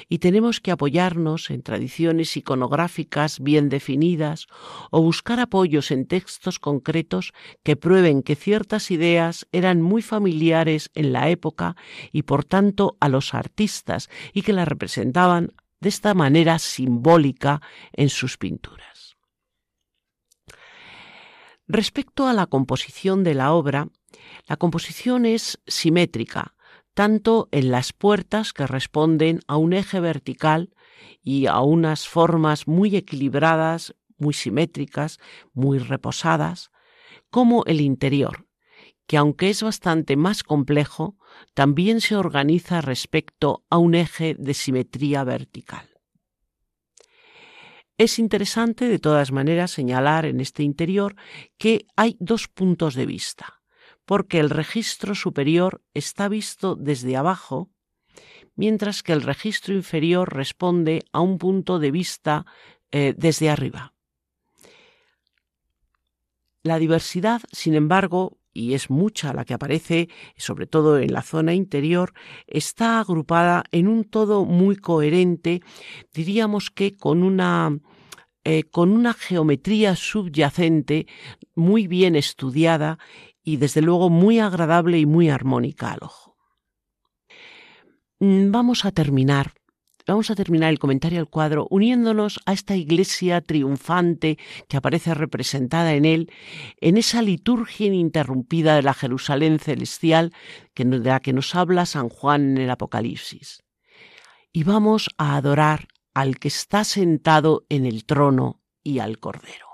y 0.10 0.18
tenemos 0.18 0.60
que 0.60 0.72
apoyarnos 0.72 1.50
en 1.50 1.64
tradiciones 1.64 2.36
iconográficas 2.36 3.40
bien 3.40 3.70
definidas 3.70 4.48
o 4.90 5.02
buscar 5.02 5.40
apoyos 5.40 5.92
en 5.92 6.06
textos 6.06 6.60
concretos 6.60 7.32
que 7.64 7.78
prueben 7.78 8.22
que 8.22 8.36
ciertas 8.36 8.92
ideas 8.92 9.48
eran 9.54 9.82
muy 9.82 10.02
familiares 10.02 10.92
en 10.94 11.14
la 11.14 11.30
época 11.30 11.78
y 12.12 12.24
por 12.24 12.44
tanto 12.44 12.98
a 13.00 13.08
los 13.08 13.34
artistas 13.34 14.10
y 14.34 14.42
que 14.42 14.52
las 14.52 14.68
representaban 14.68 15.54
de 15.80 15.88
esta 15.88 16.14
manera 16.14 16.60
simbólica 16.60 17.62
en 17.94 18.10
sus 18.10 18.38
pinturas. 18.38 18.91
Respecto 21.74 22.28
a 22.28 22.34
la 22.34 22.48
composición 22.48 23.24
de 23.24 23.34
la 23.34 23.54
obra, 23.54 23.88
la 24.46 24.58
composición 24.58 25.26
es 25.26 25.62
simétrica, 25.66 26.54
tanto 26.94 27.48
en 27.54 27.72
las 27.72 27.94
puertas 27.94 28.52
que 28.52 28.68
responden 28.68 29.40
a 29.48 29.56
un 29.56 29.72
eje 29.72 30.02
vertical 30.02 30.76
y 31.24 31.46
a 31.46 31.62
unas 31.62 32.10
formas 32.10 32.68
muy 32.68 32.98
equilibradas, 32.98 33.96
muy 34.18 34.34
simétricas, 34.34 35.18
muy 35.54 35.80
reposadas, 35.80 36.72
como 37.30 37.64
el 37.64 37.80
interior, 37.80 38.50
que 39.08 39.16
aunque 39.16 39.50
es 39.50 39.64
bastante 39.64 40.18
más 40.18 40.44
complejo, 40.44 41.16
también 41.54 42.02
se 42.02 42.18
organiza 42.18 42.82
respecto 42.82 43.64
a 43.70 43.78
un 43.78 43.96
eje 43.96 44.36
de 44.38 44.54
simetría 44.54 45.24
vertical. 45.24 45.91
Es 48.02 48.18
interesante, 48.18 48.90
de 48.90 48.98
todas 48.98 49.32
maneras, 49.32 49.70
señalar 49.70 50.26
en 50.26 50.40
este 50.40 50.64
interior 50.64 51.16
que 51.60 51.86
hay 51.96 52.18
dos 52.20 52.48
puntos 52.48 52.96
de 52.96 53.06
vista, 53.06 53.62
porque 54.06 54.40
el 54.40 54.50
registro 54.50 55.14
superior 55.14 55.84
está 55.94 56.28
visto 56.28 56.76
desde 56.76 57.16
abajo, 57.16 57.70
mientras 58.56 59.04
que 59.04 59.14
el 59.14 59.22
registro 59.22 59.76
inferior 59.76 60.34
responde 60.34 61.04
a 61.12 61.22
un 61.22 61.38
punto 61.38 61.78
de 61.78 61.92
vista 61.92 62.48
eh, 62.92 63.14
desde 63.16 63.52
arriba. 63.52 63.94
La 66.64 66.80
diversidad, 66.80 67.44
sin 67.52 67.76
embargo, 67.76 68.40
y 68.52 68.74
es 68.74 68.90
mucha 68.90 69.32
la 69.32 69.46
que 69.46 69.54
aparece, 69.54 70.10
sobre 70.38 70.66
todo 70.66 70.98
en 70.98 71.14
la 71.14 71.22
zona 71.22 71.54
interior, 71.54 72.14
está 72.48 73.00
agrupada 73.00 73.64
en 73.72 73.88
un 73.88 74.06
todo 74.06 74.44
muy 74.44 74.76
coherente, 74.76 75.62
diríamos 76.12 76.72
que 76.72 76.98
con 76.98 77.22
una 77.22 77.80
eh, 78.44 78.64
con 78.64 78.92
una 78.92 79.14
geometría 79.14 79.96
subyacente 79.96 81.08
muy 81.56 81.88
bien 81.88 82.16
estudiada 82.16 82.98
y 83.44 83.58
desde 83.58 83.82
luego 83.82 84.10
muy 84.10 84.40
agradable 84.40 85.00
y 85.00 85.06
muy 85.06 85.30
armónica 85.30 85.92
al 85.92 86.00
ojo. 86.02 86.38
Mm, 88.20 88.52
vamos 88.52 88.86
a 88.86 88.92
terminar 88.92 89.54
Vamos 90.08 90.32
a 90.32 90.36
terminar 90.36 90.72
el 90.72 90.80
comentario 90.80 91.20
al 91.20 91.30
cuadro 91.30 91.68
uniéndonos 91.70 92.40
a 92.46 92.54
esta 92.54 92.76
iglesia 92.76 93.42
triunfante 93.42 94.38
que 94.68 94.78
aparece 94.78 95.14
representada 95.14 95.94
en 95.94 96.06
él, 96.06 96.32
en 96.80 96.98
esa 96.98 97.22
liturgia 97.22 97.88
ininterrumpida 97.88 98.76
de 98.76 98.82
la 98.82 98.94
Jerusalén 98.94 99.60
celestial 99.60 100.34
de 100.76 101.00
la 101.00 101.20
que 101.20 101.34
nos 101.34 101.54
habla 101.54 101.86
San 101.86 102.10
Juan 102.10 102.52
en 102.52 102.64
el 102.64 102.70
Apocalipsis. 102.72 103.62
Y 104.52 104.64
vamos 104.64 105.10
a 105.18 105.38
adorar 105.38 105.88
al 106.14 106.40
que 106.40 106.50
está 106.50 106.84
sentado 106.84 107.66
en 107.70 107.86
el 107.86 108.06
trono 108.06 108.62
y 108.84 109.00
al 109.00 109.20
Cordero. 109.20 109.68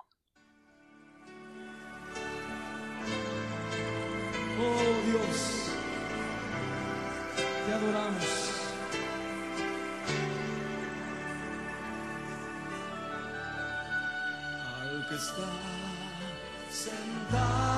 Oh 4.59 5.01
Dios, 5.05 5.71
te 7.65 7.73
adoramos. 7.73 8.51
Al 14.81 15.07
que 15.07 15.15
está 15.15 15.49
sentado 16.69 17.76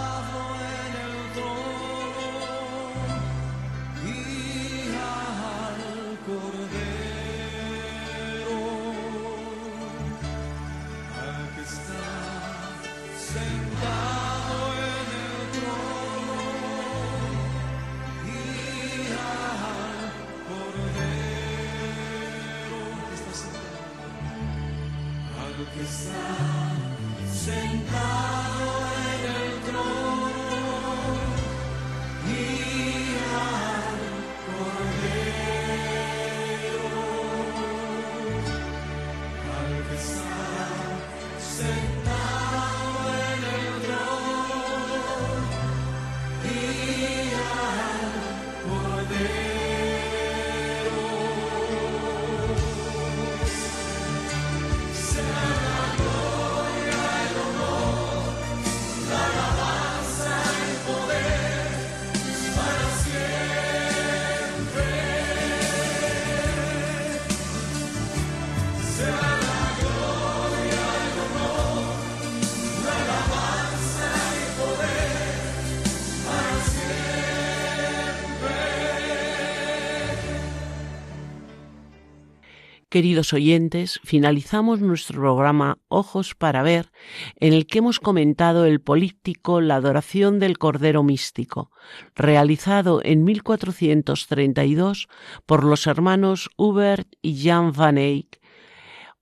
Queridos 82.90 83.34
oyentes, 83.34 84.00
finalizamos 84.04 84.82
nuestro 84.82 85.22
programa 85.22 85.78
Ojos 85.90 86.34
para 86.34 86.64
Ver, 86.64 86.92
en 87.36 87.54
el 87.54 87.68
que 87.68 87.78
hemos 87.78 88.00
comentado 88.00 88.66
el 88.66 88.82
políptico 88.82 89.62
La 89.62 89.76
adoración 89.76 90.40
del 90.40 90.58
Cordero 90.58 91.04
Místico, 91.04 91.70
realizado 92.16 93.00
en 93.04 93.24
1432 93.26 95.08
por 95.46 95.66
los 95.66 95.86
hermanos 95.86 96.50
Hubert 96.58 97.08
y 97.22 97.44
Jan 97.44 97.74
van 97.74 98.00
Eyck. 98.00 98.42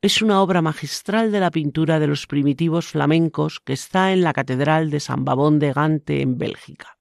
Es 0.01 0.22
una 0.22 0.41
obra 0.41 0.61
magistral 0.61 1.34
de 1.34 1.41
la 1.41 1.51
pintura 1.51 1.99
de 1.99 2.07
los 2.07 2.26
primitivos 2.26 2.86
flamencos 2.86 3.59
que 3.59 3.74
está 3.74 4.13
en 4.13 4.22
la 4.22 4.32
Catedral 4.32 4.89
de 4.91 5.01
San 5.01 5.26
Babón 5.26 5.59
de 5.59 5.74
Gante 5.74 6.22
en 6.22 6.38
Bélgica. 6.38 6.97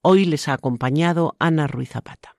Hoy 0.00 0.24
les 0.24 0.48
ha 0.48 0.54
acompañado 0.54 1.36
Ana 1.38 1.66
Ruiz 1.66 1.90
Zapata. 1.90 2.36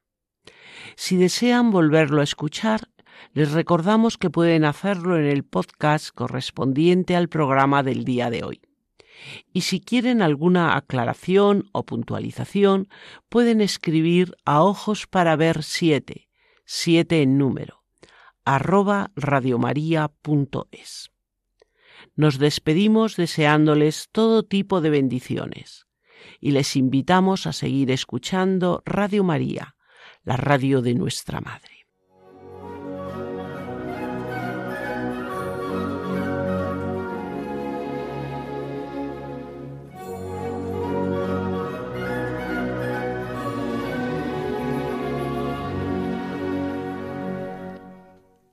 Si 0.96 1.16
desean 1.16 1.70
volverlo 1.70 2.22
a 2.22 2.24
escuchar, 2.24 2.90
les 3.34 3.52
recordamos 3.52 4.18
que 4.18 4.30
pueden 4.30 4.66
hacerlo 4.66 5.18
en 5.18 5.26
el 5.26 5.44
podcast 5.44 6.10
correspondiente 6.14 7.16
al 7.16 7.30
programa 7.30 7.84
del 7.84 8.04
día 8.06 8.30
de 8.30 8.44
hoy. 8.44 8.62
Y 9.54 9.62
si 9.62 9.80
quieren 9.80 10.22
alguna 10.22 10.76
aclaración 10.76 11.70
o 11.72 11.86
puntualización, 11.86 12.88
pueden 13.28 13.62
escribir 13.62 14.36
a 14.46 14.64
ojos 14.64 15.08
para 15.08 15.36
ver 15.36 15.64
7, 15.64 16.30
7 16.66 17.22
en 17.22 17.38
número, 17.38 17.84
arroba 18.46 19.12
radiomaria.es. 19.16 21.12
Nos 22.16 22.40
despedimos 22.40 23.16
deseándoles 23.16 24.10
todo 24.12 24.44
tipo 24.44 24.82
de 24.82 24.90
bendiciones 24.90 25.88
y 26.40 26.52
les 26.52 26.76
invitamos 26.76 27.48
a 27.48 27.54
seguir 27.54 27.92
escuchando 27.92 28.82
Radio 28.86 29.24
María, 29.24 29.76
la 30.24 30.38
radio 30.38 30.82
de 30.82 30.96
nuestra 30.96 31.42
Madre. 31.42 31.69